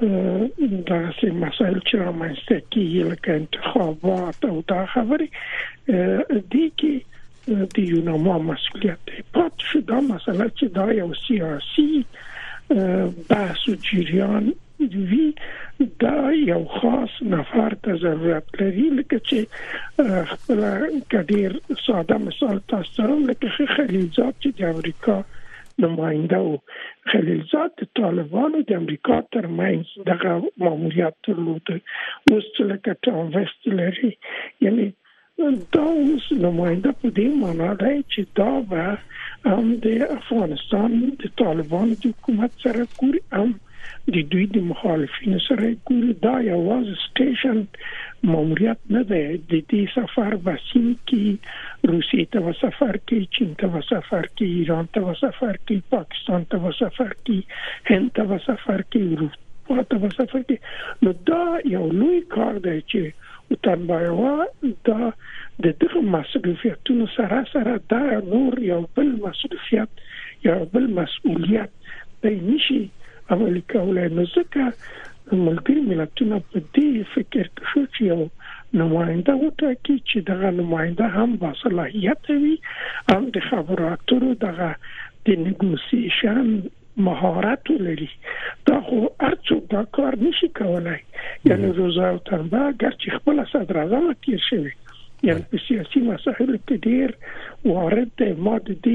دا 0.00 1.00
سه 1.20 1.32
مسایل 1.40 1.78
چې 1.88 1.94
رامنځته 2.02 2.56
کیږي 2.72 3.02
لکه 3.12 3.34
انتخابات 3.40 4.44
او 4.50 4.62
دا 4.72 4.84
خبرې 4.92 5.28
دي 6.54 6.66
کې 6.78 6.94
د 7.74 7.78
یوناما 7.88 8.38
مسولیت 8.46 9.06
دی 9.10 9.22
پات 9.36 9.66
شو 9.70 9.80
دا 9.92 10.00
مسله 10.08 10.46
چې 10.48 10.66
دا 10.78 10.86
یو 11.00 11.10
سیاسي 11.26 12.04
بحث 13.30 13.68
او 13.68 13.74
جریان 13.88 14.50
وی 14.80 15.26
دا 16.04 16.32
یو 16.32 16.60
خاص 16.74 17.16
نفر 17.34 17.76
ته 17.86 17.96
ضرورت 18.04 18.60
لري 18.60 18.86
لکه 19.00 19.20
چې 19.28 19.38
خپل 20.32 20.62
کډیر 21.14 21.58
ساده 21.86 22.18
مثال 22.28 22.62
تاسو 22.74 22.96
سره 23.00 23.18
لکه 23.32 23.68
خلیلزاد 23.76 24.34
چې 24.42 24.48
د 24.60 24.72
امریکا 24.76 25.18
نماینده 25.84 26.40
او 26.44 26.52
خلیلزاد 27.12 27.76
د 27.82 27.90
طالبانو 28.00 28.62
د 28.70 28.80
امریکا 28.82 29.18
ترمنځ 29.36 30.06
دغه 30.10 30.32
ماموریت 30.64 31.14
درلود. 31.28 31.74
اوس 31.74 32.44
چې 32.54 32.62
لکه 32.72 32.96
ټام 33.08 33.30
وست 33.36 33.70
لري. 33.80 34.12
یعنی 34.66 34.88
دا 35.74 35.86
اوس 36.02 36.24
نماینده 36.44 36.90
په 37.02 37.08
دې 37.18 37.28
معنی 37.42 37.70
دی 37.82 37.96
چې 38.12 38.20
دا 38.38 38.52
به 38.70 38.84
هم 39.52 39.66
د 39.84 39.86
افغانستان 40.18 40.96
د 41.24 41.34
طالبانو 41.42 41.98
د 42.02 42.14
حکومت 42.14 42.64
سره 42.64 42.86
ګوري 42.98 43.22
هم 43.38 43.50
د 44.14 44.22
دوی 44.32 44.44
د 44.54 44.62
مخالفینو 44.68 45.40
سره 45.46 45.68
ګوري 45.88 46.14
دا 46.26 46.34
یوازې 46.46 46.94
سټیشن 47.04 47.58
ماموریت 48.30 48.80
نه 48.96 49.02
دی 49.10 49.22
د 49.50 49.52
دې 49.70 49.82
سفر 49.96 50.36
بسیم 50.48 50.88
کې 51.10 51.90
روسي 51.92 52.24
ته 52.36 52.54
سفر 52.62 52.98
کې 53.06 53.18
چین 53.38 53.54
ته 53.62 53.82
سفر 53.90 54.28
کې 54.36 54.46
ایران 54.58 54.90
ته 54.96 55.14
سفر 55.22 55.54
کې 55.66 55.88
پاکستان 55.96 56.48
ته 56.54 56.74
سفر 56.80 57.14
کې 57.24 57.38
هند 57.92 58.12
ته 58.20 58.40
سفر 58.48 58.84
کې 58.90 59.02
اروپا 59.16 59.88
ته 59.94 60.12
سفر 60.18 60.46
کې 60.50 61.06
نو 61.06 61.16
دا 61.32 61.74
یو 61.74 61.86
لوی 62.02 62.20
کار 62.36 62.62
دی 62.68 62.76
چې 62.90 63.28
وطنبایوا 63.50 64.36
دا 64.88 65.10
د 65.64 65.76
دغه 65.84 66.06
مسؤلیتونو 66.14 67.10
سره 67.16 67.42
سره 67.56 67.80
دا 67.94 68.04
نور 68.30 68.62
یو 68.68 68.80
بل 68.98 69.12
مسؤلیت 69.26 70.08
یو 70.48 70.58
بل 70.74 70.86
مسؤلیت 71.02 71.78
دی 72.26 72.34
نشي 72.48 72.82
عملي 73.34 73.62
کولای 73.74 74.08
نو 74.18 74.24
ځکه 74.34 74.62
ملګری 75.46 75.82
ملتونه 75.90 76.38
په 76.52 76.62
دې 76.76 76.88
فکر 77.14 77.50
کې 77.54 77.64
شو 77.72 77.82
چې 77.94 78.02
یو 78.12 78.20
نماینده 78.80 79.34
وټاکي 79.42 79.96
چې 80.08 80.18
دغه 80.30 80.50
نماینده 80.58 81.06
هم 81.16 81.36
با 81.44 81.52
صلاحیت 81.62 82.30
وي 82.30 82.56
هم 83.12 83.22
د 83.36 83.46
خبرو 83.48 83.88
اترو 83.92 84.34
دغه 84.44 84.68
د 85.28 85.40
نیګوسیشن 85.44 86.52
مهارت 87.08 87.70
لري 87.86 88.08
دا 88.70 88.78
خو 88.88 88.98
ارڅوک 89.28 89.70
دا 89.74 89.82
کار 89.98 90.18
نشي 90.22 90.48
کولای. 90.60 91.00
یعنی 91.50 91.72
روزا 91.80 92.08
او 92.12 92.18
تنبا 92.30 92.62
اگر 92.68 92.94
چې 93.00 93.08
خپل 93.18 93.42
صدر 93.52 93.82
اعظم 93.82 94.12
تیر 94.26 94.46
شوی. 94.50 94.72
یعنی 95.28 95.42
په 95.50 95.62
سیاسي 95.66 96.00
مسایلو 96.10 96.58
کې 96.66 96.76
ډیر 96.88 97.10
وارد 97.72 98.14
دی 98.22 98.32
ما 98.46 98.56
د 98.68 98.88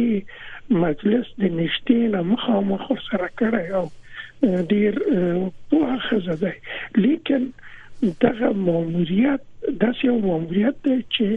مجلس 0.86 1.28
د 1.44 1.54
نشټین 1.60 2.16
مخامخ 2.34 2.88
سره 3.10 3.28
کړی 3.40 3.66
او 3.80 3.86
ډیر 4.74 4.94
په 5.70 5.98
خزه 6.10 6.36
دی. 6.42 6.56
لیکن 7.06 7.42
دغه 8.22 8.50
ماموریت 8.68 9.42
داسې 9.68 10.04
یو 10.04 10.18
ماموریت 10.20 10.76
دی 10.86 10.98
چې 11.16 11.28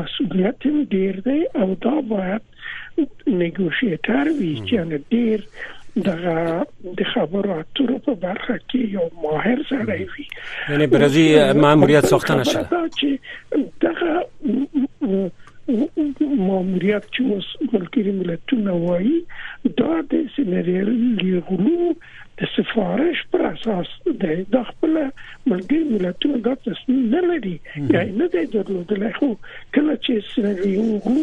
مسولیت 0.00 0.66
ډیر 0.90 1.14
دی 1.28 1.40
او 1.54 1.68
دا 1.86 1.96
باید 2.10 2.42
نیګوشیټر 3.28 4.26
وي. 4.40 4.54
چې 4.68 4.76
ډیر 5.10 5.38
دغه 5.96 6.36
د 6.98 7.00
خبرو 7.14 7.50
اترو 7.60 7.98
په 8.06 8.14
برخه 8.24 8.56
کې 8.58 8.80
یو 8.96 9.06
ماهر 9.22 9.58
سره 9.68 9.84
وي. 10.16 10.26
یعنی 10.68 10.86
برازي 10.86 11.26
ماموریت 11.52 12.04
ساخته 12.04 12.34
نشه. 12.34 12.62
دغه 13.80 14.12
ماموریت 15.68 17.06
چې 17.14 17.22
اوس 17.34 17.46
ملګری 17.72 18.12
ملتونه 18.18 18.74
وایي 18.82 19.16
دا 19.80 19.94
د 20.12 20.28
سینیرلی 20.34 20.90
اوغلو 21.48 21.94
د 22.40 22.48
سفارش 22.54 23.20
پر 23.32 23.42
اساس 23.48 23.92
د 24.22 24.56
خپل 24.70 24.96
ملګری 25.50 25.84
ملتونو 25.92 26.40
د 26.46 26.58
تصمیم 26.66 27.00
نه 27.14 27.22
لري 27.30 27.54
یا 27.94 28.02
نه 28.20 28.28
دی 28.34 28.42
درلودل 28.54 29.06
خو 29.18 29.30
کله 29.76 29.96
چې 30.04 30.12
سینریل 30.32 31.22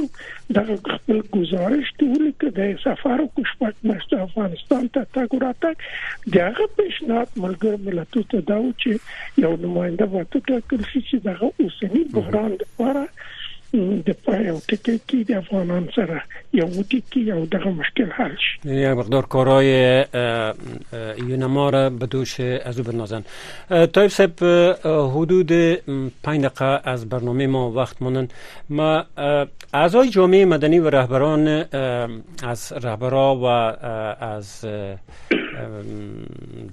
د 0.57 0.71
خپل 0.95 1.21
گزارش 1.37 1.93
ته 2.01 2.09
ولیکه 2.15 2.51
د 2.57 2.73
سفارو 2.85 3.27
کوشپک 3.39 3.85
مشت 3.91 4.17
افغانستان 4.25 4.89
ته 4.97 5.11
تاګ 5.19 5.43
راته 5.45 6.33
دغه 6.39 6.67
پیشنهاد 6.81 7.39
ملګری 7.45 7.87
ملتونو 7.87 8.31
ته 8.35 8.47
دا 8.51 8.59
و 8.65 8.73
چې 8.81 9.45
یو 9.45 9.53
نماینده 9.67 10.09
وته 10.17 10.43
شي 10.91 11.05
چې 11.07 11.15
دغه 11.29 11.53
اوسنی 11.67 12.03
بحران 12.17 12.59
لپاره 12.65 13.07
د 13.73 14.09
او 14.49 14.57
ټکی 14.69 14.95
کې 15.09 15.19
د 15.29 15.37
افغانان 15.43 15.85
سره 15.95 16.17
یو 16.57 16.67
ټکی 16.89 17.21
یو 17.29 17.37
دغه 17.53 17.69
مشکل 17.77 18.11
حل 18.17 18.35
شي. 18.41 18.51
یعنی 18.65 18.93
مقدار 18.99 19.25
کارهای 19.35 19.69
یونما 21.29 21.69
را 21.69 21.89
به 21.89 22.05
دوش 22.05 22.39
از 22.39 22.79
او 22.79 22.85
بنازن 22.85 23.23
طایب 23.69 24.07
صاحب 24.07 24.43
حدود 25.15 25.51
پنج 26.23 26.45
دقیقه 26.45 26.81
از 26.83 27.09
برنامه 27.09 27.47
ما 27.47 27.71
وقت 27.71 28.01
مانن 28.01 28.27
ما 28.69 29.05
اعضای 29.73 30.09
جامعه 30.09 30.45
مدنی 30.45 30.79
و 30.79 30.89
رهبران 30.89 31.47
از 32.43 32.73
رهبرا 32.83 33.35
و 33.35 33.45
از 34.23 34.65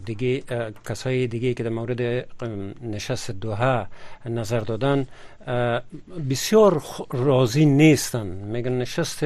دیگه 0.04 0.42
کسای 0.88 1.26
دیگه 1.26 1.54
که 1.54 1.62
در 1.62 1.70
مورد 1.70 2.26
نشست 2.82 3.30
دوها 3.30 3.86
نظر 4.26 4.60
دادن 4.60 5.06
بسیار 6.30 6.82
راضی 7.10 7.64
نیستن. 7.66 8.26
میگن 8.26 8.72
نشست 8.72 9.24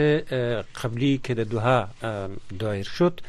قبلی 0.82 1.20
که 1.22 1.34
در 1.34 1.44
دوها 1.44 1.88
دایر 2.58 2.84
شد 2.84 3.20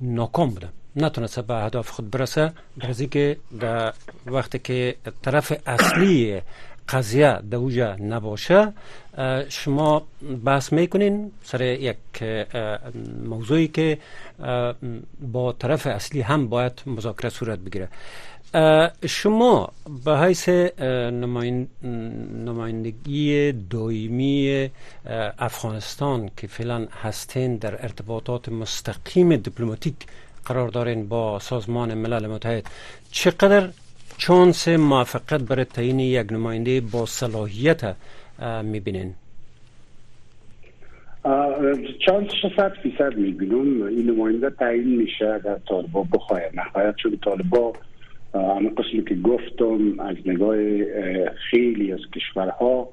ناکام 0.00 0.50
بوده 0.50 0.68
نتونسته 0.96 1.42
به 1.42 1.54
اهداف 1.54 1.90
خود 1.90 2.10
برسه. 2.10 2.52
برزی 2.76 3.06
که 3.06 3.36
در 3.60 3.92
وقتی 4.26 4.58
که 4.58 4.96
طرف 5.22 5.52
اصلی 5.66 6.40
قضیه 6.88 7.38
در 7.50 7.56
اوجا 7.56 7.96
نباشه 7.96 8.72
شما 9.48 10.06
بحث 10.44 10.72
می‌کنین 10.72 11.32
سر 11.44 11.62
یک 11.62 11.96
موضوعی 13.24 13.68
که 13.68 13.98
با 15.32 15.52
طرف 15.52 15.86
اصلی 15.86 16.20
هم 16.20 16.48
باید 16.48 16.82
مذاکره 16.86 17.30
صورت 17.30 17.58
بگیره. 17.58 17.88
شما 19.06 19.72
به 20.04 20.18
حیث 20.18 20.48
نمایندگی 22.48 23.52
دائمی 23.52 24.70
افغانستان 25.38 26.30
که 26.36 26.46
فعلا 26.46 26.86
هستین 27.02 27.56
در 27.56 27.82
ارتباطات 27.82 28.48
مستقیم 28.48 29.36
دیپلماتیک 29.36 29.94
قرار 30.44 30.68
دارین 30.68 31.08
با 31.08 31.38
سازمان 31.38 31.94
ملل 31.94 32.26
متحد 32.26 32.66
چقدر 33.10 33.68
چانس 34.18 34.68
موفقیت 34.68 35.40
برای 35.40 35.64
تعیین 35.64 36.00
یک 36.00 36.32
نماینده 36.32 36.80
با 36.80 37.06
صلاحیت 37.06 37.96
می‌بینین. 38.62 39.14
چانس 42.06 42.30
صد 42.56 42.72
فیصد 42.82 43.16
می‌بینم 43.16 43.82
این 43.82 44.10
نماینده 44.10 44.50
تعیین 44.50 44.96
میشه 44.96 45.26
اگر 45.26 45.56
طالبا 45.68 46.02
بخواه 46.12 46.40
نهایت 46.54 46.94
چون 46.96 47.18
طالبا 47.24 47.72
اما 48.34 48.70
قسمی 48.78 49.04
که 49.04 49.14
گفتم 49.14 50.00
از 50.00 50.16
نگاه 50.26 50.56
خیلی 51.50 51.92
از 51.92 52.00
کشورها 52.14 52.88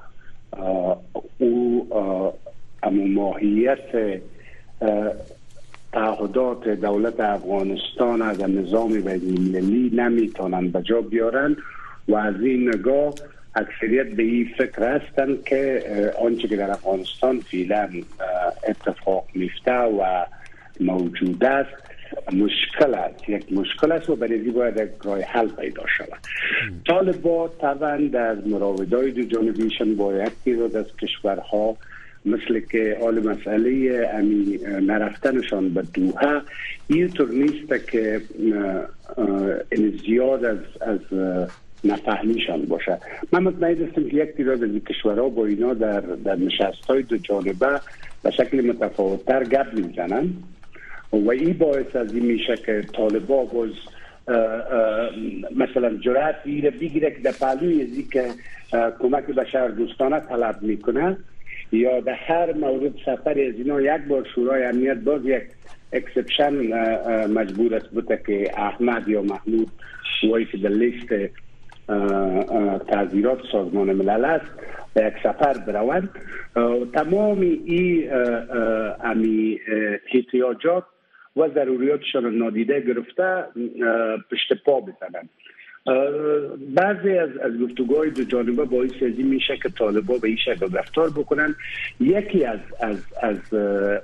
او 1.37 1.87
اما 2.83 3.05
ماهیت 3.07 4.19
تعهدات 5.93 6.67
دولت 6.67 7.19
افغانستان 7.19 8.21
از 8.21 8.41
نظام 8.41 8.89
بین 8.89 9.37
المللی 9.37 9.91
نمی‌تونن 9.93 10.67
به 10.67 10.81
جا 10.81 11.01
بیارن 11.01 11.57
و 12.07 12.15
از 12.15 12.41
این 12.41 12.69
نگاه 12.69 13.13
اکثریت 13.55 14.07
به 14.07 14.23
این 14.23 14.49
فکر 14.57 14.95
هستند 14.95 15.43
که 15.43 15.83
آنچه 16.21 16.47
که 16.47 16.55
در 16.55 16.71
افغانستان 16.71 17.39
فعلا 17.39 17.89
اتفاق 18.67 19.25
میفته 19.33 19.71
و 19.71 20.25
موجود 20.79 21.43
است 21.43 21.85
مشکل 22.33 22.93
است. 22.93 23.29
یک 23.29 23.53
مشکل 23.53 23.91
است 23.91 24.09
و 24.09 24.15
برای 24.15 24.37
باید 24.37 24.77
یک 24.77 24.89
راه 25.03 25.21
حل 25.21 25.47
پیدا 25.47 25.83
شود. 25.97 26.19
طالبا 26.87 27.47
طبعا 27.61 27.97
در 27.97 28.33
مراودای 28.33 29.11
دو 29.11 29.23
جانبیشان 29.23 29.95
با 29.95 30.13
یک 30.13 30.31
تعداد 30.45 30.75
از 30.75 30.85
کشورها 31.01 31.77
مثل 32.25 32.59
که 32.59 32.97
آل 33.01 33.27
مسئله 33.27 34.09
امی 34.13 34.59
نرفتنشان 34.81 35.69
به 35.69 35.83
دوها 35.93 36.41
اینطور 36.87 37.29
نیست 37.29 37.89
که 37.91 38.21
زیاد 40.05 40.45
از 40.45 40.57
از 40.81 40.99
نفهمیشان 41.83 42.61
باشه. 42.61 42.97
من 43.33 43.43
مطمئن 43.43 43.87
هستم 43.87 44.09
که 44.09 44.17
یک 44.17 44.29
تعداد 44.29 44.63
از 44.63 44.69
کشورها 44.89 45.29
با 45.29 45.45
اینا 45.45 45.73
در 45.73 45.99
در 46.01 46.35
نشست 46.35 46.85
های 46.89 47.03
دو 47.03 47.17
جانبه 47.17 47.81
به 48.23 48.31
شکل 48.31 48.61
متفاوتتر 48.61 49.43
گپ 49.43 49.73
می‌زنن. 49.73 50.29
و 51.13 51.31
این 51.31 51.53
باعث 51.53 51.95
از 51.95 52.13
این 52.13 52.25
میشه 52.25 52.55
که 52.65 52.85
طالبا 52.93 53.45
باز 53.45 53.69
مثلا 55.55 55.97
جرأت 55.97 56.35
میره 56.45 56.69
بگیره 56.71 57.11
که 57.11 57.19
در 57.23 57.31
پهلوی 57.31 58.03
که 58.11 58.25
کمک 58.99 59.25
بشر 59.25 59.67
دوستانه 59.67 60.19
طلب 60.19 60.61
می‌کنه. 60.61 61.17
یا 61.75 61.99
در 61.99 62.13
هر 62.13 62.53
مورد 62.53 62.93
سفر 63.05 63.29
از 63.29 63.55
اینا 63.57 63.81
یک 63.81 64.01
بار 64.07 64.27
شورای 64.35 64.63
امنیت 64.63 64.97
باز 64.97 65.25
یک 65.25 65.43
exception 65.93 66.53
مجبور 67.27 67.75
است 67.75 67.89
بوده 67.89 68.21
که 68.27 68.51
احمد 68.57 69.07
یا 69.07 69.21
محمود 69.21 69.71
وای 70.29 70.45
که 70.45 70.57
در 70.57 70.69
لیست 70.69 71.07
تعزیرات 72.87 73.39
سازمان 73.51 73.93
ملل 73.93 74.25
است 74.25 74.45
به 74.93 75.05
یک 75.05 75.13
سفر 75.23 75.53
بروند. 75.67 76.09
تمام 76.93 77.39
این 77.41 78.09
امی 79.03 79.59
احتیاجات 80.13 80.83
و 81.35 81.49
ضروریاتشان 81.55 82.37
نادیده 82.37 82.81
گرفته 82.81 83.43
پشت 84.31 84.63
پا 84.65 84.81
بزنند. 84.81 85.29
بعضی 86.75 87.17
از 87.17 87.29
از 87.37 87.51
گفتگوهای 87.59 88.09
دو 88.09 88.23
جانبه 88.23 88.65
باعث 88.65 88.91
از 88.93 89.17
این 89.17 89.27
میشه 89.27 89.57
که 89.63 89.69
طالبا 89.69 90.17
به 90.17 90.27
این 90.27 90.37
شکل 90.37 90.73
رفتار 90.73 91.09
بکنن. 91.09 91.55
یکی 91.99 92.45
از 92.45 92.59
از 92.79 92.97
از 93.21 93.53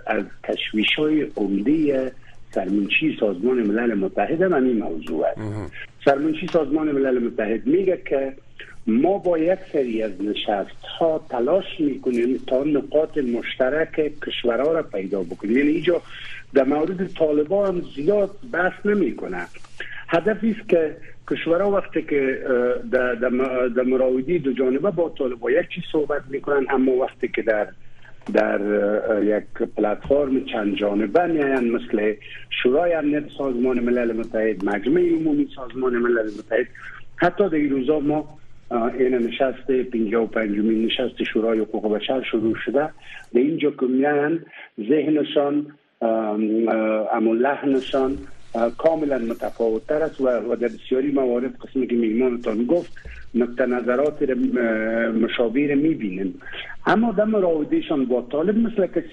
از 0.08 0.24
تشویش 0.44 0.96
های 0.98 1.22
عمده 1.36 2.12
سرمنشی 2.52 3.18
سازمان 3.20 3.58
ملل 3.62 3.94
متحد 3.94 4.42
هم 4.42 4.54
این 4.54 4.78
موضوع 4.78 5.26
است. 5.26 5.72
سرمنشی 6.06 6.48
سازمان 6.48 6.92
ملل 6.92 7.20
متحد 7.20 7.68
میگه 7.68 8.02
که 8.06 8.34
ما 8.88 9.18
با 9.18 9.38
یک 9.38 9.60
سری 9.74 10.04
از 10.04 10.12
نشست 10.22 10.84
ها 11.00 11.26
تلاش 11.30 11.66
می‌کنیم 11.80 12.40
تا 12.48 12.64
نقاط 12.64 13.18
مشترک 13.18 14.12
کشورها 14.28 14.72
را 14.72 14.84
پیدا 14.84 15.24
بکنیم. 15.24 15.58
یعنی 15.58 15.70
اینجا 15.70 16.02
در 16.54 16.64
مورد 16.64 17.14
طالبان 17.14 17.68
هم 17.68 17.82
زیاد 17.96 18.30
بحث 18.54 18.86
نمی‌کنه. 18.86 19.46
هدفی 20.08 20.56
است 20.60 20.70
که 20.70 20.96
کشورها 21.32 21.72
وقتی 21.72 22.02
که 22.02 22.40
در 23.76 23.84
مراودی 23.84 24.40
دو 24.40 24.54
جانبه 24.54 24.92
با 24.92 25.10
طالبا 25.18 25.52
یک 25.52 25.70
چیز 25.76 25.84
صحبت 25.92 26.22
می‌کنن 26.30 26.66
اما 26.70 26.92
وقتی 26.92 27.28
که 27.28 27.42
در 27.42 27.68
در 28.34 28.60
یک 29.24 29.70
پلتفرم 29.78 30.46
چند 30.46 30.76
جانبه 30.76 31.26
میاین 31.26 31.72
مثل 31.72 32.14
شورای 32.50 32.94
امنیت 32.94 33.24
سازمان 33.38 33.80
ملل 33.80 34.12
متحد 34.12 34.66
مجمع 34.66 35.02
عمومی 35.02 35.48
سازمان 35.56 35.96
ملل 35.96 36.26
متحد 36.26 36.68
حتی 37.16 37.50
در 37.50 37.56
این 37.56 37.70
روزا 37.70 38.00
ما 38.00 38.38
این 38.72 39.16
نشست 39.16 39.72
55 39.72 40.60
نشست 40.60 41.24
شورای 41.24 41.60
حقوق 41.60 41.96
بشر 41.96 42.24
شروع 42.32 42.56
شده. 42.66 42.90
به 43.34 43.40
اینجا 43.40 43.72
که 43.72 43.86
میان 43.86 44.46
ذهنشان 44.90 45.66
امو 47.12 47.34
لحنشان 47.34 48.18
کاملا 48.78 49.18
متفاوت 49.18 49.88
تر 49.88 50.04
است 50.04 50.22
و 50.22 50.56
در 50.56 50.68
بسیاری 50.68 51.12
موارد 51.12 51.56
قسمی 51.56 51.88
که 51.88 51.96
میمانتان 51.96 52.66
گفت 52.66 52.92
نقطه 53.36 53.66
نظرات 53.66 54.22
مشابه 55.22 55.76
می‌بینیم. 55.76 56.42
اما 56.86 57.12
در 57.12 57.24
مراودهشان 57.24 58.06
با 58.06 58.22
طالب 58.32 58.58
مثل 58.58 58.88
که 58.88 59.04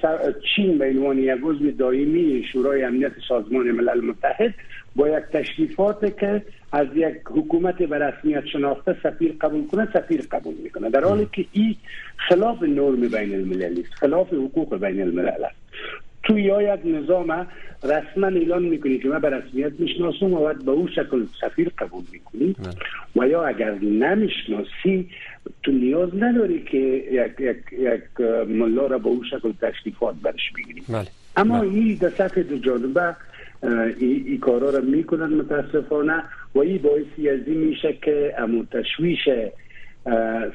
چین 0.56 0.78
به 0.78 0.88
عنوان 0.88 1.18
یک 1.18 1.40
عضو 1.42 1.70
دائمی 1.70 2.44
شورای 2.52 2.84
امنیت 2.84 3.12
سازمان 3.28 3.70
ملل 3.70 4.00
متحد 4.00 4.54
با 4.96 5.08
یک 5.08 5.24
تشریفات 5.32 6.18
که 6.20 6.42
از 6.72 6.86
یک 6.94 7.14
حکومت 7.26 7.82
به 7.82 7.98
رسمیت 7.98 8.46
شناخته 8.46 8.96
سفیر 9.02 9.36
قبول 9.40 9.66
کنه 9.66 9.88
سفیر 9.92 10.22
قبول 10.30 10.54
می‌کنه. 10.62 10.90
در 10.90 11.04
حالی 11.04 11.28
که 11.32 11.44
این 11.52 11.76
خلاف 12.16 12.62
نرم 12.62 13.00
بین 13.00 13.34
المللی 13.34 13.80
است 13.80 13.94
خلاف 13.94 14.32
حقوق 14.32 14.80
بین 14.80 15.02
الملل 15.02 15.44
است. 15.44 15.56
تو 16.28 16.38
یا 16.38 16.74
یک 16.74 16.80
نظام 16.84 17.46
رسما 17.84 18.26
اعلان 18.26 18.62
می‌کنی 18.62 18.98
که 18.98 19.08
من 19.08 19.18
به 19.18 19.30
رسمیت 19.30 19.72
می‌شناسم 19.78 20.32
و 20.32 20.38
باید 20.38 20.64
به 20.64 20.70
او 20.70 20.88
شکل 20.88 21.26
سفیر 21.40 21.72
قبول 21.78 22.04
می‌کنی 22.12 22.56
و 23.16 23.28
یا 23.28 23.46
اگر 23.46 23.74
نمی‌شناسی 23.74 25.10
تو 25.62 25.72
نیاز 25.72 26.10
نداری 26.18 26.62
که 26.62 26.78
یک, 27.12 27.40
یک, 27.40 27.56
یک 27.72 28.20
ملا 28.48 28.86
را 28.86 28.98
به 28.98 29.08
او 29.08 29.24
شکل 29.24 29.52
تشریفات 29.52 30.14
برش 30.22 30.52
بگیری 30.56 30.82
بله. 30.88 31.06
اما. 31.36 31.62
این 31.62 31.98
در 32.00 32.10
سطح 32.10 32.42
دو 32.42 32.58
جانبه 32.58 33.16
ای, 34.00 34.38
کارا 34.38 34.70
را 34.70 34.80
می‌کنن 34.80 35.34
متاسفانه 35.34 36.22
و 36.54 36.58
این 36.58 36.78
باعثی 36.78 37.28
از 37.28 37.40
این 37.46 37.58
میشه 37.58 37.92
که 38.02 38.34
امو 38.38 38.64
تشویش 38.64 39.28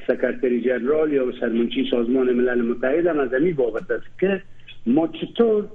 سکرتری 0.06 0.60
جنرال 0.60 1.12
یا 1.12 1.32
سرمنچی 1.40 1.88
سازمان 1.90 2.32
ملل 2.32 2.62
متحد 2.62 3.06
هم 3.06 3.18
از 3.18 3.34
این 3.34 3.54
بابت 3.54 3.90
است 3.90 4.18
که 4.20 4.42
ما 4.86 5.08
چطور 5.08 5.68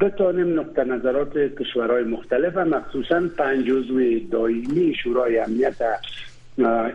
بتانیم 0.00 0.60
نقطه 0.60 0.84
نظرات 0.84 1.38
کشورهای 1.38 2.04
مختلف 2.04 2.52
و 2.56 2.64
مخصوصا 2.64 3.22
پنج 3.38 3.70
عضو 3.70 4.18
دائمی 4.30 4.94
شورای 5.02 5.38
امنیت 5.38 5.74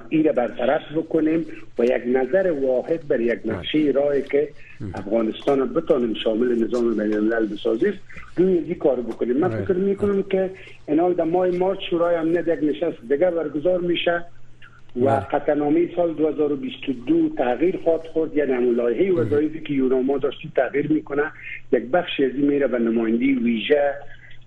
این 0.10 0.32
برطرف 0.32 0.82
بکنیم 0.96 1.46
و 1.80 1.86
یک 1.86 2.04
نظر 2.08 2.52
واحد 2.52 3.08
بر 3.08 3.20
یک 3.20 3.40
نقشه 3.46 3.92
راهی 3.96 4.22
که 4.22 4.50
افغانستان 4.94 5.74
بتانیم 5.74 6.14
شامل 6.14 6.64
نظام 6.64 6.96
بین 6.96 7.14
الملل 7.14 7.46
بسازیم 7.46 7.94
روی 8.38 8.54
این 8.58 8.76
کار 8.76 9.02
بکنیم. 9.02 9.38
من 9.38 9.66
فکر 9.66 9.74
می‌کنم 9.74 10.24
که 10.24 10.52
این 10.88 11.14
در 11.14 11.24
ماه 11.24 11.48
مارچ 11.48 11.80
شورای 11.90 12.16
امنیت 12.16 12.48
یک 12.48 12.60
نشست 12.64 12.98
دیگر 13.10 13.32
برگزار 13.32 13.80
میشه. 13.80 14.26
و 14.96 15.10
قطعنامه 15.10 15.90
سال 15.96 16.14
2022 16.14 17.30
تغییر 17.38 17.80
خواهد 17.84 18.08
خورد. 18.14 18.38
یعنی 18.38 18.52
همون 18.52 18.76
لایحه 18.76 19.14
وظایفی 19.14 19.60
که 19.60 19.74
یوناما 19.74 20.18
داشتی 20.18 20.52
تغییر 20.56 20.92
می‌کنه 20.92 21.24
یک 21.72 21.84
بخش 21.84 22.20
از 22.20 22.32
میره 22.36 22.68
به 22.68 22.80
نمایندی 22.80 23.34
ویژه 23.34 23.94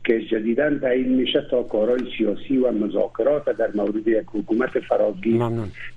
که 0.04 0.20
جدیدا 0.20 0.78
تعیین 0.78 1.08
میشه 1.08 1.46
تا 1.50 1.62
کارهای 1.62 2.00
سیاسی 2.18 2.58
و 2.58 2.72
مذاکرات 2.72 3.44
در 3.44 3.70
مورد 3.74 4.08
یک 4.08 4.24
حکومت 4.26 4.70
فراگیر. 4.80 5.42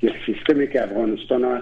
یک 0.02 0.14
سیستمی 0.26 0.68
که 0.68 0.84
افغانستان 0.84 1.62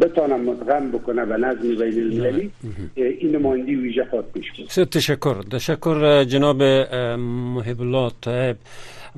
بتانه 0.00 0.36
مدغم 0.36 0.90
بکنه 0.90 1.24
به 1.24 1.36
نظم 1.36 1.60
بین 1.60 1.98
المللی 2.02 2.50
این 2.94 3.36
نمایندی 3.36 3.74
ویژه 3.74 4.04
خواهد 4.04 4.24
پیش 4.34 4.46
تشکر 4.90 5.42
تشکر 5.42 6.24
جناب 6.24 6.62
محب 6.62 7.80
الله 7.80 8.10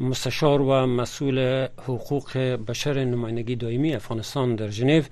مستشار 0.00 0.60
و 0.60 0.86
مسئول 0.86 1.66
حقوق 1.82 2.38
بشر 2.38 3.04
نمایندگی 3.04 3.56
دائمی 3.56 3.94
افغانستان 3.94 4.54
در 4.54 4.70
ژنو 4.70 5.02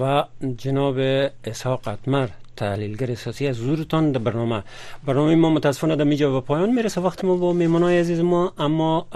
و 0.00 0.24
جناب 0.56 0.98
اسحاق 1.44 1.88
اتمر 1.88 2.28
تحلیلگر 2.56 3.14
سیاسی 3.14 3.46
از 3.46 3.60
حضورتان 3.60 4.12
در 4.12 4.18
برنامه. 4.18 4.62
برنامه 5.06 5.34
ما 5.34 5.50
متاسفانه 5.50 5.96
در 5.96 6.04
میجا 6.04 6.38
و 6.38 6.40
پایان 6.40 6.70
می‌رسه. 6.70 7.00
وقت 7.00 7.24
ما 7.24 7.36
با 7.36 7.52
میمانای 7.52 8.00
عزیز 8.00 8.20
ما 8.20 8.52
اما 8.58 9.06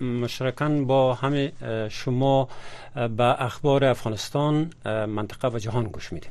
مشترکان 0.00 0.86
با 0.86 1.14
همه 1.14 1.52
شما 1.90 2.48
به 3.16 3.42
اخبار 3.42 3.84
افغانستان 3.84 4.70
منطقه 4.84 5.48
و 5.48 5.58
جهان 5.58 5.84
گوش 5.84 6.12
میدیم. 6.12 6.30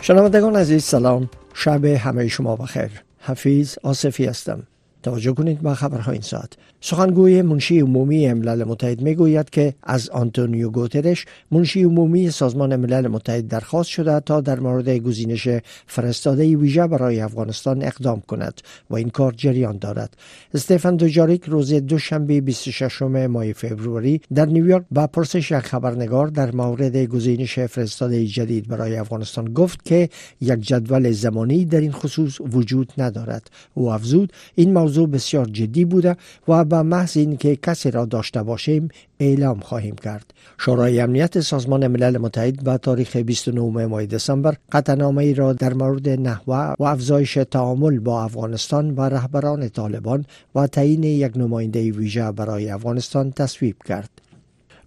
شنوندگان 0.00 0.56
عزیز 0.56 0.84
سلام. 0.84 1.30
شب 1.54 1.84
همه 1.84 2.28
شما 2.28 2.56
بخیر. 2.56 3.07
حفیظ 3.28 3.76
آصفی 3.82 4.24
هستم. 4.24 4.66
توجه 5.02 5.32
کنید 5.32 5.60
به 5.60 5.74
خبرهای 5.74 6.12
این 6.12 6.22
ساعت. 6.22 6.52
سخنگوی 6.80 7.42
منشی 7.42 7.80
عمومی 7.80 8.32
ملل 8.32 8.64
متحد 8.64 9.00
می 9.00 9.14
گوید 9.14 9.50
که 9.50 9.74
از 9.82 10.10
آنتونیو 10.10 10.70
گوترش 10.70 11.24
منشی 11.50 11.82
عمومی 11.82 12.30
سازمان 12.30 12.76
ملل 12.76 13.08
متحد 13.08 13.48
درخواست 13.48 13.88
شده 13.88 14.20
تا 14.20 14.40
در 14.40 14.60
مورد 14.60 14.88
گزینش 14.88 15.48
فرستاده 15.86 16.56
ویژه 16.56 16.86
برای 16.86 17.20
افغانستان 17.20 17.82
اقدام 17.82 18.20
کند 18.20 18.60
و 18.90 18.94
این 18.94 19.10
کار 19.10 19.34
جریان 19.36 19.78
دارد. 19.78 20.16
استفان 20.54 20.96
دوجاریک 20.96 21.44
روز 21.44 21.72
دوشنبه 21.72 22.40
26 22.40 23.02
ماه 23.02 23.52
فوریه 23.52 24.20
در 24.34 24.46
نیویورک 24.46 24.84
با 24.90 25.06
پرسش 25.06 25.50
یک 25.50 25.58
خبرنگار 25.58 26.26
در 26.26 26.50
مورد 26.50 26.96
گزینش 26.96 27.58
فرستاده 27.58 28.26
جدید 28.26 28.68
برای 28.68 28.96
افغانستان 28.96 29.52
گفت 29.52 29.84
که 29.84 30.08
یک 30.40 30.60
جدول 30.60 31.10
زمانی 31.10 31.64
در 31.64 31.80
این 31.80 31.92
خصوص 31.92 32.40
وجود 32.40 32.92
ندارد. 32.98 33.50
او 33.74 33.92
افزود 33.92 34.32
این 34.54 34.72
موضوع 34.72 35.08
بسیار 35.08 35.46
جدی 35.46 35.84
بوده 35.84 36.16
و 36.48 36.67
به 36.68 36.82
محض 36.82 37.16
اینکه 37.16 37.56
کسی 37.56 37.90
را 37.90 38.04
داشته 38.04 38.42
باشیم 38.42 38.88
اعلام 39.20 39.60
خواهیم 39.60 39.94
کرد. 39.94 40.34
شورای 40.58 41.00
امنیت 41.00 41.40
سازمان 41.40 41.86
ملل 41.86 42.18
متحد 42.18 42.64
به 42.64 42.76
تاریخ 42.76 43.16
29 43.16 43.86
ماه 43.86 44.06
دسامبر 44.06 44.54
قطعنامه 44.72 45.24
ای 45.24 45.34
را 45.34 45.52
در 45.52 45.74
مورد 45.74 46.08
نحوه 46.08 46.74
و 46.78 46.84
افزایش 46.84 47.38
تعامل 47.50 47.98
با 47.98 48.24
افغانستان 48.24 48.90
و 48.90 49.00
رهبران 49.00 49.68
طالبان 49.68 50.24
و 50.54 50.66
تعیین 50.66 51.02
یک 51.04 51.36
نماینده 51.36 51.92
ویژه 51.92 52.32
برای 52.32 52.70
افغانستان 52.70 53.32
تصویب 53.32 53.76
کرد. 53.88 54.27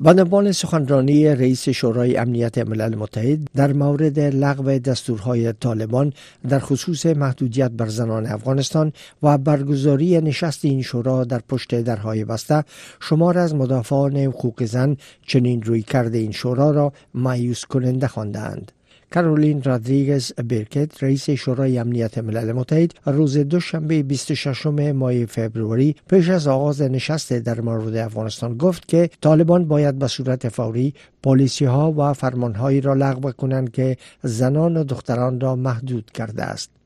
بندبان 0.04 0.52
سخنرانی 0.52 1.28
رئیس 1.28 1.70
شورای 1.70 2.18
امنیت 2.18 2.58
ملل 2.58 2.96
متحد 2.96 3.40
در 3.56 3.74
مورد 3.74 4.20
لغو 4.20 4.80
دستورهای 4.80 5.54
طالبان 5.54 6.14
در 6.50 6.60
خصوص 6.60 7.06
محدودیت 7.06 7.72
بر 7.72 7.88
زنان 7.88 8.26
افغانستان 8.26 8.94
و 9.24 9.38
برگزاری 9.38 10.22
نشست 10.22 10.66
این 10.66 10.82
شورا 10.82 11.24
در 11.24 11.42
پشت 11.50 11.82
درهای 11.82 12.26
بسته 12.26 12.64
شمار 13.00 13.38
از 13.38 13.56
مدافعان 13.56 14.18
حقوق 14.18 14.64
زن 14.64 14.98
چنین 15.28 15.62
روی 15.62 15.82
کرده 15.82 16.18
این 16.18 16.32
شورا 16.32 16.72
را 16.72 16.94
مایوس 17.14 17.66
کننده 17.66 18.08
خواندند. 18.08 18.72
کارولین 19.14 19.64
رادریگز 19.64 20.34
برکت 20.34 21.04
رئیس 21.04 21.30
شورای 21.30 21.78
امنیت 21.78 22.18
ملل 22.18 22.52
متحد 22.52 22.94
روز 23.06 23.38
دوشنبه 23.38 24.04
26 24.04 24.66
ماه 24.66 25.26
فوریه 25.26 25.96
پیش 26.10 26.30
از 26.30 26.48
آغاز 26.48 26.82
نشست 26.82 27.34
در 27.34 27.62
مورد 27.62 27.96
افغانستان 27.96 28.58
گفت 28.58 28.88
که 28.88 29.10
طالبان 29.22 29.68
باید 29.68 30.00
به 30.00 30.08
صورت 30.08 30.50
فوری 30.50 30.94
پالیسی 31.24 31.66
ها 31.66 31.92
و 31.92 32.14
فرمان 32.14 32.56
هایی 32.56 32.82
را 32.82 32.94
لغو 32.94 33.32
کنند 33.32 33.72
که 33.72 33.98
زنان 34.24 34.78
و 34.78 34.84
دختران 34.84 35.40
را 35.40 35.56
محدود 35.56 36.12
کرده 36.12 36.44
است. 36.44 36.81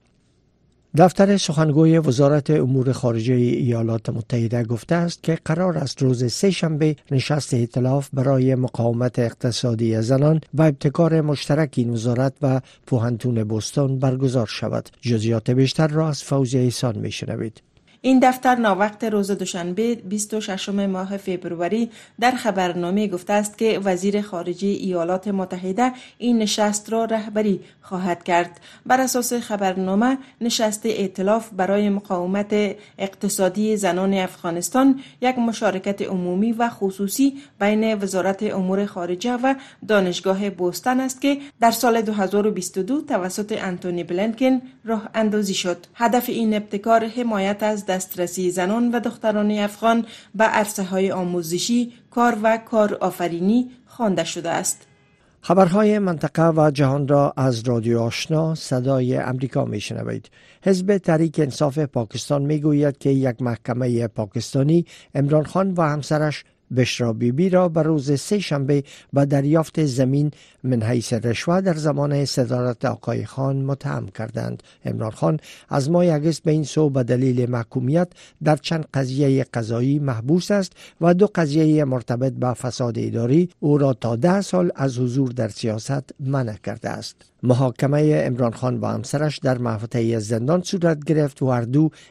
دفتر 0.97 1.37
سخنگوی 1.37 1.99
وزارت 1.99 2.49
امور 2.49 2.91
خارجه 2.91 3.33
ایالات 3.33 4.09
متحده 4.09 4.63
گفته 4.63 4.95
است 4.95 5.23
که 5.23 5.37
قرار 5.45 5.77
است 5.77 6.01
روز 6.01 6.33
سه 6.33 6.51
شنبه 6.51 6.95
نشست 7.11 7.53
ائتلاف 7.53 8.09
برای 8.13 8.55
مقاومت 8.55 9.19
اقتصادی 9.19 10.01
زنان 10.01 10.41
و 10.53 10.61
ابتکار 10.61 11.21
مشترک 11.21 11.73
این 11.75 11.89
وزارت 11.89 12.33
و 12.41 12.61
پوهنتون 12.87 13.43
بوستون 13.43 13.99
برگزار 13.99 14.47
شود. 14.47 14.89
جزیات 15.01 15.49
بیشتر 15.49 15.87
را 15.87 16.09
از 16.09 16.23
فوزی 16.23 16.57
ایسان 16.57 16.97
میشنوید. 16.97 17.61
این 18.05 18.19
دفتر 18.19 18.55
ناوقت 18.55 19.03
روز 19.03 19.31
دوشنبه 19.31 19.95
26 19.95 20.69
ماه 20.69 21.17
فبروری 21.17 21.89
در 22.19 22.31
خبرنامه 22.31 23.07
گفته 23.07 23.33
است 23.33 23.57
که 23.57 23.79
وزیر 23.83 24.21
خارجه 24.21 24.67
ایالات 24.67 25.27
متحده 25.27 25.91
این 26.17 26.37
نشست 26.37 26.89
را 26.89 27.05
رهبری 27.05 27.59
خواهد 27.81 28.23
کرد. 28.23 28.59
بر 28.85 29.01
اساس 29.01 29.33
خبرنامه 29.33 30.17
نشست 30.41 30.85
ائتلاف 30.85 31.49
برای 31.49 31.89
مقاومت 31.89 32.75
اقتصادی 32.97 33.77
زنان 33.77 34.13
افغانستان 34.13 34.99
یک 35.21 35.39
مشارکت 35.39 36.01
عمومی 36.01 36.51
و 36.51 36.69
خصوصی 36.69 37.33
بین 37.59 37.93
وزارت 37.93 38.43
امور 38.43 38.85
خارجه 38.85 39.33
و 39.33 39.55
دانشگاه 39.87 40.49
بوستن 40.49 40.99
است 40.99 41.21
که 41.21 41.37
در 41.61 41.71
سال 41.71 42.01
2022 42.01 43.01
توسط 43.01 43.57
انتونی 43.61 44.03
بلنکن 44.03 44.61
راه 44.83 45.09
اندازی 45.13 45.53
شد. 45.53 45.77
هدف 45.95 46.29
این 46.29 46.53
ابتکار 46.53 47.05
حمایت 47.05 47.63
از 47.63 47.85
دسترسی 47.95 48.51
زنان 48.51 48.91
و 48.91 48.99
دختران 48.99 49.51
افغان 49.51 50.05
به 50.35 50.43
عرصه 50.43 50.83
های 50.83 51.11
آموزشی، 51.11 51.93
کار 52.11 52.37
و 52.43 52.57
کار 52.57 52.93
آفرینی 52.95 53.71
خوانده 53.85 54.23
شده 54.23 54.49
است. 54.49 54.87
خبرهای 55.41 55.99
منطقه 55.99 56.49
و 56.49 56.71
جهان 56.71 57.07
را 57.07 57.33
از 57.37 57.67
رادیو 57.67 57.99
آشنا 57.99 58.55
صدای 58.55 59.17
امریکا 59.17 59.65
می 59.65 59.81
شنوید. 59.81 60.29
حزب 60.61 60.97
تحریک 60.97 61.39
انصاف 61.39 61.79
پاکستان 61.79 62.41
می 62.41 62.59
گوید 62.59 62.97
که 62.97 63.09
یک 63.09 63.41
محکمه 63.41 64.07
پاکستانی 64.07 64.85
امران 65.13 65.45
خان 65.45 65.73
و 65.73 65.81
همسرش 65.81 66.43
بشرا 66.75 67.13
بیبی 67.13 67.49
را 67.49 67.69
به 67.69 67.81
روز 67.81 68.19
سه 68.19 68.39
شنبه 68.39 68.83
به 69.13 69.25
دریافت 69.25 69.85
زمین 69.85 70.31
من 70.63 70.83
حیث 70.83 71.13
رشوه 71.13 71.61
در 71.61 71.73
زمان 71.73 72.25
صدارت 72.25 72.85
آقای 72.85 73.25
خان 73.25 73.61
متهم 73.61 74.07
کردند. 74.07 74.63
امران 74.85 75.11
خان 75.11 75.39
از 75.69 75.89
ماه 75.89 76.13
اگست 76.13 76.43
به 76.43 76.51
این 76.51 76.63
سو 76.63 76.89
به 76.89 77.03
دلیل 77.03 77.49
محکومیت 77.49 78.07
در 78.43 78.55
چند 78.55 78.85
قضیه 78.93 79.43
قضایی 79.43 79.99
محبوس 79.99 80.51
است 80.51 80.71
و 81.01 81.13
دو 81.13 81.29
قضیه 81.35 81.85
مرتبط 81.85 82.33
به 82.33 82.53
فساد 82.53 82.99
اداری 82.99 83.49
او 83.59 83.77
را 83.77 83.93
تا 83.93 84.15
ده 84.15 84.41
سال 84.41 84.71
از 84.75 84.99
حضور 84.99 85.31
در 85.31 85.49
سیاست 85.49 86.13
منع 86.19 86.55
کرده 86.63 86.89
است. 86.89 87.15
محاکمه 87.45 88.21
امران 88.25 88.51
خان 88.51 88.77
و 88.77 88.85
همسرش 88.85 89.37
در 89.37 89.57
محوطه 89.57 90.19
زندان 90.19 90.61
صورت 90.61 91.03
گرفت 91.03 91.41
و 91.41 91.51
هر 91.51 91.67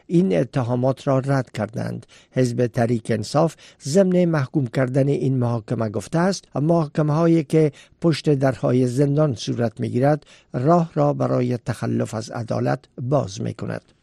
این 0.07 0.37
اتهامات 0.37 1.07
را 1.07 1.19
رد 1.19 1.51
کردند. 1.51 2.05
حزب 2.31 2.67
تحریک 2.67 3.11
انصاف 3.11 3.55
ضمن 3.83 4.25
محکوم 4.25 4.67
کردن 4.67 5.07
این 5.07 5.37
محاکمه 5.37 5.89
گفته 5.89 6.19
است 6.19 6.45
محاکمه 6.55 7.13
هایی 7.13 7.43
که 7.43 7.71
پشت 8.01 8.29
درهای 8.33 8.87
زندان 8.87 9.35
صورت 9.35 9.79
می 9.79 9.89
گیرد 9.89 10.25
راه 10.53 10.91
را 10.93 11.13
برای 11.13 11.57
تخلف 11.57 12.13
از 12.13 12.29
عدالت 12.29 12.79
باز 13.01 13.41
می 13.41 13.53
کند 13.53 13.94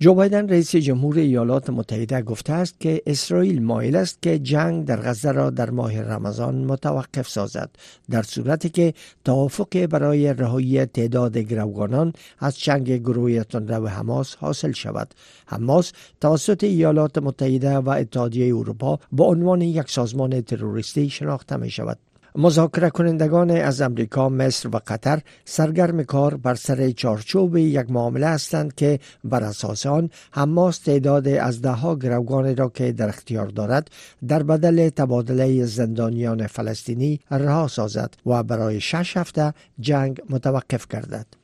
جو 0.00 0.14
بایدن 0.14 0.48
رئیس 0.48 0.76
جمهور 0.76 1.18
ایالات 1.18 1.70
متحده 1.70 2.22
گفته 2.22 2.52
است 2.52 2.80
که 2.80 3.02
اسرائیل 3.06 3.62
مایل 3.62 3.96
است 3.96 4.22
که 4.22 4.38
جنگ 4.38 4.84
در 4.84 4.96
غزه 4.96 5.32
را 5.32 5.50
در 5.50 5.70
ماه 5.70 6.02
رمضان 6.02 6.64
متوقف 6.64 7.28
سازد 7.28 7.70
در 8.10 8.22
صورتی 8.22 8.68
که 8.68 8.94
توافق 9.24 9.86
برای 9.86 10.34
رهایی 10.34 10.86
تعداد 10.86 11.38
گروگانان 11.38 12.12
از 12.38 12.58
جنگ 12.58 12.96
گروه 12.96 13.44
تندرو 13.44 13.88
حماس 13.88 14.36
حاصل 14.36 14.72
شود. 14.72 15.14
حماس 15.46 15.92
توسط 16.20 16.64
ایالات 16.64 17.18
متحده 17.18 17.76
و 17.76 17.88
اتحادیه 17.88 18.56
اروپا 18.56 18.98
به 19.12 19.24
عنوان 19.24 19.60
یک 19.60 19.90
سازمان 19.90 20.40
تروریستی 20.40 21.10
شناخته 21.10 21.56
می 21.56 21.70
شود 21.70 21.98
مذاکره 22.38 22.90
کنندگان 22.90 23.50
از 23.50 23.80
امریکا، 23.80 24.28
مصر 24.28 24.68
و 24.68 24.80
قطر 24.86 25.20
سرگرم 25.44 26.02
کار 26.02 26.36
بر 26.36 26.54
سر 26.54 26.90
چارچوب 26.90 27.56
یک 27.56 27.90
معامله 27.90 28.26
هستند 28.26 28.74
که 28.74 29.00
بر 29.24 29.44
اساس 29.44 29.86
آن 29.86 30.10
حماس 30.32 30.78
تعداد 30.78 31.28
از 31.28 31.62
دهها 31.62 31.96
گروگان 31.96 32.56
را 32.56 32.68
که 32.68 32.92
در 32.92 33.08
اختیار 33.08 33.46
دارد 33.46 33.90
در 34.28 34.42
بدل 34.42 34.88
تبادله 34.88 35.64
زندانیان 35.64 36.46
فلسطینی 36.46 37.20
رها 37.30 37.68
سازد 37.68 38.14
و 38.26 38.42
برای 38.42 38.80
شش 38.80 39.16
هفته 39.16 39.54
جنگ 39.80 40.22
متوقف 40.30 40.86
گردد. 40.88 41.43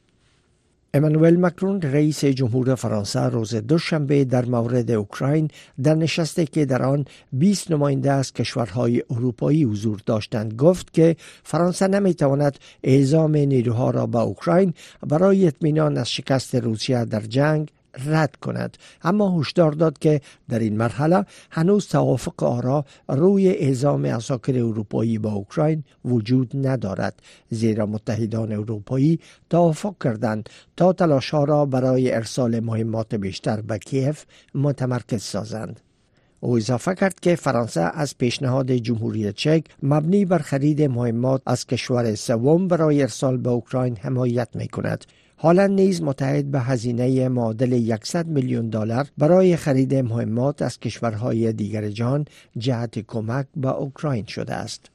امانوئل 0.94 1.36
مکرون 1.36 1.82
رئیس 1.82 2.24
جمهور 2.24 2.74
فرانسه 2.74 3.20
روز 3.20 3.54
دوشنبه 3.54 4.24
در 4.24 4.44
مورد 4.44 4.90
اوکراین 4.90 5.48
در 5.82 5.94
نشستی 5.94 6.46
که 6.46 6.64
در 6.64 6.82
آن 6.82 7.04
20 7.32 7.70
نماینده 7.70 8.12
از 8.12 8.32
کشورهای 8.32 9.02
اروپایی 9.10 9.64
حضور 9.64 10.00
داشتند 10.06 10.54
گفت 10.54 10.92
که 10.92 11.16
فرانسه 11.42 11.88
نمی‌تواند 11.88 12.58
اعزام 12.84 13.36
نیروها 13.36 13.90
را 13.90 14.06
به 14.06 14.18
اوکراین 14.18 14.74
برای 15.06 15.46
اطمینان 15.46 15.98
از 15.98 16.10
شکست 16.10 16.54
روسیه 16.54 17.04
در 17.04 17.20
جنگ 17.20 17.70
رد 18.06 18.36
کند. 18.36 18.76
اما 19.02 19.40
هشدار 19.40 19.72
داد 19.72 19.98
که 19.98 20.20
در 20.48 20.58
این 20.58 20.76
مرحله 20.76 21.24
هنوز 21.50 21.88
توافق 21.88 22.42
آرا 22.42 22.84
روی 23.08 23.48
اعزام 23.48 24.04
اساکر 24.04 24.52
اروپایی 24.52 25.18
با 25.18 25.32
اوکراین 25.32 25.84
وجود 26.04 26.66
ندارد. 26.66 27.22
زیرا 27.50 27.86
متحدان 27.86 28.52
اروپایی 28.52 29.20
توافق 29.50 29.94
کردند 30.04 30.48
تا 30.76 30.92
تلاش 30.92 31.34
را 31.34 31.66
برای 31.66 32.12
ارسال 32.12 32.60
مهمات 32.60 33.14
بیشتر 33.14 33.60
به 33.60 33.78
کیف 33.78 34.24
متمرکز 34.54 35.22
سازند. 35.22 35.80
او 36.40 36.56
اضافه 36.56 36.94
کرد 36.94 37.20
که 37.20 37.34
فرانسه 37.34 37.80
از 37.80 38.18
پیشنهاد 38.18 38.72
جمهوری 38.72 39.32
چک 39.32 39.64
مبنی 39.82 40.24
بر 40.24 40.38
خرید 40.38 40.82
مهمات 40.82 41.42
از 41.46 41.66
کشور 41.66 42.14
سوم 42.14 42.68
برای 42.68 43.02
ارسال 43.02 43.36
به 43.36 43.50
اوکراین 43.50 43.96
حمایت 43.96 44.48
می 44.54 44.68
کند 44.68 45.04
هالند 45.42 45.70
نیز 45.70 46.02
متحد 46.02 46.50
به 46.50 46.60
هزینه 46.60 47.28
معادل 47.28 47.96
100 48.02 48.26
میلیون 48.26 48.68
دلار 48.68 49.08
برای 49.18 49.56
خرید 49.56 49.94
مهمات 49.94 50.62
از 50.62 50.78
کشورهای 50.78 51.52
دیگر 51.52 51.88
جهان 51.88 52.24
جهت 52.58 52.98
کمک 52.98 53.46
به 53.56 53.68
اوکراین 53.68 54.26
شده 54.26 54.54
است. 54.54 54.90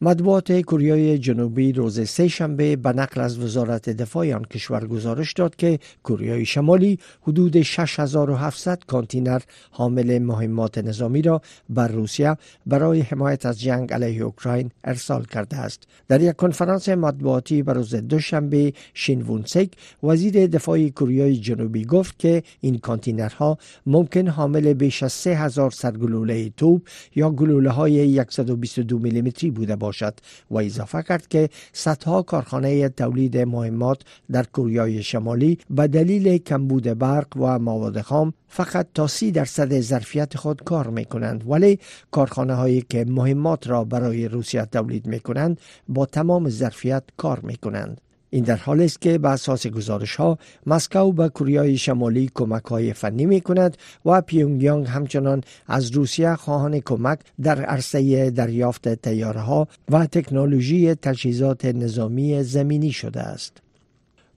مطبوعات 0.00 0.60
کوریای 0.60 1.18
جنوبی 1.18 1.72
روز 1.72 2.08
سه 2.08 2.28
شنبه 2.28 2.76
به 2.76 2.92
نقل 2.92 3.20
از 3.20 3.38
وزارت 3.38 3.90
دفاع 3.90 4.34
آن 4.34 4.44
کشور 4.44 4.86
گزارش 4.86 5.32
داد 5.32 5.56
که 5.56 5.78
کوریای 6.02 6.44
شمالی 6.44 6.98
حدود 7.22 7.62
6700 7.62 8.82
کانتینر 8.86 9.40
حامل 9.70 10.18
مهمات 10.18 10.78
نظامی 10.78 11.22
را 11.22 11.40
بر 11.68 11.88
روسیه 11.88 12.36
برای 12.66 13.00
حمایت 13.00 13.46
از 13.46 13.60
جنگ 13.60 13.92
علیه 13.92 14.22
اوکراین 14.22 14.70
ارسال 14.84 15.24
کرده 15.24 15.56
است. 15.56 15.82
در 16.08 16.20
یک 16.22 16.36
کنفرانس 16.36 16.88
مطبوعاتی 16.88 17.62
به 17.62 17.72
روز 17.72 17.94
دوشنبه 17.94 18.72
شین 18.94 19.22
وونسک 19.22 19.68
وزیر 20.02 20.46
دفاع 20.46 20.88
کوریای 20.88 21.36
جنوبی 21.36 21.84
گفت 21.84 22.18
که 22.18 22.42
این 22.60 22.78
کانتینرها 22.78 23.58
ممکن 23.86 24.28
حامل 24.28 24.72
بیش 24.72 25.02
از 25.02 25.12
3000 25.12 25.70
سرگلوله 25.70 26.50
توپ 26.56 26.88
یا 27.14 27.30
گلوله 27.30 27.70
های 27.70 28.24
122 28.30 28.98
میلیمتری 28.98 29.50
بوده 29.50 29.76
باشد 29.86 30.14
و 30.50 30.58
اضافه 30.58 31.02
کرد 31.02 31.28
که 31.28 31.48
صدها 31.72 32.22
کارخانه 32.22 32.88
تولید 32.88 33.38
مهمات 33.38 34.02
در 34.32 34.42
کوریای 34.42 35.02
شمالی 35.02 35.58
به 35.70 35.86
دلیل 35.86 36.38
کمبود 36.38 36.84
برق 36.98 37.36
و 37.36 37.58
مواد 37.58 38.00
خام 38.00 38.32
فقط 38.48 38.86
تا 38.94 39.06
سی 39.06 39.30
درصد 39.32 39.80
ظرفیت 39.80 40.36
خود 40.36 40.62
کار 40.64 40.86
می 40.88 41.04
کنند 41.04 41.50
ولی 41.50 41.78
کارخانه 42.10 42.54
هایی 42.54 42.84
که 42.88 43.04
مهمات 43.08 43.68
را 43.68 43.84
برای 43.84 44.28
روسیه 44.28 44.64
تولید 44.64 45.06
می 45.06 45.20
کنند 45.20 45.60
با 45.88 46.06
تمام 46.06 46.48
ظرفیت 46.48 47.02
کار 47.16 47.40
می 47.40 47.56
کنند. 47.56 48.00
این 48.30 48.44
در 48.44 48.56
حالی 48.56 48.84
است 48.84 49.00
که 49.00 49.18
به 49.18 49.28
اساس 49.28 49.66
گزارش 49.66 50.16
ها 50.16 50.38
مسکو 50.66 51.12
به 51.12 51.28
کوریای 51.28 51.76
شمالی 51.76 52.30
کمک 52.34 52.64
های 52.64 52.92
فنی 52.92 53.26
می 53.26 53.40
کند 53.40 53.76
و 54.04 54.20
پیونگیانگ 54.20 54.86
همچنان 54.86 55.42
از 55.66 55.90
روسیه 55.90 56.34
خواهان 56.34 56.80
کمک 56.80 57.18
در 57.42 57.64
عرصه 57.64 58.30
دریافت 58.30 58.94
تیاره 58.94 59.40
ها 59.40 59.68
و 59.90 60.06
تکنولوژی 60.06 60.94
تجهیزات 60.94 61.64
نظامی 61.64 62.42
زمینی 62.42 62.92
شده 62.92 63.20
است. 63.20 63.65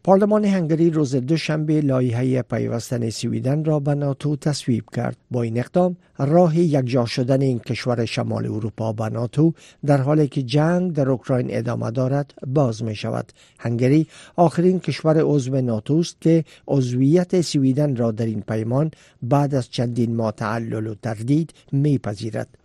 پارلمان 0.03 0.45
هنگری 0.45 0.89
روز 0.89 1.15
دوشنبه 1.15 1.81
لایحه 1.81 2.41
پیوستن 2.41 3.09
سویدن 3.09 3.63
را 3.63 3.79
به 3.79 3.95
ناتو 3.95 4.35
تصویب 4.35 4.83
کرد. 4.95 5.17
با 5.31 5.41
این 5.41 5.59
اقدام 5.59 5.95
راه 6.17 6.59
یکجا 6.59 7.05
شدن 7.05 7.41
این 7.41 7.59
کشور 7.59 8.05
شمال 8.05 8.45
اروپا 8.45 8.93
به 8.93 9.09
ناتو 9.09 9.53
در 9.85 10.01
حالی 10.01 10.27
که 10.27 10.43
جنگ 10.43 10.93
در 10.93 11.09
اوکراین 11.09 11.47
ادامه 11.49 11.91
دارد 11.91 12.33
باز 12.47 12.83
می 12.83 12.95
شود 12.95 13.31
هنگری 13.59 14.07
آخرین 14.35 14.79
کشور 14.79 15.21
عضو 15.21 15.61
ناتو 15.61 15.97
است 15.97 16.21
که 16.21 16.43
عضویت 16.67 17.41
سویدن 17.41 17.95
را 17.95 18.11
در 18.11 18.25
این 18.25 18.41
پیمان 18.41 18.91
بعد 19.21 19.55
از 19.55 19.69
چندین 19.69 20.15
ماه 20.15 20.31
تعلل 20.31 20.87
و 20.87 20.95
تردید 20.95 21.53
میپذیرد. 21.71 22.58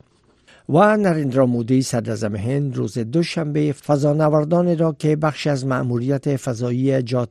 و 0.69 0.97
نریندرا 0.97 1.47
مودی 1.47 1.83
صدر 1.83 2.37
هند 2.37 2.77
روز 2.77 2.99
دوشنبه 2.99 3.73
فضانوردان 3.73 4.79
را 4.79 4.93
که 4.99 5.17
بخش 5.17 5.47
از 5.47 5.67
مأموریت 5.67 6.37
فضایی 6.37 7.03
جا 7.03 7.29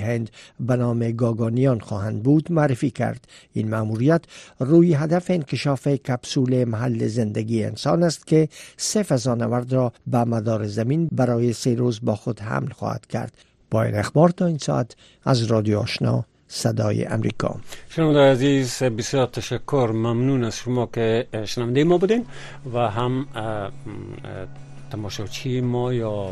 هند 0.00 0.30
به 0.60 0.76
نام 0.76 1.10
گاگانیان 1.10 1.80
خواهند 1.80 2.22
بود 2.22 2.52
معرفی 2.52 2.90
کرد. 2.90 3.28
این 3.52 3.68
مأموریت 3.68 4.24
روی 4.58 4.94
هدف 4.94 5.30
انکشاف 5.30 5.88
کپسول 5.88 6.64
محل 6.64 7.06
زندگی 7.06 7.64
انسان 7.64 8.02
است 8.02 8.26
که 8.26 8.48
سه 8.76 9.02
فضانورد 9.02 9.72
را 9.72 9.92
به 10.06 10.24
مدار 10.24 10.66
زمین 10.66 11.08
برای 11.12 11.52
سه 11.52 11.74
روز 11.74 12.00
با 12.02 12.14
خود 12.14 12.40
حمل 12.40 12.70
خواهد 12.70 13.06
کرد. 13.06 13.32
با 13.70 13.82
این 13.82 13.94
اخبار 13.94 14.28
تا 14.28 14.46
این 14.46 14.58
ساعت 14.58 14.96
از 15.24 15.42
رادیو 15.42 15.78
آشنا. 15.78 16.24
صدای 16.56 17.04
امریکا. 17.04 17.56
شنونده 17.88 18.32
عزیز 18.32 18.82
بسیار 18.82 19.26
تشکر. 19.26 19.90
ممنون 19.92 20.44
از 20.44 20.56
شما 20.56 20.86
که 20.86 21.28
شنونده 21.44 21.84
ما 21.84 21.98
بودین 21.98 22.26
و 22.74 22.90
هم 22.90 23.26
تماشاچی 24.90 25.60
ما 25.60 25.92
یا 25.92 26.28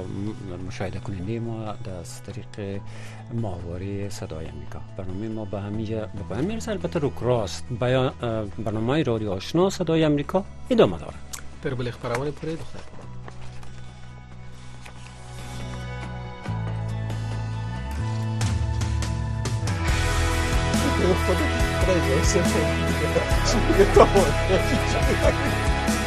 مشاهده 0.69 0.99
کننده 0.99 1.41
ما 1.41 1.65
از 2.01 2.23
طریق 2.23 2.81
ماهواره 3.35 4.09
صدای 4.09 4.47
امریکا. 4.47 4.81
برنامه 4.97 5.29
ما 5.29 5.45
به 5.45 5.61
همینجا 5.61 6.01
به 6.01 6.23
پایان 6.29 6.45
می‌رسه 6.45 6.71
البته 6.71 6.99
رو 6.99 7.11
کراست. 7.11 7.65
برنامه 8.59 9.03
رادیو 9.03 9.31
آشنا 9.31 9.71
صدای 9.71 10.05
امریکا 10.05 10.45
ادامه 10.71 10.99
داره 10.99 11.15
در 11.63 11.75
بلیخ 11.75 11.99
پروانه 11.99 12.31
پره 12.31 12.53
دختر 12.53 12.81
eu 21.05 21.15
vou 21.15 21.37
trazer 21.85 22.21
esse 22.21 22.39
efeito. 22.39 22.95
Eu 23.79 23.87
tô 23.93 24.07
morrendo 24.07 24.69
de 24.89 26.04